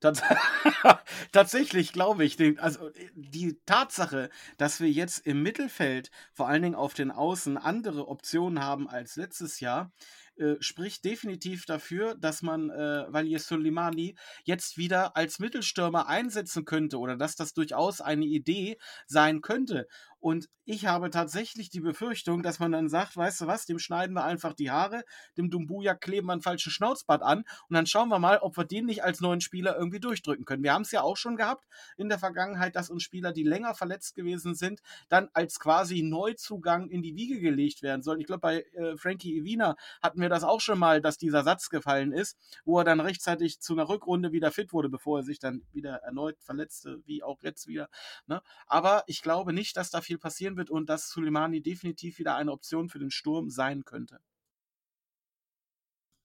Tats 0.00 0.20
Tatsächlich 1.32 1.92
glaube 1.92 2.24
ich, 2.24 2.36
den, 2.36 2.58
also 2.58 2.88
äh, 2.88 3.08
die 3.14 3.60
Tatsache, 3.64 4.30
dass 4.58 4.80
wir 4.80 4.90
jetzt 4.90 5.26
im 5.26 5.42
Mittelfeld, 5.42 6.10
vor 6.32 6.48
allen 6.48 6.62
Dingen 6.62 6.74
auf 6.74 6.92
den 6.92 7.10
Außen, 7.10 7.56
andere 7.56 8.08
Optionen 8.08 8.62
haben 8.62 8.88
als 8.88 9.16
letztes 9.16 9.60
Jahr, 9.60 9.92
äh, 10.36 10.56
spricht 10.60 11.04
definitiv 11.04 11.66
dafür, 11.66 12.16
dass 12.16 12.42
man 12.42 12.70
äh, 12.70 13.04
Valier 13.08 13.38
Soleimani 13.38 14.16
jetzt 14.44 14.76
wieder 14.76 15.16
als 15.16 15.38
Mittelstürmer 15.38 16.08
einsetzen 16.08 16.64
könnte 16.64 16.98
oder 16.98 17.16
dass 17.16 17.36
das 17.36 17.54
durchaus 17.54 18.00
eine 18.00 18.24
Idee 18.24 18.78
sein 19.06 19.40
könnte. 19.40 19.86
Und 20.22 20.48
ich 20.64 20.86
habe 20.86 21.10
tatsächlich 21.10 21.68
die 21.68 21.80
Befürchtung, 21.80 22.44
dass 22.44 22.60
man 22.60 22.70
dann 22.70 22.88
sagt, 22.88 23.16
weißt 23.16 23.40
du 23.40 23.46
was, 23.48 23.66
dem 23.66 23.80
schneiden 23.80 24.14
wir 24.14 24.22
einfach 24.22 24.52
die 24.52 24.70
Haare, 24.70 25.02
dem 25.36 25.50
Dumbuya 25.50 25.96
kleben 25.96 26.28
wir 26.28 26.32
einen 26.32 26.42
falschen 26.42 26.70
Schnauzbart 26.70 27.22
an 27.22 27.38
und 27.68 27.74
dann 27.74 27.86
schauen 27.86 28.08
wir 28.08 28.20
mal, 28.20 28.38
ob 28.38 28.56
wir 28.56 28.64
den 28.64 28.86
nicht 28.86 29.02
als 29.02 29.20
neuen 29.20 29.40
Spieler 29.40 29.76
irgendwie 29.76 29.98
durchdrücken 29.98 30.44
können. 30.44 30.62
Wir 30.62 30.74
haben 30.74 30.82
es 30.82 30.92
ja 30.92 31.02
auch 31.02 31.16
schon 31.16 31.34
gehabt 31.34 31.66
in 31.96 32.08
der 32.08 32.20
Vergangenheit, 32.20 32.76
dass 32.76 32.88
uns 32.88 33.02
Spieler, 33.02 33.32
die 33.32 33.42
länger 33.42 33.74
verletzt 33.74 34.14
gewesen 34.14 34.54
sind, 34.54 34.80
dann 35.08 35.28
als 35.32 35.58
quasi 35.58 36.04
Neuzugang 36.04 36.88
in 36.88 37.02
die 37.02 37.16
Wiege 37.16 37.40
gelegt 37.40 37.82
werden 37.82 38.02
sollen. 38.02 38.20
Ich 38.20 38.26
glaube, 38.26 38.42
bei 38.42 38.62
äh, 38.74 38.96
Frankie 38.96 39.36
Evina 39.36 39.74
hatten 40.00 40.20
wir 40.20 40.28
das 40.28 40.44
auch 40.44 40.60
schon 40.60 40.78
mal, 40.78 41.00
dass 41.00 41.18
dieser 41.18 41.42
Satz 41.42 41.68
gefallen 41.68 42.12
ist, 42.12 42.38
wo 42.64 42.78
er 42.78 42.84
dann 42.84 43.00
rechtzeitig 43.00 43.60
zu 43.60 43.72
einer 43.72 43.88
Rückrunde 43.88 44.30
wieder 44.30 44.52
fit 44.52 44.72
wurde, 44.72 44.88
bevor 44.88 45.18
er 45.18 45.24
sich 45.24 45.40
dann 45.40 45.62
wieder 45.72 45.96
erneut 45.96 46.38
verletzte, 46.38 47.02
wie 47.06 47.24
auch 47.24 47.42
jetzt 47.42 47.66
wieder. 47.66 47.88
Ne? 48.28 48.40
Aber 48.68 49.02
ich 49.08 49.20
glaube 49.20 49.52
nicht, 49.52 49.76
dass 49.76 49.90
da 49.90 50.00
viel 50.00 50.11
viel 50.12 50.18
passieren 50.18 50.56
wird 50.58 50.68
und 50.70 50.90
dass 50.90 51.08
Suleimani 51.08 51.62
definitiv 51.62 52.18
wieder 52.18 52.36
eine 52.36 52.52
Option 52.52 52.90
für 52.90 52.98
den 52.98 53.10
Sturm 53.10 53.48
sein 53.48 53.84
könnte. 53.84 54.20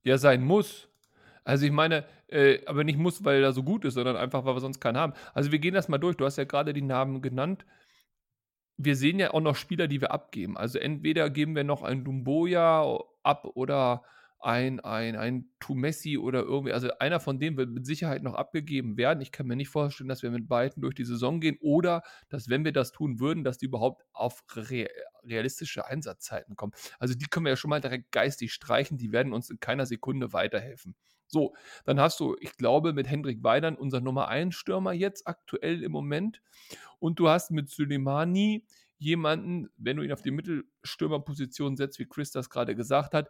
Ja, 0.03 0.17
sein 0.17 0.43
muss. 0.43 0.89
Also 1.45 1.65
ich 1.65 1.71
meine, 1.71 2.05
äh, 2.27 2.65
aber 2.65 2.83
nicht 2.83 2.99
muss, 2.99 3.23
weil 3.23 3.41
er 3.41 3.53
so 3.53 3.63
gut 3.63 3.85
ist, 3.85 3.93
sondern 3.93 4.17
einfach, 4.17 4.43
weil 4.43 4.55
wir 4.55 4.59
sonst 4.59 4.81
keinen 4.81 4.97
haben. 4.97 5.13
Also 5.33 5.51
wir 5.53 5.59
gehen 5.59 5.73
das 5.73 5.87
mal 5.87 5.97
durch. 5.97 6.17
Du 6.17 6.25
hast 6.25 6.37
ja 6.37 6.43
gerade 6.43 6.73
die 6.73 6.81
Namen 6.81 7.21
genannt. 7.21 7.65
Wir 8.75 8.97
sehen 8.97 9.19
ja 9.19 9.33
auch 9.33 9.39
noch 9.39 9.55
Spieler, 9.55 9.87
die 9.87 10.01
wir 10.01 10.11
abgeben. 10.11 10.57
Also 10.57 10.79
entweder 10.79 11.29
geben 11.29 11.55
wir 11.55 11.63
noch 11.63 11.83
einen 11.83 12.03
Dumboya 12.03 12.99
ab 13.23 13.45
oder 13.55 14.03
ein, 14.47 14.79
ein, 14.79 15.17
ein 15.17 15.49
Tumessi 15.59 16.17
oder 16.17 16.41
irgendwie, 16.43 16.71
also 16.71 16.89
einer 16.99 17.19
von 17.19 17.37
denen 17.37 17.57
wird 17.57 17.69
mit 17.69 17.85
Sicherheit 17.85 18.23
noch 18.23 18.33
abgegeben 18.33 18.95
werden. 18.95 19.19
Ich 19.19 19.33
kann 19.33 19.45
mir 19.45 19.57
nicht 19.57 19.67
vorstellen, 19.67 20.07
dass 20.07 20.23
wir 20.23 20.31
mit 20.31 20.47
beiden 20.47 20.81
durch 20.81 20.95
die 20.95 21.03
Saison 21.03 21.41
gehen 21.41 21.57
oder 21.59 22.01
dass, 22.29 22.47
wenn 22.47 22.63
wir 22.63 22.71
das 22.71 22.93
tun 22.93 23.19
würden, 23.19 23.43
dass 23.43 23.57
die 23.57 23.65
überhaupt 23.65 24.05
auf 24.13 24.45
re 24.55 24.87
realistische 25.25 25.85
Einsatzzeiten 25.85 26.55
kommen. 26.55 26.71
Also 26.97 27.13
die 27.13 27.25
können 27.25 27.45
wir 27.45 27.49
ja 27.49 27.57
schon 27.57 27.71
mal 27.71 27.81
direkt 27.81 28.13
geistig 28.13 28.53
streichen, 28.53 28.97
die 28.97 29.11
werden 29.11 29.33
uns 29.33 29.49
in 29.49 29.59
keiner 29.59 29.85
Sekunde 29.85 30.31
weiterhelfen. 30.31 30.95
So, 31.27 31.53
dann 31.83 31.99
hast 31.99 32.17
du, 32.21 32.37
ich 32.39 32.55
glaube, 32.55 32.93
mit 32.93 33.09
Hendrik 33.09 33.43
Weidern 33.43 33.75
unser 33.75 33.99
Nummer 33.99 34.29
1 34.29 34.55
Stürmer 34.55 34.93
jetzt 34.93 35.27
aktuell 35.27 35.83
im 35.83 35.91
Moment. 35.91 36.41
Und 36.99 37.19
du 37.19 37.27
hast 37.27 37.51
mit 37.51 37.69
Suleimani 37.69 38.65
jemanden, 38.97 39.67
wenn 39.75 39.97
du 39.97 40.03
ihn 40.03 40.13
auf 40.13 40.21
die 40.21 40.31
Mittelstürmerposition 40.31 41.75
setzt, 41.75 41.99
wie 41.99 42.07
Chris 42.07 42.31
das 42.31 42.49
gerade 42.49 42.75
gesagt 42.75 43.13
hat, 43.13 43.29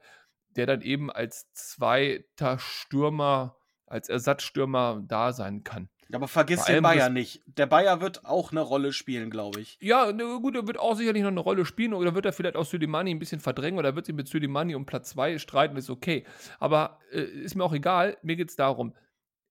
der 0.57 0.65
dann 0.65 0.81
eben 0.81 1.11
als 1.11 1.51
zweiter 1.53 2.59
Stürmer, 2.59 3.55
als 3.85 4.09
Ersatzstürmer 4.09 5.01
da 5.05 5.31
sein 5.31 5.63
kann. 5.63 5.89
Aber 6.13 6.27
vergiss 6.27 6.63
den 6.63 6.83
Bayer 6.83 7.09
nicht. 7.09 7.41
Der 7.45 7.65
Bayer 7.65 7.99
wird 7.99 8.25
auch 8.25 8.51
eine 8.51 8.61
Rolle 8.61 8.93
spielen, 8.93 9.29
glaube 9.29 9.59
ich. 9.59 9.77
Ja, 9.81 10.11
ne, 10.11 10.39
gut, 10.41 10.55
er 10.55 10.65
wird 10.65 10.79
auch 10.79 10.95
sicherlich 10.95 11.21
noch 11.23 11.31
eine 11.31 11.39
Rolle 11.39 11.65
spielen 11.65 11.93
oder 11.93 12.15
wird 12.15 12.25
er 12.25 12.31
vielleicht 12.31 12.55
auch 12.55 12.65
Sülimani 12.65 13.11
ein 13.11 13.19
bisschen 13.19 13.41
verdrängen 13.41 13.77
oder 13.77 13.95
wird 13.95 14.05
sich 14.05 14.15
mit 14.15 14.27
Sülimani 14.27 14.75
um 14.75 14.85
Platz 14.85 15.09
2 15.09 15.37
streiten, 15.37 15.75
ist 15.75 15.89
okay. 15.89 16.23
Aber 16.59 16.99
äh, 17.11 17.21
ist 17.21 17.55
mir 17.55 17.63
auch 17.63 17.73
egal, 17.73 18.17
mir 18.21 18.37
geht 18.37 18.49
es 18.49 18.55
darum, 18.55 18.93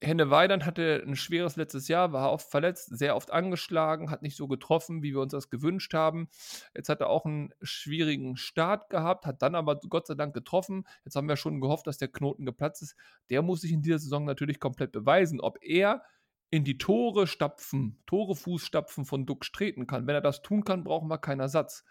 Henne 0.02 0.28
Weidand 0.28 0.66
hatte 0.66 1.02
ein 1.06 1.16
schweres 1.16 1.56
letztes 1.56 1.88
Jahr, 1.88 2.12
war 2.12 2.30
oft 2.30 2.50
verletzt, 2.50 2.96
sehr 2.98 3.16
oft 3.16 3.32
angeschlagen, 3.32 4.10
hat 4.10 4.20
nicht 4.20 4.36
so 4.36 4.46
getroffen, 4.46 5.02
wie 5.02 5.12
wir 5.14 5.20
uns 5.20 5.32
das 5.32 5.48
gewünscht 5.48 5.94
haben. 5.94 6.28
Jetzt 6.74 6.90
hat 6.90 7.00
er 7.00 7.08
auch 7.08 7.24
einen 7.24 7.54
schwierigen 7.62 8.36
Start 8.36 8.90
gehabt, 8.90 9.24
hat 9.24 9.40
dann 9.40 9.54
aber 9.54 9.76
Gott 9.88 10.06
sei 10.06 10.14
Dank 10.14 10.34
getroffen. 10.34 10.84
Jetzt 11.04 11.16
haben 11.16 11.28
wir 11.28 11.36
schon 11.36 11.62
gehofft, 11.62 11.86
dass 11.86 11.96
der 11.96 12.08
Knoten 12.08 12.44
geplatzt 12.44 12.82
ist. 12.82 12.94
Der 13.30 13.40
muss 13.40 13.62
sich 13.62 13.72
in 13.72 13.80
dieser 13.80 13.98
Saison 13.98 14.26
natürlich 14.26 14.60
komplett 14.60 14.92
beweisen, 14.92 15.40
ob 15.40 15.58
er 15.62 16.02
in 16.50 16.64
die 16.64 16.78
Tore 16.78 17.26
stapfen, 17.26 18.02
Tore 18.06 18.36
Fußstapfen 18.36 19.06
von 19.06 19.24
Duck 19.26 19.50
treten 19.52 19.86
kann. 19.86 20.06
Wenn 20.06 20.14
er 20.14 20.20
das 20.20 20.42
tun 20.42 20.64
kann, 20.64 20.84
brauchen 20.84 21.08
wir 21.08 21.18
keinen 21.18 21.40
Ersatz. 21.40 21.84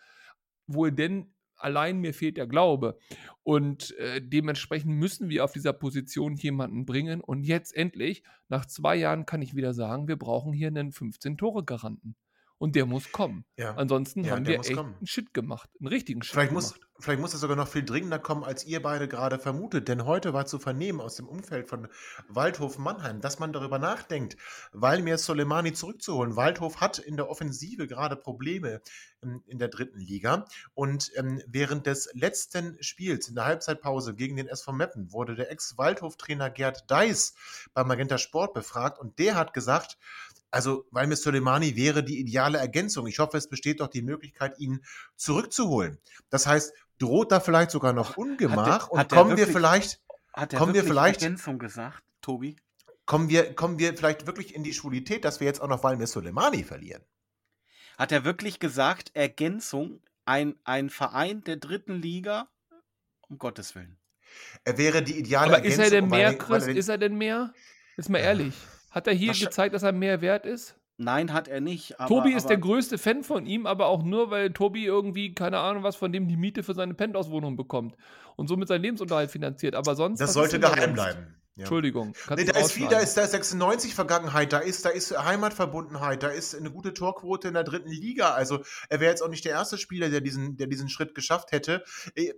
Wohl 0.68 0.92
denn 0.92 1.35
allein 1.66 2.00
mir 2.00 2.14
fehlt 2.14 2.38
der 2.38 2.48
Glaube. 2.48 2.98
Und 3.44 3.98
äh, 3.98 4.22
dementsprechend 4.22 4.92
müssen 4.92 5.30
wir 5.30 5.44
auf 5.44 5.52
dieser 5.52 5.74
Position 5.74 6.36
jemanden 6.36 6.86
bringen. 6.86 7.22
Und 7.22 7.44
jetzt 7.44 7.76
endlich, 7.76 8.24
nach 8.48 8.66
zwei 8.66 8.96
Jahren, 8.96 9.26
kann 9.26 9.42
ich 9.42 9.56
wieder 9.56 9.74
sagen, 9.74 10.08
wir 10.08 10.16
brauchen 10.16 10.54
hier 10.54 10.68
einen 10.68 10.92
15-Tore-Garanten. 10.92 12.16
Und 12.58 12.76
der 12.76 12.86
muss 12.86 13.12
kommen. 13.12 13.46
Ja. 13.58 13.76
Ansonsten 13.76 14.24
ja, 14.24 14.32
haben 14.32 14.48
wir 14.48 14.60
echt 14.60 14.74
kommen. 14.74 14.96
einen 14.96 15.08
Shit 15.08 15.34
gemacht. 15.34 15.70
Einen 15.80 15.88
richtigen 15.88 16.24
Shit 16.24 16.34
vielleicht 16.34 16.50
gemacht. 16.50 16.76
Muss, 16.80 16.80
vielleicht 17.00 17.20
muss 17.20 17.34
es 17.34 17.42
sogar 17.42 17.58
noch 17.58 17.68
viel 17.68 17.84
dringender 17.84 18.18
kommen, 18.18 18.46
als 18.46 18.64
ihr 18.66 18.82
beide 18.82 19.10
gerade 19.10 19.40
vermutet. 19.40 19.90
Denn 19.90 20.06
heute 20.06 20.34
war 20.34 20.46
zu 20.46 20.58
vernehmen 20.58 21.02
aus 21.02 21.16
dem 21.16 21.28
Umfeld 21.28 21.68
von 21.68 21.90
Waldhof 22.30 22.78
Mannheim, 22.78 23.20
dass 23.20 23.40
man 23.40 23.52
darüber 23.52 23.78
nachdenkt, 23.78 24.38
Walmir 24.72 25.18
Soleimani 25.18 25.74
zurückzuholen. 25.74 26.38
Waldhof 26.38 26.80
hat 26.80 26.98
in 26.98 27.18
der 27.18 27.30
Offensive 27.30 27.88
gerade 27.88 28.16
Probleme 28.16 28.82
in, 29.22 29.44
in 29.48 29.60
der 29.60 29.68
dritten 29.68 30.00
Liga. 30.00 30.46
Und 30.74 31.12
ähm, 31.16 31.42
während 31.48 31.86
des 31.88 32.10
letzten 32.14 32.82
Spiels 32.82 33.28
in 33.28 33.36
der 33.36 33.46
Halbzeitpause 33.46 34.16
gegen 34.16 34.38
den 34.38 34.48
SV 34.48 34.72
Meppen 34.72 35.12
wurde 35.12 35.36
der 35.36 35.52
Ex-Waldhof-Trainer 35.52 36.50
Gerd 36.50 36.90
Deis 36.90 37.36
beim 37.74 37.88
Magenta 37.88 38.18
Sport 38.18 38.54
befragt. 38.54 38.98
Und 38.98 39.20
der 39.20 39.36
hat 39.36 39.54
gesagt, 39.54 39.98
also 40.56 40.88
Walmir 40.92 41.18
Soleimani 41.18 41.76
wäre 41.76 42.02
die 42.02 42.18
ideale 42.18 42.58
Ergänzung. 42.60 43.08
Ich 43.08 43.20
hoffe, 43.20 43.36
es 43.36 43.50
besteht 43.50 43.82
doch 43.82 43.90
die 43.90 44.02
Möglichkeit, 44.02 44.58
ihn 44.58 44.86
zurückzuholen. 45.18 46.00
Das 46.30 46.48
heißt, 46.48 46.74
droht 46.98 47.34
da 47.34 47.42
vielleicht 47.42 47.72
sogar 47.72 47.92
noch 47.92 48.16
Ungemach 48.16 48.84
hat 48.84 48.84
der, 48.84 48.92
und 48.92 49.10
kommen 49.10 49.30
wirklich, 49.32 49.48
wir 49.48 49.54
vielleicht 49.54 50.02
hat 50.34 50.54
er 50.54 50.60
kommen 50.60 50.74
wir 50.74 50.86
vielleicht 50.86 51.22
Ergänzung 51.22 51.60
gesagt, 51.60 52.02
Tobi? 52.22 52.56
Kommen 53.06 53.28
wir, 53.28 53.54
kommen 53.54 53.80
wir 53.80 53.98
vielleicht 53.98 54.28
wirklich 54.28 54.56
in 54.56 54.64
die 54.64 54.74
Schwulität, 54.74 55.26
dass 55.26 55.42
wir 55.42 55.48
jetzt 55.48 55.62
auch 55.62 55.68
noch 55.68 55.84
Walmir 55.84 56.08
Soleimani 56.08 56.64
verlieren? 56.64 57.04
Hat 57.98 58.14
er 58.14 58.24
wirklich 58.24 58.60
gesagt, 58.60 59.12
Ergänzung, 59.14 60.02
ein, 60.24 60.56
ein 60.64 60.90
Verein 60.90 61.44
der 61.44 61.58
dritten 61.58 62.02
Liga? 62.02 62.48
Um 63.28 63.40
Gottes 63.40 63.76
Willen. 63.76 63.98
Er 64.64 64.78
wäre 64.78 65.04
die 65.04 65.20
ideale 65.20 65.48
Aber 65.48 65.56
Ergänzung. 65.58 65.84
ist 65.84 65.92
er 65.92 66.02
denn 66.02 66.10
mehr, 66.10 66.38
Chris? 66.38 66.68
Ist 66.68 66.88
er 66.88 66.98
denn 66.98 67.18
mehr? 67.18 67.54
Ist 67.98 68.10
mal 68.10 68.20
ehrlich. 68.20 68.54
Hat 68.96 69.08
er 69.08 69.14
hier 69.14 69.34
gezeigt, 69.34 69.76
dass 69.76 69.84
er 69.84 69.92
mehr 69.92 70.22
wert 70.22 70.46
ist? 70.46 70.80
Nein, 70.98 71.34
hat 71.34 71.50
er 71.50 71.60
nicht. 71.60 72.00
Aber, 72.00 72.08
Tobi 72.08 72.32
ist 72.32 72.46
aber 72.46 72.56
der 72.56 72.58
größte 72.60 72.98
Fan 72.98 73.24
von 73.24 73.46
ihm, 73.46 73.66
aber 73.66 73.88
auch 73.88 74.04
nur, 74.04 74.32
weil 74.32 74.54
Tobi 74.54 74.86
irgendwie, 74.86 75.36
keine 75.36 75.60
Ahnung, 75.60 75.84
was 75.84 75.98
von 75.98 76.14
dem 76.14 76.30
die 76.30 76.38
Miete 76.38 76.64
für 76.64 76.74
seine 76.74 76.94
Penthouse-Wohnung 76.94 77.58
bekommt 77.58 77.98
und 78.38 78.48
somit 78.48 78.70
seinen 78.70 78.84
Lebensunterhalt 78.84 79.30
finanziert. 79.30 79.76
Aber 79.76 79.96
sonst. 79.96 80.22
Das 80.22 80.32
sollte 80.32 80.62
geheim 80.62 80.94
bleiben. 80.94 81.36
Ja. 81.56 81.62
Entschuldigung. 81.62 82.14
Nee, 82.36 82.44
da 82.44 82.60
ist 82.60 82.74
viel, 82.74 82.90
da 82.90 83.00
ist, 83.00 83.16
da 83.16 83.22
ist 83.22 83.32
96 83.32 83.96
Vergangenheit, 83.96 84.52
da 84.52 84.60
ist, 84.60 84.84
da 84.84 84.90
ist 84.90 85.18
Heimatverbundenheit, 85.18 86.22
da 86.22 86.28
ist 86.28 86.54
eine 86.54 86.70
gute 86.70 86.94
Torquote 86.94 87.48
in 87.48 87.54
der 87.54 87.64
dritten 87.64 87.90
Liga. 87.90 88.32
Also 88.32 88.60
er 88.90 89.00
wäre 89.00 89.10
jetzt 89.10 89.22
auch 89.22 89.30
nicht 89.30 89.46
der 89.46 89.54
erste 89.54 89.78
Spieler, 89.78 90.10
der 90.10 90.20
diesen, 90.20 90.58
der 90.58 90.68
diesen 90.68 90.90
Schritt 90.90 91.16
geschafft 91.16 91.54
hätte. 91.54 91.86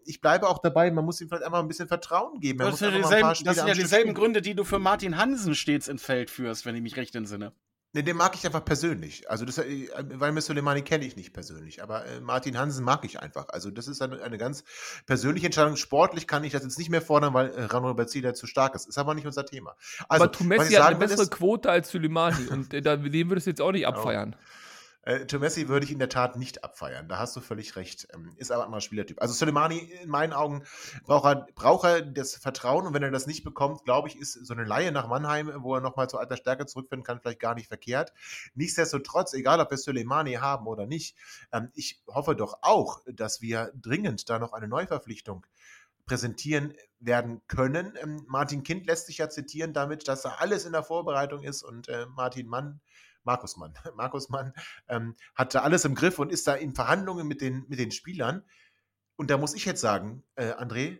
Ich 0.06 0.22
bleibe 0.22 0.48
auch 0.48 0.60
dabei, 0.60 0.92
man 0.92 1.04
muss 1.04 1.20
ihm 1.20 1.30
vielleicht 1.30 1.44
einmal 1.44 1.62
ein 1.62 1.68
bisschen 1.68 1.88
Vertrauen 1.88 2.40
geben. 2.40 2.60
Das, 2.60 2.78
sind, 2.78 2.94
dieselben, 2.94 3.34
das 3.44 3.56
sind 3.56 3.68
ja 3.68 3.74
dieselben 3.74 4.14
Gründe, 4.14 4.44
die 4.44 4.54
du 4.54 4.64
für 4.64 4.78
Martin 4.78 5.18
Hansen 5.18 5.56
stets 5.56 5.88
ins 5.88 6.04
Feld 6.04 6.30
führst, 6.30 6.68
wenn 6.68 6.76
ich 6.76 6.84
mich 6.84 6.96
recht 6.96 7.16
entsinne. 7.16 7.54
Ne, 7.94 8.04
den 8.04 8.18
mag 8.18 8.36
ich 8.36 8.46
einfach 8.46 8.66
persönlich. 8.66 9.30
Also, 9.30 9.46
das, 9.46 9.58
äh, 9.60 9.88
weil 9.96 10.34
mir 10.34 10.42
Soleimani 10.42 10.82
kenne 10.82 11.06
ich 11.06 11.16
nicht 11.16 11.34
persönlich, 11.34 11.82
aber 11.82 12.06
äh, 12.06 12.20
Martin 12.20 12.58
Hansen 12.58 12.84
mag 12.84 13.06
ich 13.06 13.20
einfach. 13.20 13.48
Also, 13.50 13.72
das 13.72 13.88
ist 13.88 14.02
eine, 14.02 14.22
eine, 14.22 14.38
ganz 14.38 14.66
persönliche 15.06 15.46
Entscheidung. 15.46 15.78
Sportlich 15.78 16.28
kann 16.28 16.44
ich 16.44 16.52
das 16.52 16.64
jetzt 16.64 16.78
nicht 16.78 16.90
mehr 16.90 17.02
fordern, 17.02 17.34
weil 17.34 17.50
äh, 17.50 17.64
Rano 17.64 17.94
Bazida 17.94 18.34
zu 18.34 18.46
stark 18.46 18.76
ist. 18.76 18.88
Ist 18.88 18.98
aber 18.98 19.14
nicht 19.14 19.26
unser 19.26 19.46
Thema. 19.46 19.76
Also, 20.10 20.26
aber 20.26 20.32
Tumessi 20.34 20.74
hat 20.74 20.88
eine 20.88 20.98
bessere 20.98 21.28
Quote 21.28 21.70
als 21.70 21.90
Soleimani 21.90 22.48
und 22.48 22.74
äh, 22.74 22.82
den 22.82 23.30
würdest 23.30 23.48
du 23.48 23.52
jetzt 23.52 23.62
auch 23.62 23.72
nicht 23.72 23.86
genau. 23.86 23.98
abfeiern. 23.98 24.36
Oh. 24.38 24.67
Äh, 25.08 25.26
Tomessi 25.26 25.70
würde 25.70 25.86
ich 25.86 25.92
in 25.94 26.00
der 26.00 26.10
Tat 26.10 26.36
nicht 26.36 26.66
abfeiern. 26.66 27.08
Da 27.08 27.18
hast 27.18 27.34
du 27.34 27.40
völlig 27.40 27.78
recht. 27.78 28.10
Ähm, 28.14 28.34
ist 28.36 28.52
aber 28.52 28.68
ein 28.70 28.82
Spielertyp. 28.82 29.22
Also 29.22 29.34
Soleimani, 29.34 29.78
in 29.78 30.10
meinen 30.10 30.34
Augen, 30.34 30.66
braucht 31.06 31.26
er, 31.26 31.48
braucht 31.56 31.86
er 31.86 32.02
das 32.02 32.36
Vertrauen 32.36 32.86
und 32.86 32.94
wenn 32.94 33.04
er 33.04 33.12
das 33.12 33.26
nicht 33.26 33.46
bekommt, 33.46 33.86
glaube 33.86 34.10
ich, 34.10 34.20
ist 34.20 34.34
so 34.34 34.54
eine 34.54 34.66
Laie 34.66 34.92
nach 34.92 35.08
Mannheim, 35.08 35.50
wo 35.60 35.76
er 35.76 35.82
nochmal 35.82 36.10
zu 36.10 36.18
alter 36.18 36.36
Stärke 36.36 36.66
zurückfinden 36.66 37.06
kann, 37.06 37.22
vielleicht 37.22 37.40
gar 37.40 37.56
nicht 37.56 37.70
verkehrt. 37.70 38.12
Nichtsdestotrotz, 38.54 39.34
egal 39.34 39.62
ob 39.62 39.72
wir 39.72 39.78
Soleimani 39.78 40.34
haben 40.34 40.68
oder 40.68 40.86
nicht, 40.86 41.16
ähm, 41.54 41.72
ich 41.74 42.04
hoffe 42.08 42.36
doch 42.36 42.60
auch, 42.62 43.00
dass 43.06 43.42
wir 43.42 43.72
dringend 43.82 44.30
da 44.30 44.40
noch 44.40 44.52
eine 44.52 44.68
Neuverpflichtung 44.68 45.46
präsentieren 46.06 46.74
werden 47.00 47.42
können. 47.48 47.94
Ähm, 48.02 48.26
Martin 48.28 48.64
Kind 48.64 48.88
lässt 48.88 49.06
sich 49.06 49.20
ja 49.20 49.30
zitieren 49.30 49.72
damit, 49.72 50.10
dass 50.10 50.26
er 50.26 50.42
alles 50.42 50.66
in 50.66 50.74
der 50.74 50.84
Vorbereitung 50.84 51.44
ist 51.44 51.64
und 51.64 51.88
äh, 51.88 52.08
Martin 52.08 52.48
Mann 52.48 52.82
Markus 53.28 53.58
Mann. 53.58 53.74
Markus 53.96 54.30
Mann 54.30 54.54
ähm, 54.88 55.16
hatte 55.36 55.62
alles 55.62 55.86
im 55.86 55.94
Griff 55.94 56.18
und 56.18 56.32
ist 56.32 56.48
da 56.48 56.56
in 56.56 56.74
Verhandlungen 56.74 57.28
mit 57.28 57.42
den, 57.42 57.66
mit 57.68 57.78
den 57.78 57.92
Spielern. 57.92 58.44
Und 59.18 59.30
da 59.30 59.38
muss 59.38 59.54
ich 59.54 59.66
jetzt 59.66 59.82
sagen, 59.82 60.24
äh, 60.36 60.54
André, 60.54 61.00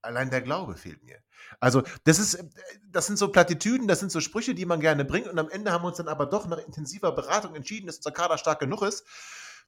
allein 0.00 0.30
der 0.30 0.40
Glaube 0.40 0.76
fehlt 0.76 1.02
mir. 1.02 1.18
Also, 1.60 1.82
das 2.04 2.18
ist, 2.18 2.34
äh, 2.34 2.44
das 2.90 3.06
sind 3.06 3.18
so 3.18 3.28
Plattitüden, 3.28 3.88
das 3.88 4.00
sind 4.00 4.12
so 4.12 4.20
Sprüche, 4.20 4.54
die 4.54 4.66
man 4.66 4.80
gerne 4.80 5.04
bringt 5.04 5.26
und 5.26 5.38
am 5.38 5.50
Ende 5.50 5.72
haben 5.72 5.82
wir 5.82 5.88
uns 5.88 5.96
dann 5.96 6.08
aber 6.08 6.26
doch 6.26 6.46
nach 6.46 6.58
intensiver 6.58 7.12
Beratung 7.12 7.54
entschieden, 7.54 7.86
dass 7.86 7.96
unser 7.96 8.12
Kader 8.12 8.38
stark 8.38 8.60
genug 8.60 8.82
ist. 8.82 9.04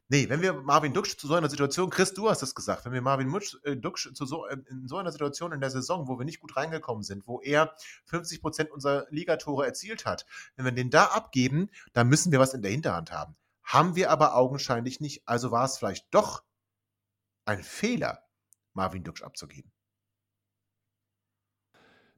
Nee, 0.08 0.28
wenn 0.28 0.40
wir 0.40 0.52
Marvin 0.52 0.92
Duksch 0.92 1.16
zu 1.16 1.26
so 1.26 1.34
einer 1.34 1.50
Situation, 1.50 1.90
Chris, 1.90 2.14
du 2.14 2.30
hast 2.30 2.40
es 2.40 2.54
gesagt, 2.54 2.84
wenn 2.84 2.92
wir 2.92 3.02
Marvin 3.02 3.26
Mutsch, 3.26 3.56
äh, 3.64 3.76
Duksch 3.76 4.14
zu 4.14 4.24
so, 4.24 4.46
äh, 4.46 4.56
in 4.70 4.86
so 4.86 4.98
einer 4.98 5.10
Situation 5.10 5.50
in 5.50 5.60
der 5.60 5.70
Saison, 5.70 6.06
wo 6.06 6.16
wir 6.16 6.24
nicht 6.24 6.38
gut 6.38 6.56
reingekommen 6.56 7.02
sind, 7.02 7.26
wo 7.26 7.40
er 7.40 7.74
50 8.04 8.40
Prozent 8.40 8.70
unserer 8.70 9.06
Ligatore 9.10 9.66
erzielt 9.66 10.06
hat, 10.06 10.24
wenn 10.54 10.64
wir 10.64 10.72
den 10.72 10.90
da 10.90 11.06
abgeben, 11.06 11.70
dann 11.92 12.08
müssen 12.08 12.30
wir 12.30 12.38
was 12.38 12.54
in 12.54 12.62
der 12.62 12.70
Hinterhand 12.70 13.10
haben. 13.10 13.34
Haben 13.64 13.96
wir 13.96 14.10
aber 14.12 14.36
augenscheinlich 14.36 15.00
nicht. 15.00 15.26
Also 15.26 15.50
war 15.50 15.64
es 15.64 15.76
vielleicht 15.76 16.06
doch 16.14 16.44
ein 17.44 17.64
Fehler, 17.64 18.22
Marvin 18.74 19.02
Duksch 19.02 19.22
abzugeben. 19.22 19.72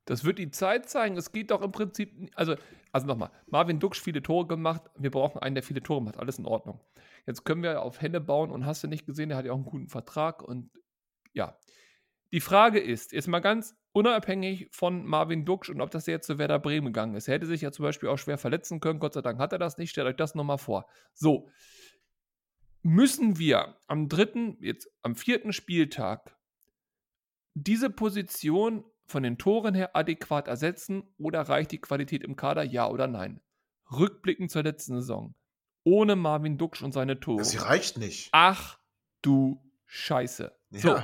Das 0.08 0.24
wird 0.24 0.38
die 0.38 0.50
Zeit 0.50 0.88
zeigen. 0.88 1.18
Es 1.18 1.32
geht 1.32 1.50
doch 1.50 1.60
im 1.60 1.70
Prinzip, 1.70 2.30
also, 2.34 2.54
also 2.92 3.06
nochmal, 3.06 3.30
Marvin 3.46 3.78
Duksch 3.78 4.00
viele 4.00 4.22
Tore 4.22 4.46
gemacht. 4.46 4.80
Wir 4.96 5.10
brauchen 5.10 5.38
einen, 5.38 5.54
der 5.54 5.62
viele 5.62 5.82
Tore 5.82 6.00
macht. 6.00 6.16
Alles 6.16 6.38
in 6.38 6.46
Ordnung. 6.46 6.80
Jetzt 7.26 7.44
können 7.44 7.62
wir 7.62 7.82
auf 7.82 8.00
Hände 8.00 8.18
bauen 8.18 8.50
und 8.50 8.64
hast 8.64 8.82
du 8.82 8.88
nicht 8.88 9.04
gesehen, 9.04 9.28
der 9.28 9.36
hat 9.36 9.44
ja 9.44 9.52
auch 9.52 9.56
einen 9.56 9.66
guten 9.66 9.88
Vertrag 9.88 10.42
und 10.42 10.70
ja. 11.34 11.58
Die 12.32 12.40
Frage 12.40 12.80
ist, 12.80 13.12
jetzt 13.12 13.28
mal 13.28 13.40
ganz 13.40 13.76
unabhängig 13.92 14.68
von 14.70 15.04
Marvin 15.04 15.44
Duksch 15.44 15.68
und 15.68 15.82
ob 15.82 15.90
das 15.90 16.06
jetzt 16.06 16.26
zu 16.26 16.38
Werder 16.38 16.58
Bremen 16.58 16.86
gegangen 16.86 17.14
ist. 17.14 17.28
Er 17.28 17.34
hätte 17.34 17.46
sich 17.46 17.60
ja 17.60 17.70
zum 17.70 17.82
Beispiel 17.82 18.08
auch 18.08 18.18
schwer 18.18 18.38
verletzen 18.38 18.80
können. 18.80 19.00
Gott 19.00 19.12
sei 19.12 19.20
Dank 19.20 19.38
hat 19.38 19.52
er 19.52 19.58
das 19.58 19.76
nicht. 19.76 19.90
Stellt 19.90 20.06
euch 20.06 20.16
das 20.16 20.34
nochmal 20.34 20.56
vor. 20.56 20.86
So. 21.12 21.50
Müssen 22.82 23.38
wir 23.38 23.76
am 23.88 24.08
dritten, 24.08 24.56
jetzt 24.62 24.88
am 25.02 25.16
vierten 25.16 25.52
Spieltag 25.52 26.34
diese 27.52 27.90
Position 27.90 28.84
von 29.08 29.22
den 29.22 29.38
Toren 29.38 29.74
her 29.74 29.96
adäquat 29.96 30.48
ersetzen 30.48 31.02
oder 31.18 31.42
reicht 31.42 31.72
die 31.72 31.80
Qualität 31.80 32.22
im 32.22 32.36
Kader, 32.36 32.62
ja 32.62 32.88
oder 32.88 33.06
nein? 33.06 33.40
Rückblickend 33.90 34.50
zur 34.50 34.62
letzten 34.62 34.96
Saison. 34.96 35.34
Ohne 35.82 36.14
Marvin 36.14 36.58
Duksch 36.58 36.82
und 36.82 36.92
seine 36.92 37.18
Tore. 37.18 37.42
Sie 37.42 37.56
reicht 37.56 37.96
nicht. 37.96 38.28
Ach 38.32 38.78
du 39.22 39.62
Scheiße. 39.86 40.54
Ja. 40.70 40.80
So, 40.80 41.02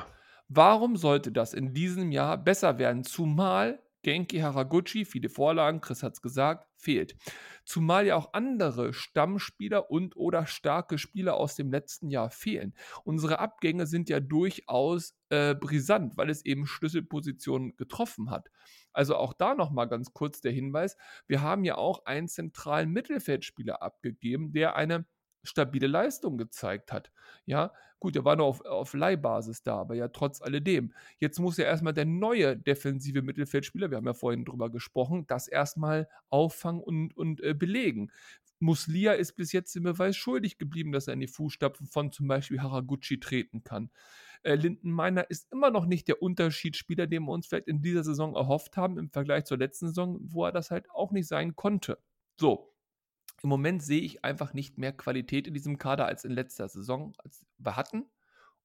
warum 0.49 0.97
sollte 0.97 1.33
das 1.33 1.55
in 1.55 1.73
diesem 1.73 2.13
Jahr 2.13 2.37
besser 2.37 2.79
werden? 2.79 3.05
Zumal 3.05 3.83
Genki 4.05 4.39
Haraguchi, 4.39 5.05
viele 5.05 5.29
Vorlagen, 5.29 5.81
Chris 5.81 6.05
hat 6.05 6.13
es 6.13 6.23
gesagt, 6.23 6.69
fehlt. 6.77 7.17
Zumal 7.65 8.07
ja 8.07 8.15
auch 8.15 8.35
andere 8.35 8.93
Stammspieler 8.93 9.91
und 9.91 10.17
oder 10.17 10.47
starke 10.47 10.99
Spieler 10.99 11.35
aus 11.35 11.57
dem 11.57 11.73
letzten 11.73 12.11
Jahr 12.11 12.31
fehlen. 12.31 12.75
Unsere 13.03 13.41
Abgänge 13.41 13.87
sind 13.87 14.09
ja 14.09 14.21
durchaus 14.21 15.17
äh, 15.31 15.55
brisant, 15.55 16.17
weil 16.17 16.31
es 16.31 16.45
eben 16.45 16.67
Schlüsselpositionen 16.67 17.77
getroffen 17.77 18.31
hat. 18.31 18.49
Also 18.93 19.17
auch 19.17 19.33
da 19.33 19.55
nochmal 19.55 19.89
ganz 19.89 20.13
kurz 20.13 20.41
der 20.41 20.53
Hinweis, 20.53 20.97
wir 21.27 21.41
haben 21.41 21.65
ja 21.65 21.77
auch 21.77 22.05
einen 22.05 22.29
zentralen 22.29 22.91
Mittelfeldspieler 22.91 23.83
abgegeben, 23.83 24.53
der 24.53 24.77
eine 24.77 25.07
stabile 25.43 25.87
Leistung 25.87 26.39
gezeigt 26.39 26.93
hat. 26.93 27.11
Ja, 27.47 27.73
gut, 28.05 28.17
er 28.17 28.25
war 28.27 28.37
nur 28.37 28.45
auf, 28.45 28.61
auf 28.67 28.93
Leihbasis 28.93 29.63
da, 29.63 29.79
aber 29.79 29.95
ja 29.95 30.09
trotz 30.09 30.43
alledem. 30.43 30.93
Jetzt 31.17 31.39
muss 31.39 31.57
ja 31.57 31.65
erstmal 31.65 31.95
der 31.95 32.05
neue 32.05 32.55
defensive 32.55 33.23
Mittelfeldspieler, 33.23 33.91
wir 33.91 33.97
haben 33.97 34.05
ja 34.05 34.13
vorhin 34.13 34.45
drüber 34.45 34.69
gesprochen, 34.69 35.27
das 35.27 35.49
erstmal 35.49 36.07
auffangen 36.29 36.83
und, 36.83 37.17
und 37.17 37.41
äh, 37.41 37.55
belegen. 37.55 38.13
Muslia 38.61 39.15
ist 39.15 39.37
bis 39.37 39.53
jetzt 39.53 39.75
im 39.75 39.85
Beweis 39.85 40.19
schuldig 40.19 40.59
geblieben, 40.59 40.93
dass 40.93 41.09
er 41.09 41.15
in 41.15 41.21
die 41.21 41.27
Fußstapfen 41.29 41.87
von 41.87 42.13
zum 42.13 42.29
Beispiel 42.29 42.61
Haraguchi 42.61 43.21
treten 43.21 43.65
kann. 43.65 43.91
Äh, 44.43 44.57
Linden 44.57 44.91
Meiner 44.91 45.31
ist 45.31 45.51
immer 45.51 45.71
noch 45.71 45.87
nicht 45.87 46.07
der 46.07 46.21
Unterschiedsspieler, 46.21 47.07
den 47.07 47.23
wir 47.23 47.33
uns 47.33 47.47
vielleicht 47.47 47.69
in 47.69 47.81
dieser 47.81 48.05
Saison 48.05 48.37
erhofft 48.37 48.77
haben, 48.77 48.99
im 48.99 49.09
Vergleich 49.09 49.47
zur 49.47 49.57
letzten 49.57 49.87
Saison, 49.87 50.19
wo 50.21 50.45
er 50.45 50.53
das 50.53 50.71
halt 50.71 50.91
auch 50.91 51.11
nicht 51.11 51.27
sein 51.27 51.57
konnte. 51.57 51.99
So, 52.39 52.74
im 53.45 53.51
Moment 53.51 53.83
sehe 53.83 54.01
ich 54.01 54.25
einfach 54.25 54.55
nicht 54.55 54.79
mehr 54.79 54.93
Qualität 54.93 55.47
in 55.47 55.55
diesem 55.55 55.77
Kader 55.79 56.07
als 56.07 56.25
in 56.25 56.33
letzter 56.33 56.67
Saison, 56.69 57.15
als 57.19 57.47
wir 57.59 57.77
hatten. 57.77 58.07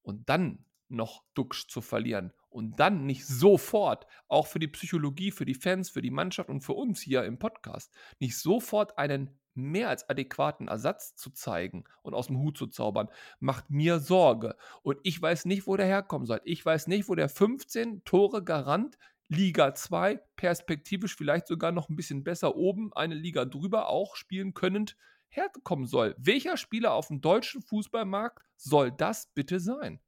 Und 0.02 0.28
dann 0.30 0.64
noch 0.88 1.22
Duxch 1.34 1.68
zu 1.68 1.82
verlieren 1.82 2.32
und 2.48 2.80
dann 2.80 3.04
nicht 3.04 3.26
sofort, 3.26 4.06
auch 4.26 4.46
für 4.46 4.58
die 4.58 4.68
Psychologie, 4.68 5.30
für 5.30 5.44
die 5.44 5.54
Fans, 5.54 5.90
für 5.90 6.02
die 6.02 6.10
Mannschaft 6.10 6.48
und 6.48 6.62
für 6.62 6.72
uns 6.72 7.00
hier 7.00 7.24
im 7.24 7.38
Podcast, 7.38 7.94
nicht 8.18 8.38
sofort 8.38 8.98
einen 8.98 9.38
mehr 9.54 9.90
als 9.90 10.08
adäquaten 10.08 10.68
Ersatz 10.68 11.14
zu 11.14 11.30
zeigen 11.30 11.84
und 12.02 12.14
aus 12.14 12.28
dem 12.28 12.38
Hut 12.38 12.56
zu 12.56 12.66
zaubern, 12.66 13.08
macht 13.38 13.70
mir 13.70 14.00
Sorge. 14.00 14.56
Und 14.82 14.98
ich 15.02 15.20
weiß 15.20 15.44
nicht, 15.44 15.66
wo 15.66 15.76
der 15.76 15.86
herkommen 15.86 16.26
soll. 16.26 16.40
Ich 16.44 16.64
weiß 16.64 16.86
nicht, 16.86 17.08
wo 17.08 17.14
der 17.14 17.28
15 17.28 18.04
Tore 18.04 18.42
Garant 18.42 18.96
Liga 19.32 19.74
2, 19.76 20.20
perspektivisch 20.34 21.14
vielleicht 21.14 21.46
sogar 21.46 21.70
noch 21.70 21.88
ein 21.88 21.94
bisschen 21.94 22.24
besser 22.24 22.56
oben, 22.56 22.92
eine 22.94 23.14
Liga 23.14 23.44
drüber 23.44 23.88
auch 23.88 24.16
spielen 24.16 24.54
könnend, 24.54 24.96
herkommen 25.28 25.86
soll. 25.86 26.16
Welcher 26.18 26.56
Spieler 26.56 26.92
auf 26.94 27.06
dem 27.06 27.20
deutschen 27.20 27.62
Fußballmarkt 27.62 28.44
soll 28.56 28.90
das 28.90 29.32
bitte 29.32 29.60
sein? 29.60 30.00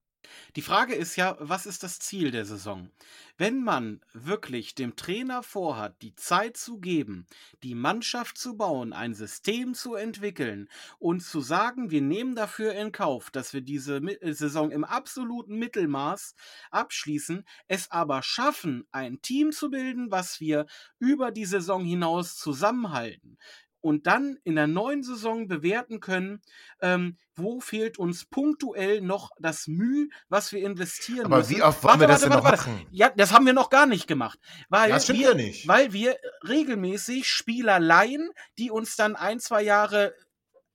Die 0.56 0.62
Frage 0.62 0.94
ist 0.94 1.16
ja, 1.16 1.36
was 1.38 1.66
ist 1.66 1.82
das 1.82 1.98
Ziel 1.98 2.30
der 2.30 2.44
Saison? 2.44 2.90
Wenn 3.38 3.62
man 3.62 4.00
wirklich 4.12 4.74
dem 4.74 4.96
Trainer 4.96 5.42
vorhat, 5.42 6.00
die 6.02 6.14
Zeit 6.14 6.56
zu 6.56 6.78
geben, 6.78 7.26
die 7.62 7.74
Mannschaft 7.74 8.38
zu 8.38 8.56
bauen, 8.56 8.92
ein 8.92 9.14
System 9.14 9.74
zu 9.74 9.94
entwickeln 9.94 10.68
und 10.98 11.20
zu 11.20 11.40
sagen, 11.40 11.90
wir 11.90 12.02
nehmen 12.02 12.34
dafür 12.34 12.72
in 12.74 12.92
Kauf, 12.92 13.30
dass 13.30 13.52
wir 13.52 13.62
diese 13.62 13.96
äh, 13.96 14.32
Saison 14.32 14.70
im 14.70 14.84
absoluten 14.84 15.58
Mittelmaß 15.58 16.34
abschließen, 16.70 17.44
es 17.68 17.90
aber 17.90 18.22
schaffen, 18.22 18.86
ein 18.92 19.22
Team 19.22 19.52
zu 19.52 19.70
bilden, 19.70 20.10
was 20.10 20.40
wir 20.40 20.66
über 20.98 21.30
die 21.30 21.46
Saison 21.46 21.84
hinaus 21.84 22.36
zusammenhalten, 22.36 23.38
und 23.82 24.06
dann 24.06 24.38
in 24.44 24.54
der 24.54 24.66
neuen 24.66 25.02
Saison 25.02 25.48
bewerten 25.48 26.00
können, 26.00 26.40
ähm, 26.80 27.18
wo 27.34 27.60
fehlt 27.60 27.98
uns 27.98 28.24
punktuell 28.24 29.00
noch 29.02 29.30
das 29.38 29.66
Mühe, 29.66 30.08
was 30.28 30.52
wir 30.52 30.62
investieren 30.62 31.26
Aber 31.26 31.38
müssen. 31.38 31.50
wie 31.56 31.62
oft 31.62 31.82
wollen 31.84 32.00
wir 32.00 32.06
das 32.06 32.20
denn 32.22 32.30
noch 32.30 32.44
warte. 32.44 32.70
machen? 32.70 32.86
Ja, 32.90 33.10
das 33.10 33.32
haben 33.32 33.44
wir 33.44 33.52
noch 33.52 33.68
gar 33.70 33.86
nicht 33.86 34.06
gemacht. 34.06 34.38
Weil 34.70 34.90
das 34.90 35.04
stimmt 35.04 35.18
wir, 35.18 35.28
ja 35.30 35.34
nicht. 35.34 35.68
Weil 35.68 35.92
wir 35.92 36.16
regelmäßig 36.48 37.26
Spieler 37.28 37.78
leihen, 37.80 38.30
die 38.58 38.70
uns 38.70 38.96
dann 38.96 39.16
ein, 39.16 39.40
zwei 39.40 39.62
Jahre 39.62 40.14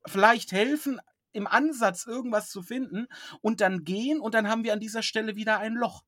vielleicht 0.05 0.51
helfen, 0.51 0.99
im 1.31 1.47
Ansatz 1.47 2.05
irgendwas 2.05 2.49
zu 2.49 2.61
finden 2.63 3.07
und 3.41 3.61
dann 3.61 3.83
gehen 3.83 4.19
und 4.19 4.33
dann 4.33 4.47
haben 4.49 4.63
wir 4.63 4.73
an 4.73 4.79
dieser 4.79 5.03
Stelle 5.03 5.35
wieder 5.35 5.59
ein 5.59 5.73
Loch. 5.75 6.03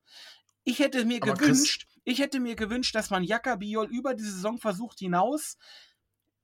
Ich 0.64 0.80
hätte 0.80 1.04
mir 1.04 1.22
Aber 1.22 1.34
Chris- 1.34 1.40
gewünscht, 1.48 1.86
ich 2.04 2.18
hätte 2.18 2.40
mir 2.40 2.56
gewünscht, 2.56 2.94
dass 2.94 3.10
man 3.10 3.22
Jaka 3.22 3.56
Biol 3.56 3.86
über 3.90 4.14
die 4.14 4.24
Saison 4.24 4.58
versucht 4.58 4.98
hinaus 4.98 5.56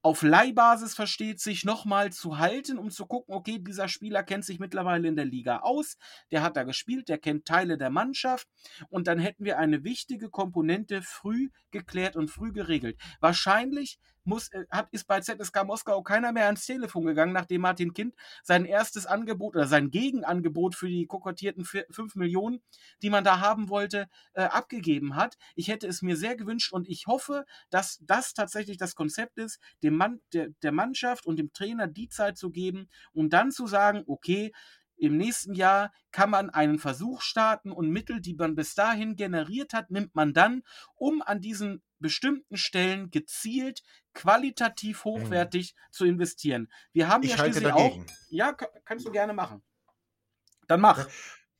auf 0.06 0.22
Leihbasis 0.22 0.94
versteht 0.94 1.40
sich 1.40 1.64
nochmal 1.64 2.12
zu 2.12 2.38
halten, 2.38 2.78
um 2.78 2.92
zu 2.92 3.06
gucken, 3.06 3.34
okay, 3.34 3.58
dieser 3.58 3.88
Spieler 3.88 4.22
kennt 4.22 4.44
sich 4.44 4.60
mittlerweile 4.60 5.08
in 5.08 5.16
der 5.16 5.24
Liga 5.24 5.58
aus, 5.62 5.96
der 6.30 6.44
hat 6.44 6.56
da 6.56 6.62
gespielt, 6.62 7.08
der 7.08 7.18
kennt 7.18 7.44
Teile 7.44 7.76
der 7.76 7.90
Mannschaft 7.90 8.46
und 8.88 9.08
dann 9.08 9.18
hätten 9.18 9.44
wir 9.44 9.58
eine 9.58 9.82
wichtige 9.82 10.30
Komponente 10.30 11.02
früh 11.02 11.48
geklärt 11.72 12.14
und 12.14 12.28
früh 12.28 12.52
geregelt. 12.52 13.00
Wahrscheinlich 13.18 13.98
muss, 14.26 14.52
äh, 14.52 14.64
hat, 14.70 14.88
ist 14.90 15.06
bei 15.06 15.20
ZSK 15.20 15.64
Moskau 15.64 16.02
keiner 16.02 16.32
mehr 16.32 16.46
ans 16.46 16.66
Telefon 16.66 17.06
gegangen, 17.06 17.32
nachdem 17.32 17.62
Martin 17.62 17.94
Kind 17.94 18.14
sein 18.42 18.64
erstes 18.64 19.06
Angebot 19.06 19.54
oder 19.54 19.66
sein 19.66 19.90
Gegenangebot 19.90 20.74
für 20.74 20.88
die 20.88 21.06
kokettierten 21.06 21.64
5 21.64 22.14
Millionen, 22.16 22.62
die 23.02 23.10
man 23.10 23.24
da 23.24 23.40
haben 23.40 23.68
wollte, 23.68 24.08
äh, 24.34 24.42
abgegeben 24.42 25.16
hat. 25.16 25.36
Ich 25.54 25.68
hätte 25.68 25.86
es 25.86 26.02
mir 26.02 26.16
sehr 26.16 26.36
gewünscht 26.36 26.72
und 26.72 26.88
ich 26.88 27.06
hoffe, 27.06 27.44
dass 27.70 27.98
das 28.02 28.34
tatsächlich 28.34 28.76
das 28.76 28.94
Konzept 28.94 29.38
ist, 29.38 29.60
dem 29.82 29.96
Mann, 29.96 30.20
der, 30.32 30.48
der 30.62 30.72
Mannschaft 30.72 31.26
und 31.26 31.38
dem 31.38 31.52
Trainer 31.52 31.86
die 31.86 32.08
Zeit 32.08 32.36
zu 32.36 32.50
geben 32.50 32.88
und 33.12 33.32
dann 33.32 33.50
zu 33.50 33.66
sagen, 33.66 34.02
okay, 34.06 34.52
im 34.98 35.16
nächsten 35.16 35.54
Jahr 35.54 35.92
kann 36.10 36.30
man 36.30 36.50
einen 36.50 36.78
Versuch 36.78 37.20
starten 37.20 37.70
und 37.70 37.90
Mittel, 37.90 38.20
die 38.20 38.34
man 38.34 38.54
bis 38.54 38.74
dahin 38.74 39.16
generiert 39.16 39.74
hat, 39.74 39.90
nimmt 39.90 40.14
man 40.14 40.32
dann, 40.32 40.62
um 40.94 41.22
an 41.22 41.40
diesen 41.40 41.82
bestimmten 41.98 42.56
Stellen 42.56 43.10
gezielt, 43.10 43.82
qualitativ 44.14 45.04
hochwertig 45.04 45.74
zu 45.90 46.04
investieren. 46.04 46.70
Wir 46.92 47.08
haben 47.08 47.22
Ich 47.22 47.30
ja 47.30 47.38
schließlich 47.38 47.64
dagegen. 47.64 48.06
auch. 48.08 48.14
Ja, 48.30 48.52
ka- 48.52 48.70
kannst 48.84 49.06
du 49.06 49.10
gerne 49.12 49.32
machen. 49.32 49.62
Dann 50.66 50.80
mach. 50.80 51.06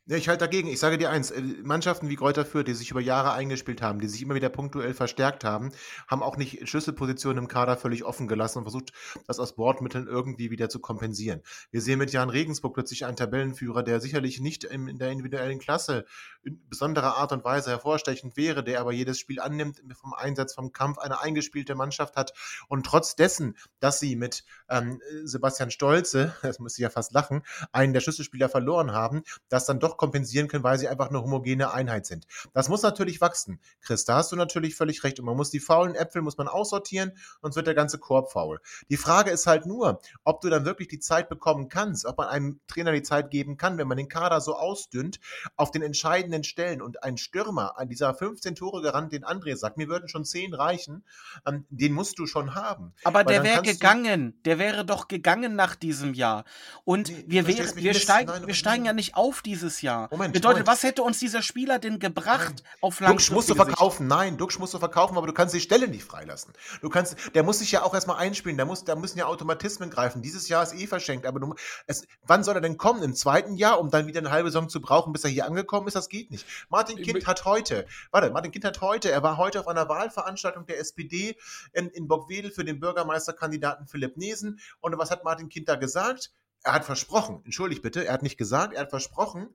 Ja, 0.08 0.16
ich 0.16 0.28
halte 0.28 0.44
dagegen. 0.44 0.68
Ich 0.68 0.78
sage 0.78 0.98
dir 0.98 1.10
eins, 1.10 1.32
äh, 1.32 1.42
Mannschaften 1.64 2.08
wie 2.08 2.14
Kräuter 2.14 2.44
Fürth, 2.44 2.68
die 2.68 2.74
sich 2.74 2.92
über 2.92 3.00
Jahre 3.00 3.32
eingespielt 3.32 3.82
haben, 3.82 3.98
die 3.98 4.06
sich 4.06 4.22
immer 4.22 4.36
wieder 4.36 4.48
punktuell 4.48 4.94
verstärkt 4.94 5.42
haben, 5.42 5.72
haben 6.06 6.22
auch 6.22 6.36
nicht 6.36 6.68
Schlüsselpositionen 6.68 7.42
im 7.42 7.48
Kader 7.48 7.76
völlig 7.76 8.04
offen 8.04 8.28
gelassen 8.28 8.58
und 8.58 8.64
versucht, 8.66 8.92
das 9.26 9.40
aus 9.40 9.56
Bordmitteln 9.56 10.06
irgendwie 10.06 10.52
wieder 10.52 10.68
zu 10.68 10.78
kompensieren. 10.78 11.42
Wir 11.72 11.82
sehen 11.82 11.98
mit 11.98 12.12
Jan 12.12 12.30
Regensburg 12.30 12.74
plötzlich 12.74 13.04
einen 13.04 13.16
Tabellenführer, 13.16 13.82
der 13.82 14.00
sicherlich 14.00 14.38
nicht 14.38 14.62
in 14.62 14.96
der 14.96 15.10
individuellen 15.10 15.58
Klasse 15.58 16.04
in 16.44 16.64
besonderer 16.68 17.16
Art 17.16 17.32
und 17.32 17.42
Weise 17.42 17.70
hervorstechend 17.70 18.36
wäre, 18.36 18.62
der 18.62 18.80
aber 18.80 18.92
jedes 18.92 19.18
Spiel 19.18 19.40
annimmt, 19.40 19.82
vom 20.00 20.14
Einsatz, 20.14 20.54
vom 20.54 20.72
Kampf 20.72 20.98
eine 20.98 21.20
eingespielte 21.20 21.74
Mannschaft 21.74 22.14
hat 22.14 22.32
und 22.68 22.86
trotz 22.86 23.16
dessen, 23.16 23.56
dass 23.80 23.98
sie 23.98 24.14
mit 24.14 24.44
ähm, 24.68 25.00
Sebastian 25.24 25.72
Stolze, 25.72 26.32
das 26.42 26.60
müsste 26.60 26.80
ich 26.80 26.84
ja 26.84 26.90
fast 26.90 27.12
lachen, 27.12 27.42
einen 27.72 27.92
der 27.92 28.00
Schlüsselspieler 28.00 28.48
verloren 28.48 28.92
haben, 28.92 29.24
das 29.48 29.66
dann 29.66 29.80
doch 29.80 29.95
noch 29.96 29.98
kompensieren 29.98 30.48
können, 30.48 30.64
weil 30.64 30.78
sie 30.78 30.88
einfach 30.88 31.08
eine 31.08 31.22
homogene 31.22 31.72
Einheit 31.72 32.06
sind. 32.06 32.26
Das 32.52 32.68
muss 32.68 32.82
natürlich 32.82 33.20
wachsen. 33.20 33.60
Chris, 33.80 34.04
da 34.04 34.16
hast 34.16 34.32
du 34.32 34.36
natürlich 34.36 34.74
völlig 34.74 35.02
recht. 35.04 35.18
Und 35.18 35.26
man 35.26 35.36
muss 35.36 35.50
die 35.50 35.60
faulen 35.60 35.94
Äpfel 35.94 36.22
muss 36.22 36.36
man 36.36 36.48
aussortieren, 36.48 37.12
sonst 37.42 37.56
wird 37.56 37.66
der 37.66 37.74
ganze 37.74 37.98
Korb 37.98 38.30
faul. 38.30 38.60
Die 38.90 38.96
Frage 38.96 39.30
ist 39.30 39.46
halt 39.46 39.66
nur, 39.66 40.00
ob 40.24 40.40
du 40.40 40.50
dann 40.50 40.64
wirklich 40.64 40.88
die 40.88 40.98
Zeit 40.98 41.28
bekommen 41.28 41.68
kannst, 41.68 42.04
ob 42.04 42.18
man 42.18 42.28
einem 42.28 42.60
Trainer 42.66 42.92
die 42.92 43.02
Zeit 43.02 43.30
geben 43.30 43.56
kann, 43.56 43.78
wenn 43.78 43.88
man 43.88 43.96
den 43.96 44.08
Kader 44.08 44.40
so 44.40 44.54
ausdünnt, 44.54 45.18
auf 45.56 45.70
den 45.70 45.82
entscheidenden 45.82 46.44
Stellen 46.44 46.82
und 46.82 47.02
ein 47.02 47.16
Stürmer 47.16 47.78
an 47.78 47.88
dieser 47.88 48.14
15 48.14 48.54
Tore 48.54 48.82
gerannt, 48.82 49.12
den 49.12 49.24
André 49.24 49.56
sagt, 49.56 49.76
mir 49.76 49.88
würden 49.88 50.08
schon 50.08 50.24
10 50.24 50.54
reichen, 50.54 51.04
ähm, 51.46 51.64
den 51.70 51.92
musst 51.92 52.18
du 52.18 52.26
schon 52.26 52.54
haben. 52.54 52.92
Aber 53.04 53.24
der 53.24 53.42
wäre 53.42 53.62
gegangen. 53.62 54.40
Der 54.44 54.58
wäre 54.58 54.84
doch 54.84 55.08
gegangen 55.08 55.56
nach 55.56 55.74
diesem 55.74 56.14
Jahr. 56.14 56.44
Und 56.84 57.08
Nee, 57.08 57.24
wir, 57.26 57.46
wär, 57.46 57.76
wir, 57.76 57.94
steigen, 57.94 58.30
Nein, 58.30 58.46
wir 58.46 58.54
steigen 58.54 58.84
ja 58.84 58.92
nicht 58.92 59.16
auf 59.16 59.42
dieses 59.42 59.80
Jahr. 59.82 59.85
Moment, 60.10 60.32
Bedeutet, 60.32 60.58
Moment. 60.58 60.66
was 60.66 60.82
hätte 60.82 61.02
uns 61.02 61.18
dieser 61.18 61.42
Spieler 61.42 61.78
denn 61.78 61.98
gebracht 61.98 62.62
auf 62.80 62.98
Duxch 62.98 63.30
musst 63.30 63.48
du 63.50 63.54
verkaufen. 63.54 64.06
Nein, 64.06 64.36
Duxch 64.36 64.58
musst 64.58 64.74
du 64.74 64.78
verkaufen, 64.78 65.16
aber 65.16 65.26
du 65.26 65.32
kannst 65.32 65.54
die 65.54 65.60
Stelle 65.60 65.88
nicht 65.88 66.04
freilassen. 66.04 66.52
Du 66.80 66.88
kannst, 66.88 67.16
der 67.34 67.42
muss 67.42 67.58
sich 67.58 67.72
ja 67.72 67.82
auch 67.82 67.94
erstmal 67.94 68.18
einspielen. 68.18 68.58
Da, 68.58 68.64
muss, 68.64 68.84
da 68.84 68.94
müssen 68.96 69.18
ja 69.18 69.26
Automatismen 69.26 69.90
greifen. 69.90 70.22
Dieses 70.22 70.48
Jahr 70.48 70.62
ist 70.62 70.74
eh 70.74 70.86
verschenkt. 70.86 71.26
Aber 71.26 71.40
du, 71.40 71.54
es, 71.86 72.06
wann 72.22 72.44
soll 72.44 72.54
er 72.56 72.60
denn 72.60 72.76
kommen? 72.76 73.02
Im 73.02 73.14
zweiten 73.14 73.54
Jahr, 73.54 73.80
um 73.80 73.90
dann 73.90 74.06
wieder 74.06 74.20
eine 74.20 74.30
halbe 74.30 74.50
Saison 74.50 74.68
zu 74.68 74.80
brauchen, 74.80 75.12
bis 75.12 75.24
er 75.24 75.30
hier 75.30 75.46
angekommen 75.46 75.86
ist? 75.86 75.94
Das 75.94 76.08
geht 76.08 76.30
nicht. 76.30 76.46
Martin 76.68 76.98
Ich 76.98 77.06
Kind 77.06 77.26
hat 77.26 77.44
heute, 77.44 77.86
warte, 78.10 78.30
Martin 78.30 78.52
Kind 78.52 78.64
hat 78.64 78.80
heute, 78.80 79.10
er 79.10 79.22
war 79.22 79.36
heute 79.36 79.60
auf 79.60 79.68
einer 79.68 79.88
Wahlveranstaltung 79.88 80.66
der 80.66 80.78
SPD 80.78 81.36
in, 81.72 81.88
in 81.90 82.08
Bockwedel 82.08 82.50
für 82.50 82.64
den 82.64 82.80
Bürgermeisterkandidaten 82.80 83.86
Philipp 83.86 84.16
Nesen. 84.16 84.60
Und 84.80 84.96
was 84.98 85.10
hat 85.10 85.24
Martin 85.24 85.48
Kind 85.48 85.68
da 85.68 85.76
gesagt? 85.76 86.32
Er 86.66 86.72
hat 86.74 86.84
versprochen, 86.84 87.42
entschuldigt 87.44 87.80
bitte, 87.82 88.04
er 88.04 88.12
hat 88.12 88.22
nicht 88.24 88.38
gesagt, 88.38 88.74
er 88.74 88.80
hat 88.82 88.90
versprochen, 88.90 89.48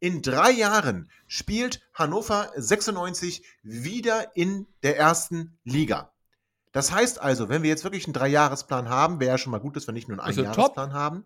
in 0.00 0.22
drei 0.22 0.50
Jahren 0.50 1.10
spielt 1.26 1.82
Hannover 1.92 2.50
96 2.56 3.44
wieder 3.62 4.34
in 4.34 4.66
der 4.82 4.96
ersten 4.98 5.58
Liga. 5.64 6.10
Das 6.72 6.90
heißt 6.90 7.20
also, 7.20 7.50
wenn 7.50 7.62
wir 7.62 7.68
jetzt 7.68 7.84
wirklich 7.84 8.06
einen 8.06 8.14
Dreijahresplan 8.14 8.88
haben, 8.88 9.20
wäre 9.20 9.32
ja 9.32 9.38
schon 9.38 9.52
mal 9.52 9.60
gut, 9.60 9.76
dass 9.76 9.86
wir 9.86 9.92
nicht 9.92 10.08
nur 10.08 10.18
einen 10.18 10.26
Also 10.26 10.42
top. 10.42 10.48
Einjahresplan 10.50 10.92
haben. 10.94 11.24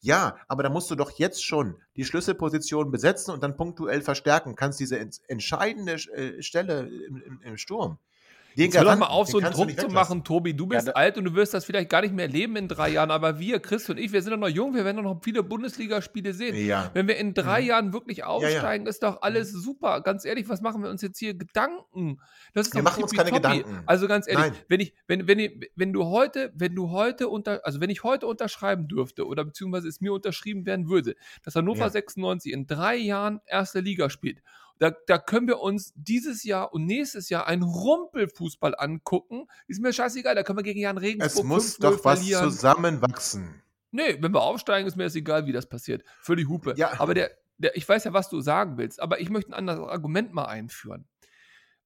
Ja, 0.00 0.36
aber 0.48 0.62
da 0.62 0.70
musst 0.70 0.90
du 0.90 0.94
doch 0.94 1.10
jetzt 1.12 1.44
schon 1.44 1.76
die 1.96 2.04
Schlüsselposition 2.04 2.90
besetzen 2.90 3.32
und 3.32 3.42
dann 3.42 3.56
punktuell 3.56 4.00
verstärken. 4.02 4.56
Kannst 4.56 4.80
diese 4.80 4.96
ents- 4.96 5.20
entscheidende 5.28 5.92
äh, 5.92 6.42
Stelle 6.42 6.88
im, 6.88 7.16
im, 7.22 7.40
im 7.42 7.56
Sturm. 7.58 7.98
Den 8.56 8.72
hör 8.72 8.84
doch 8.84 8.96
mal 8.98 9.06
auf, 9.06 9.28
so 9.28 9.38
einen 9.38 9.52
Druck 9.52 9.78
zu 9.78 9.88
machen, 9.88 10.24
Tobi. 10.24 10.54
Du 10.54 10.66
bist 10.66 10.88
da- 10.88 10.92
alt 10.92 11.18
und 11.18 11.24
du 11.24 11.34
wirst 11.34 11.54
das 11.54 11.64
vielleicht 11.64 11.88
gar 11.90 12.02
nicht 12.02 12.14
mehr 12.14 12.26
erleben 12.26 12.56
in 12.56 12.68
drei 12.68 12.90
Jahren. 12.90 13.10
Aber 13.10 13.38
wir, 13.38 13.60
Chris 13.60 13.88
und 13.88 13.98
ich, 13.98 14.12
wir 14.12 14.22
sind 14.22 14.32
doch 14.32 14.38
noch 14.38 14.48
jung, 14.48 14.74
wir 14.74 14.84
werden 14.84 14.96
doch 14.98 15.02
noch 15.14 15.20
viele 15.22 15.42
Bundesligaspiele 15.42 16.32
sehen. 16.34 16.54
Ja. 16.66 16.90
Wenn 16.94 17.08
wir 17.08 17.16
in 17.16 17.34
drei 17.34 17.60
Mhm. 17.62 17.66
Jahren 17.66 17.92
wirklich 17.92 18.18
ja. 18.18 18.26
aufsteigen, 18.26 18.86
ist 18.86 19.02
doch 19.02 19.22
alles 19.22 19.52
super. 19.52 20.00
Ganz 20.02 20.24
ehrlich, 20.24 20.48
was 20.48 20.60
machen 20.60 20.82
wir 20.82 20.90
uns 20.90 21.02
jetzt 21.02 21.18
hier 21.18 21.34
Gedanken? 21.34 22.20
Das 22.54 22.66
ist 22.68 22.74
Wir 22.74 22.82
doch 22.82 22.90
machen 22.90 23.02
uns 23.04 23.12
keine. 23.12 23.30
Gedanken. 23.30 23.82
Also 23.86 24.06
ganz 24.08 24.26
ehrlich, 24.28 24.52
Nein. 24.52 24.56
wenn 24.68 24.80
ich, 24.80 24.94
wenn, 25.06 25.26
wenn, 25.26 25.38
ich- 25.38 25.70
wenn 25.76 25.92
du 25.92 26.04
heute, 26.06 26.52
wenn 26.54 26.74
du 26.74 26.90
heute 26.90 27.28
unter, 27.28 27.60
also 27.64 27.80
wenn 27.80 27.90
ich 27.90 28.02
heute 28.04 28.26
unterschreiben 28.26 28.88
dürfte 28.88 29.26
oder 29.26 29.44
beziehungsweise 29.44 29.88
es 29.88 30.00
mir 30.00 30.12
unterschrieben 30.12 30.66
werden 30.66 30.88
würde, 30.88 31.14
dass 31.44 31.54
Hannover 31.54 31.80
Ja. 31.80 31.90
96 31.90 32.52
in 32.52 32.66
drei 32.66 32.96
Jahren 32.96 33.40
erste 33.46 33.80
Liga 33.80 34.10
spielt, 34.10 34.42
da, 34.82 34.90
da 35.06 35.16
können 35.16 35.46
wir 35.46 35.60
uns 35.60 35.92
dieses 35.94 36.42
Jahr 36.42 36.74
und 36.74 36.86
nächstes 36.86 37.28
Jahr 37.28 37.46
einen 37.46 37.62
Rumpelfußball 37.62 38.74
angucken. 38.76 39.46
Ist 39.68 39.80
mir 39.80 39.92
scheißegal, 39.92 40.34
da 40.34 40.42
können 40.42 40.58
wir 40.58 40.64
gegen 40.64 40.80
Jan 40.80 40.98
Regensburg 40.98 41.44
Es 41.44 41.48
muss 41.48 41.78
5-0 41.78 41.80
doch 41.82 42.04
was 42.04 42.18
verlieren. 42.18 42.50
zusammenwachsen. 42.50 43.62
Nee, 43.92 44.18
wenn 44.20 44.34
wir 44.34 44.42
aufsteigen, 44.42 44.88
ist 44.88 44.96
mir 44.96 45.04
das 45.04 45.14
egal, 45.14 45.46
wie 45.46 45.52
das 45.52 45.68
passiert. 45.68 46.02
Völlig 46.20 46.48
Hupe. 46.48 46.74
Ja. 46.76 46.98
Aber 46.98 47.14
der, 47.14 47.30
der, 47.58 47.76
ich 47.76 47.88
weiß 47.88 48.02
ja, 48.02 48.12
was 48.12 48.28
du 48.28 48.40
sagen 48.40 48.76
willst, 48.76 49.00
aber 49.00 49.20
ich 49.20 49.30
möchte 49.30 49.52
ein 49.52 49.54
anderes 49.54 49.88
Argument 49.88 50.32
mal 50.32 50.46
einführen. 50.46 51.06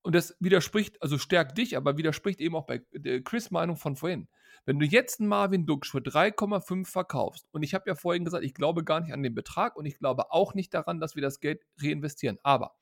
Und 0.00 0.14
das 0.14 0.34
widerspricht, 0.40 1.02
also 1.02 1.18
stärkt 1.18 1.58
dich, 1.58 1.76
aber 1.76 1.98
widerspricht 1.98 2.40
eben 2.40 2.56
auch 2.56 2.64
bei 2.64 2.80
der 2.92 3.22
Chris 3.22 3.50
Meinung 3.50 3.76
von 3.76 3.96
vorhin. 3.96 4.26
Wenn 4.64 4.78
du 4.78 4.86
jetzt 4.86 5.20
einen 5.20 5.28
Marvin 5.28 5.66
Duksch 5.66 5.90
für 5.90 5.98
3,5 5.98 6.86
verkaufst, 6.86 7.46
und 7.52 7.62
ich 7.62 7.74
habe 7.74 7.84
ja 7.88 7.94
vorhin 7.94 8.24
gesagt, 8.24 8.42
ich 8.42 8.54
glaube 8.54 8.84
gar 8.84 9.00
nicht 9.00 9.12
an 9.12 9.22
den 9.22 9.34
Betrag 9.34 9.76
und 9.76 9.84
ich 9.84 9.98
glaube 9.98 10.32
auch 10.32 10.54
nicht 10.54 10.72
daran, 10.72 10.98
dass 10.98 11.14
wir 11.14 11.22
das 11.22 11.40
Geld 11.40 11.62
reinvestieren. 11.78 12.38
Aber 12.42 12.74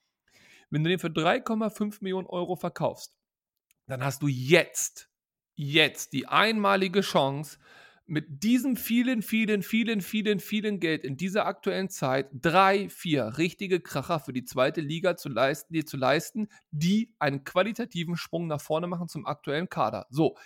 wenn 0.74 0.82
du 0.82 0.90
den 0.90 0.98
für 0.98 1.06
3,5 1.06 1.98
Millionen 2.00 2.26
Euro 2.26 2.56
verkaufst, 2.56 3.16
dann 3.86 4.02
hast 4.02 4.22
du 4.22 4.26
jetzt, 4.26 5.08
jetzt 5.54 6.12
die 6.12 6.26
einmalige 6.26 7.02
Chance, 7.02 7.58
mit 8.06 8.42
diesem 8.42 8.76
vielen, 8.76 9.22
vielen, 9.22 9.62
vielen, 9.62 10.00
vielen, 10.00 10.40
vielen 10.40 10.80
Geld 10.80 11.04
in 11.04 11.16
dieser 11.16 11.46
aktuellen 11.46 11.90
Zeit 11.90 12.28
drei, 12.32 12.88
vier 12.88 13.38
richtige 13.38 13.80
Kracher 13.80 14.18
für 14.18 14.32
die 14.32 14.44
zweite 14.44 14.80
Liga 14.80 15.16
zu 15.16 15.28
leisten, 15.28 15.72
die 15.72 15.84
zu 15.84 15.96
leisten, 15.96 16.48
die 16.72 17.14
einen 17.20 17.44
qualitativen 17.44 18.16
Sprung 18.16 18.48
nach 18.48 18.60
vorne 18.60 18.88
machen 18.88 19.06
zum 19.06 19.26
aktuellen 19.26 19.68
Kader. 19.68 20.06
So. 20.10 20.36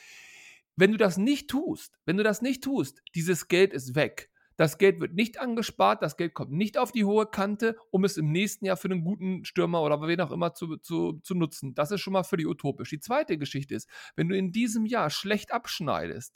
Wenn 0.77 0.93
du 0.93 0.99
das 0.99 1.17
nicht 1.17 1.49
tust, 1.49 1.99
wenn 2.05 2.19
du 2.19 2.23
das 2.23 2.43
nicht 2.43 2.63
tust, 2.63 3.03
dieses 3.15 3.49
Geld 3.49 3.73
ist 3.73 3.95
weg. 3.95 4.31
Das 4.59 4.77
Geld 4.77 5.01
wird 5.01 5.15
nicht 5.15 5.41
angespart, 5.41 6.03
das 6.03 6.17
Geld 6.17 6.35
kommt 6.35 6.51
nicht 6.51 6.79
auf 6.79 6.91
die 6.91 7.05
hohe 7.05 7.27
Kante, 7.27 7.77
um 7.93 8.05
es 8.05 8.17
im 8.17 8.33
nächsten 8.33 8.67
Jahr 8.67 8.77
für 8.77 8.91
einen 8.91 9.05
guten 9.05 9.45
Stürmer 9.45 9.83
oder 9.83 10.03
wen 10.03 10.21
auch 10.21 10.33
immer 10.33 10.53
zu, 10.53 10.77
zu, 10.79 11.21
zu 11.23 11.37
nutzen. 11.37 11.77
Das 11.77 11.93
ist 11.93 12.01
schon 12.01 12.13
mal 12.13 12.25
völlig 12.25 12.49
utopisch. 12.49 12.91
Die 12.91 12.99
zweite 12.99 13.39
Geschichte 13.39 13.77
ist, 13.77 13.89
wenn 14.17 14.29
du 14.29 14.37
in 14.37 14.51
diesem 14.51 14.85
Jahr 14.85 15.11
schlecht 15.11 15.53
abschneidest, 15.53 16.35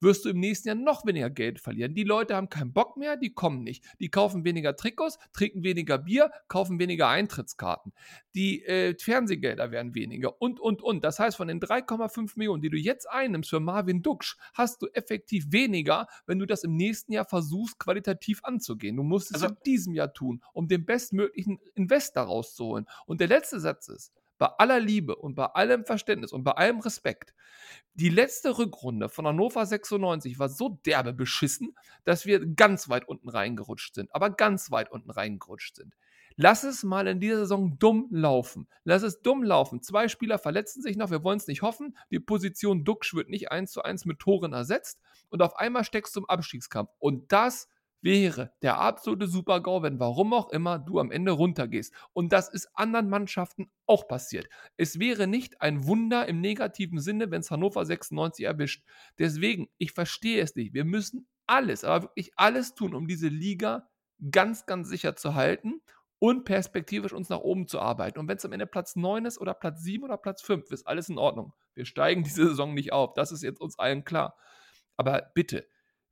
wirst 0.00 0.24
du 0.24 0.28
im 0.30 0.40
nächsten 0.40 0.68
Jahr 0.68 0.76
noch 0.76 1.06
weniger 1.06 1.30
Geld 1.30 1.60
verlieren. 1.60 1.94
Die 1.94 2.04
Leute 2.04 2.36
haben 2.36 2.48
keinen 2.48 2.72
Bock 2.72 2.96
mehr, 2.96 3.16
die 3.16 3.32
kommen 3.32 3.62
nicht. 3.62 3.84
Die 4.00 4.08
kaufen 4.08 4.44
weniger 4.44 4.76
Trikots, 4.76 5.18
trinken 5.32 5.62
weniger 5.64 5.98
Bier, 5.98 6.30
kaufen 6.48 6.78
weniger 6.78 7.08
Eintrittskarten. 7.08 7.92
Die 8.34 8.64
äh, 8.64 8.96
Fernsehgelder 8.98 9.70
werden 9.70 9.94
weniger 9.94 10.40
und, 10.40 10.60
und, 10.60 10.82
und. 10.82 11.04
Das 11.04 11.18
heißt, 11.18 11.36
von 11.36 11.48
den 11.48 11.60
3,5 11.60 12.32
Millionen, 12.36 12.62
die 12.62 12.70
du 12.70 12.76
jetzt 12.76 13.08
einnimmst 13.08 13.50
für 13.50 13.60
Marvin 13.60 14.02
Duksch, 14.02 14.36
hast 14.54 14.82
du 14.82 14.86
effektiv 14.92 15.46
weniger, 15.50 16.06
wenn 16.26 16.38
du 16.38 16.46
das 16.46 16.64
im 16.64 16.76
nächsten 16.76 17.12
Jahr 17.12 17.24
versuchst, 17.24 17.78
qualitativ 17.78 18.40
anzugehen. 18.44 18.96
Du 18.96 19.02
musst 19.02 19.30
es 19.30 19.42
Also- 19.42 19.54
in 19.54 19.56
diesem 19.66 19.94
Jahr 19.94 20.12
tun, 20.12 20.42
um 20.52 20.68
den 20.68 20.84
bestmöglichen 20.84 21.60
Invest 21.74 22.16
daraus 22.16 22.54
zu 22.54 22.64
holen. 22.64 22.86
Und 23.06 23.20
der 23.20 23.28
letzte 23.28 23.60
Satz 23.60 23.88
ist, 23.88 24.12
bei 24.44 24.50
aller 24.58 24.78
Liebe 24.78 25.16
und 25.16 25.36
bei 25.36 25.46
allem 25.46 25.86
Verständnis 25.86 26.30
und 26.30 26.44
bei 26.44 26.50
allem 26.50 26.80
Respekt, 26.80 27.32
die 27.94 28.10
letzte 28.10 28.58
Rückrunde 28.58 29.08
von 29.08 29.26
Hannover 29.26 29.64
96 29.64 30.38
war 30.38 30.50
so 30.50 30.80
derbe 30.84 31.14
beschissen, 31.14 31.74
dass 32.04 32.26
wir 32.26 32.44
ganz 32.44 32.90
weit 32.90 33.08
unten 33.08 33.30
reingerutscht 33.30 33.94
sind. 33.94 34.14
Aber 34.14 34.28
ganz 34.28 34.70
weit 34.70 34.92
unten 34.92 35.10
reingerutscht 35.10 35.76
sind. 35.76 35.94
Lass 36.36 36.62
es 36.62 36.82
mal 36.82 37.06
in 37.06 37.20
dieser 37.20 37.38
Saison 37.38 37.78
dumm 37.78 38.08
laufen. 38.10 38.68
Lass 38.82 39.02
es 39.02 39.22
dumm 39.22 39.42
laufen. 39.42 39.80
Zwei 39.80 40.08
Spieler 40.08 40.38
verletzen 40.38 40.82
sich 40.82 40.98
noch, 40.98 41.10
wir 41.10 41.24
wollen 41.24 41.38
es 41.38 41.46
nicht 41.46 41.62
hoffen. 41.62 41.96
Die 42.10 42.20
Position 42.20 42.84
Duxch 42.84 43.14
wird 43.14 43.30
nicht 43.30 43.50
eins 43.50 43.72
zu 43.72 43.82
eins 43.82 44.04
mit 44.04 44.18
Toren 44.18 44.52
ersetzt. 44.52 45.00
Und 45.30 45.40
auf 45.40 45.56
einmal 45.56 45.84
steckst 45.84 46.14
du 46.16 46.20
im 46.20 46.28
Abstiegskampf. 46.28 46.90
Und 46.98 47.32
das 47.32 47.66
wäre 48.04 48.52
der 48.62 48.78
absolute 48.78 49.26
Super-GAU, 49.26 49.82
wenn 49.82 49.98
warum 49.98 50.32
auch 50.34 50.50
immer 50.50 50.78
du 50.78 51.00
am 51.00 51.10
Ende 51.10 51.32
runtergehst. 51.32 51.92
Und 52.12 52.32
das 52.32 52.48
ist 52.48 52.68
anderen 52.74 53.08
Mannschaften 53.08 53.70
auch 53.86 54.06
passiert. 54.06 54.48
Es 54.76 55.00
wäre 55.00 55.26
nicht 55.26 55.60
ein 55.62 55.86
Wunder 55.86 56.28
im 56.28 56.40
negativen 56.40 57.00
Sinne, 57.00 57.30
wenn 57.30 57.40
es 57.40 57.50
Hannover 57.50 57.84
96 57.84 58.44
erwischt. 58.44 58.84
Deswegen, 59.18 59.68
ich 59.78 59.92
verstehe 59.92 60.42
es 60.42 60.54
nicht. 60.54 60.74
Wir 60.74 60.84
müssen 60.84 61.26
alles, 61.46 61.82
aber 61.82 62.04
wirklich 62.04 62.32
alles 62.36 62.74
tun, 62.74 62.94
um 62.94 63.08
diese 63.08 63.28
Liga 63.28 63.88
ganz, 64.30 64.66
ganz 64.66 64.88
sicher 64.88 65.16
zu 65.16 65.34
halten 65.34 65.80
und 66.18 66.44
perspektivisch 66.44 67.12
uns 67.12 67.28
nach 67.28 67.40
oben 67.40 67.66
zu 67.66 67.80
arbeiten. 67.80 68.18
Und 68.18 68.28
wenn 68.28 68.36
es 68.36 68.44
am 68.44 68.52
Ende 68.52 68.66
Platz 68.66 68.96
9 68.96 69.24
ist 69.24 69.38
oder 69.38 69.54
Platz 69.54 69.82
7 69.82 70.04
oder 70.04 70.16
Platz 70.16 70.42
5, 70.42 70.70
ist 70.70 70.86
alles 70.86 71.08
in 71.08 71.18
Ordnung. 71.18 71.54
Wir 71.74 71.86
steigen 71.86 72.22
diese 72.24 72.48
Saison 72.48 72.74
nicht 72.74 72.92
auf. 72.92 73.14
Das 73.14 73.32
ist 73.32 73.42
jetzt 73.42 73.60
uns 73.60 73.78
allen 73.78 74.04
klar. 74.04 74.36
Aber 74.96 75.30
bitte, 75.34 75.66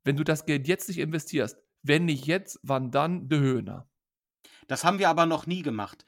wenn 0.05 0.17
du 0.17 0.25
das 0.25 0.47
Geld 0.47 0.67
jetzt 0.67 0.89
nicht 0.89 0.99
investierst, 0.99 1.63
wenn 1.83 2.05
nicht 2.05 2.27
jetzt, 2.27 2.59
wann 2.63 2.91
dann 2.91 3.29
de 3.29 3.41
Höhner? 3.41 3.89
Das 4.69 4.85
haben 4.85 4.99
wir 4.99 5.09
aber 5.09 5.27
noch 5.27 5.47
nie 5.47 5.63
gemacht. 5.63 6.05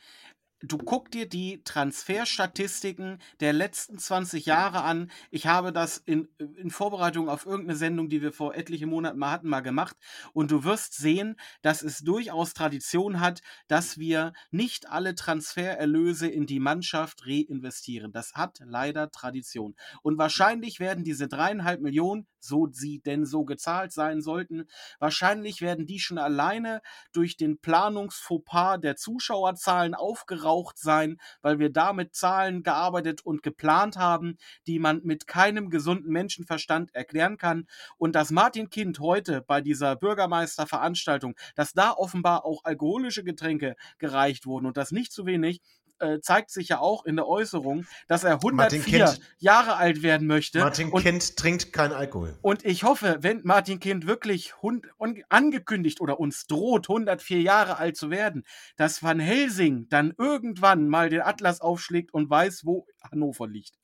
Du 0.67 0.79
guck 0.79 1.11
dir 1.11 1.29
die 1.29 1.63
Transferstatistiken 1.65 3.19
der 3.41 3.53
letzten 3.53 3.99
20 3.99 4.47
Jahre 4.47 4.83
an. 4.83 5.11
Ich 5.31 5.47
habe 5.47 5.73
das 5.73 5.99
in, 5.99 6.29
in 6.39 6.71
Vorbereitung 6.71 7.29
auf 7.29 7.45
irgendeine 7.45 7.77
Sendung, 7.77 8.09
die 8.09 8.23
wir 8.23 8.33
vor 8.33 8.55
etlichen 8.55 8.89
Monaten 8.89 9.19
mal 9.19 9.31
hatten, 9.31 9.49
mal 9.49 9.61
gemacht. 9.61 9.97
Und 10.33 10.51
du 10.51 10.65
wirst 10.65 10.95
sehen, 10.95 11.37
dass 11.61 11.83
es 11.83 11.99
durchaus 11.99 12.55
Tradition 12.55 13.21
hat, 13.21 13.43
dass 13.69 13.99
wir 13.99 14.33
nicht 14.53 14.89
alle 14.89 15.15
Transfererlöse 15.15 16.29
in 16.29 16.47
die 16.47 16.61
Mannschaft 16.61 17.27
reinvestieren. 17.27 18.13
Das 18.13 18.33
hat 18.33 18.61
leider 18.65 19.11
Tradition. 19.11 19.75
Und 20.03 20.17
wahrscheinlich 20.17 20.81
werden 20.81 21.05
diese 21.05 21.29
dreieinhalb 21.29 21.83
Millionen 21.83 22.27
so 22.45 22.69
sie 22.71 23.01
denn 23.01 23.27
so 23.27 23.45
gezahlt 23.45 23.93
sein 23.93 24.21
sollten. 24.21 24.69
Wahrscheinlich 24.99 25.61
werden 25.61 25.87
die 25.87 25.99
schon 25.99 26.19
alleine 26.19 26.81
durch 27.13 27.37
den 27.37 27.59
Planungsfauxpas 27.59 28.79
der 28.79 28.97
Zuschauerzahlen 28.97 29.95
aufgeraucht 29.95 30.79
sein, 30.79 31.19
weil 31.43 31.59
wir 31.59 31.71
da 31.71 31.93
mit 31.93 32.15
Zahlen 32.15 32.63
gearbeitet 32.63 33.25
und 33.25 33.43
geplant 33.43 33.97
haben, 33.97 34.37
die 34.67 34.79
man 34.79 35.01
mit 35.05 35.27
keinem 35.27 35.71
gesunden 35.71 36.13
Menschenverstand 36.13 36.95
erklären 36.95 37.39
kann. 37.39 37.67
Und 37.97 38.15
dass 38.15 38.31
Martin 38.31 38.71
Kind 38.71 39.01
heute 39.01 39.43
bei 39.43 39.61
dieser 39.61 39.97
Bürgermeisterveranstaltung, 39.97 41.35
dass 41.55 41.73
da 41.73 41.93
offenbar 41.93 42.45
auch 42.45 42.65
alkoholische 42.65 43.25
Getränke 43.25 43.77
gereicht 43.99 44.47
wurden 44.47 44.67
und 44.67 44.77
das 44.77 44.93
nicht 44.93 45.13
zu 45.13 45.27
wenig, 45.27 45.61
äh, 45.99 46.21
zeigt 46.21 46.51
sich 46.51 46.69
ja 46.69 46.79
auch 46.81 47.05
in 47.05 47.17
der 47.17 47.27
Äußerung, 47.27 47.87
dass 48.09 48.25
er 48.25 48.35
104 48.35 49.17
Jahre 49.39 49.77
alt 49.77 50.03
werden 50.03 50.27
möchte. 50.27 50.61
Martin 50.61 50.91
und, 50.91 51.03
Kind 51.03 51.37
trinkt 51.37 51.73
kein 51.73 51.93
Alkohol. 51.93 52.37
Und 52.43 52.65
ich 52.65 52.85
hoffe, 52.85 53.19
wenn 53.21 53.41
Martin 53.45 53.81
Kind 53.81 54.07
wirklich 54.07 54.61
hund, 54.63 54.87
angekündigt 55.29 56.01
oder 56.01 56.21
uns 56.21 56.47
droht, 56.47 56.89
104 56.89 57.41
Jahre 57.41 57.79
alt 57.79 57.97
zu 57.97 58.11
werden, 58.11 58.45
dass 58.77 59.03
Van 59.03 59.21
Helsing 59.21 59.89
dann 59.89 60.15
irgendwann 60.19 60.89
mal 60.89 61.09
den 61.09 61.23
Atlas 61.23 61.61
aufschlägt 61.61 62.13
und 62.13 62.29
weiß, 62.31 62.65
wo 62.65 62.87
Hannover 63.11 63.47
liegt. 63.47 63.75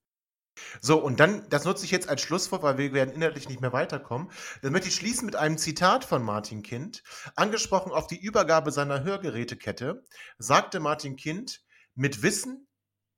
So, 0.80 1.02
und 1.02 1.20
dann, 1.20 1.48
das 1.48 1.64
nutze 1.64 1.84
ich 1.84 1.90
jetzt 1.90 2.08
als 2.08 2.22
Schlusswort, 2.22 2.62
weil 2.62 2.78
wir 2.78 2.92
werden 2.92 3.14
inhaltlich 3.14 3.48
nicht 3.48 3.60
mehr 3.60 3.72
weiterkommen. 3.72 4.30
Dann 4.62 4.72
möchte 4.72 4.88
ich 4.88 4.94
schließen 4.94 5.26
mit 5.26 5.36
einem 5.36 5.58
Zitat 5.58 6.04
von 6.04 6.22
Martin 6.22 6.62
Kind. 6.62 7.02
Angesprochen 7.36 7.92
auf 7.92 8.06
die 8.06 8.20
Übergabe 8.20 8.70
seiner 8.70 9.04
Hörgerätekette, 9.04 10.04
sagte 10.38 10.80
Martin 10.80 11.16
Kind, 11.16 11.62
mit 12.00 12.22
Wissen, 12.22 12.66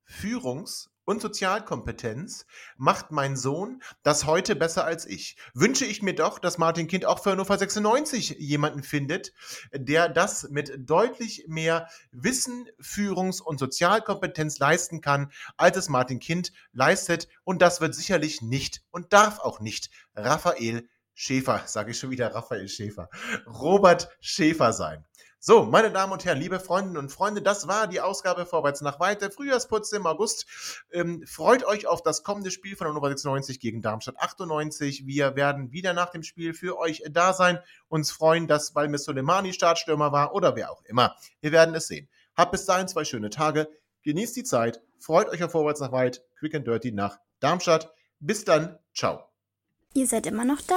Führungs- 0.05 0.89
und 1.05 1.23
Sozialkompetenz 1.23 2.47
macht 2.77 3.13
mein 3.13 3.37
Sohn 3.37 3.81
das 4.03 4.27
heute 4.27 4.57
besser 4.57 4.85
als 4.85 5.07
ich. 5.07 5.37
Wünsche 5.55 5.85
ich 5.85 6.03
mir 6.03 6.17
doch, 6.17 6.41
dass 6.41 6.59
Martin 6.59 6.89
Kind 6.89 7.07
auch 7.07 7.23
für 7.23 7.31
Hannover 7.31 7.57
96 7.57 8.31
jemanden 8.41 8.83
findet, 8.83 9.33
der 9.73 10.09
das 10.09 10.49
mit 10.51 10.73
deutlich 10.79 11.45
mehr 11.47 11.89
Wissen, 12.11 12.69
Führungs- 12.81 13.41
und 13.41 13.59
Sozialkompetenz 13.59 14.59
leisten 14.59 15.01
kann, 15.01 15.31
als 15.57 15.77
es 15.77 15.89
Martin 15.89 16.19
Kind 16.19 16.53
leistet. 16.73 17.29
Und 17.45 17.63
das 17.63 17.81
wird 17.81 17.95
sicherlich 17.95 18.43
nicht 18.43 18.83
und 18.91 19.13
darf 19.13 19.39
auch 19.39 19.61
nicht 19.61 19.91
Raphael 20.17 20.89
Schäfer, 21.15 21.63
sage 21.67 21.93
ich 21.93 21.99
schon 22.01 22.11
wieder 22.11 22.35
Raphael 22.35 22.69
Schäfer, 22.69 23.09
Robert 23.47 24.09
Schäfer 24.21 24.73
sein. 24.73 25.05
So, 25.45 25.65
meine 25.65 25.91
Damen 25.91 26.13
und 26.13 26.25
Herren, 26.25 26.39
liebe 26.39 26.61
Freundinnen 26.61 26.99
und 26.99 27.11
Freunde, 27.11 27.43
das 27.43 27.67
war 27.67 27.89
die 27.89 28.01
Ausgabe 28.01 28.47
Vorwärts 28.47 28.81
nach 28.81 29.01
Weiter. 29.01 29.29
Frühjahrsputz 29.29 29.91
im 29.91 30.07
August. 30.07 30.47
Ähm, 30.93 31.25
freut 31.27 31.65
euch 31.65 31.89
auf 31.89 32.01
das 32.01 32.23
kommende 32.23 32.53
Spiel 32.53 32.77
von 32.77 32.87
Hannover 32.87 33.09
96 33.09 33.59
gegen 33.59 33.83
Darmstadt 33.83 34.21
98. 34.21 35.05
Wir 35.05 35.35
werden 35.35 35.73
wieder 35.73 35.95
nach 35.95 36.11
dem 36.11 36.23
Spiel 36.23 36.55
für 36.55 36.79
euch 36.79 37.03
da 37.11 37.33
sein. 37.33 37.59
Uns 37.89 38.13
freuen, 38.13 38.47
dass 38.47 38.77
Valmis 38.77 39.03
Soleimani 39.03 39.53
Startstürmer 39.53 40.13
war 40.13 40.33
oder 40.33 40.55
wer 40.55 40.71
auch 40.71 40.85
immer. 40.85 41.17
Wir 41.41 41.51
werden 41.51 41.75
es 41.75 41.89
sehen. 41.89 42.09
Habt 42.37 42.53
bis 42.53 42.65
dahin 42.65 42.87
zwei 42.87 43.05
schöne 43.05 43.29
Tage. 43.29 43.69
Genießt 44.05 44.37
die 44.37 44.45
Zeit. 44.45 44.81
Freut 45.01 45.29
euch 45.29 45.43
auf 45.43 45.51
Vorwärts 45.51 45.81
nach 45.81 45.91
Weit. 45.91 46.23
Quick 46.39 46.55
and 46.55 46.69
Dirty 46.69 46.93
nach 46.93 47.19
Darmstadt. 47.41 47.93
Bis 48.21 48.45
dann. 48.45 48.79
Ciao. 48.95 49.25
Ihr 49.93 50.07
seid 50.07 50.25
immer 50.29 50.45
noch 50.45 50.61
da? 50.61 50.77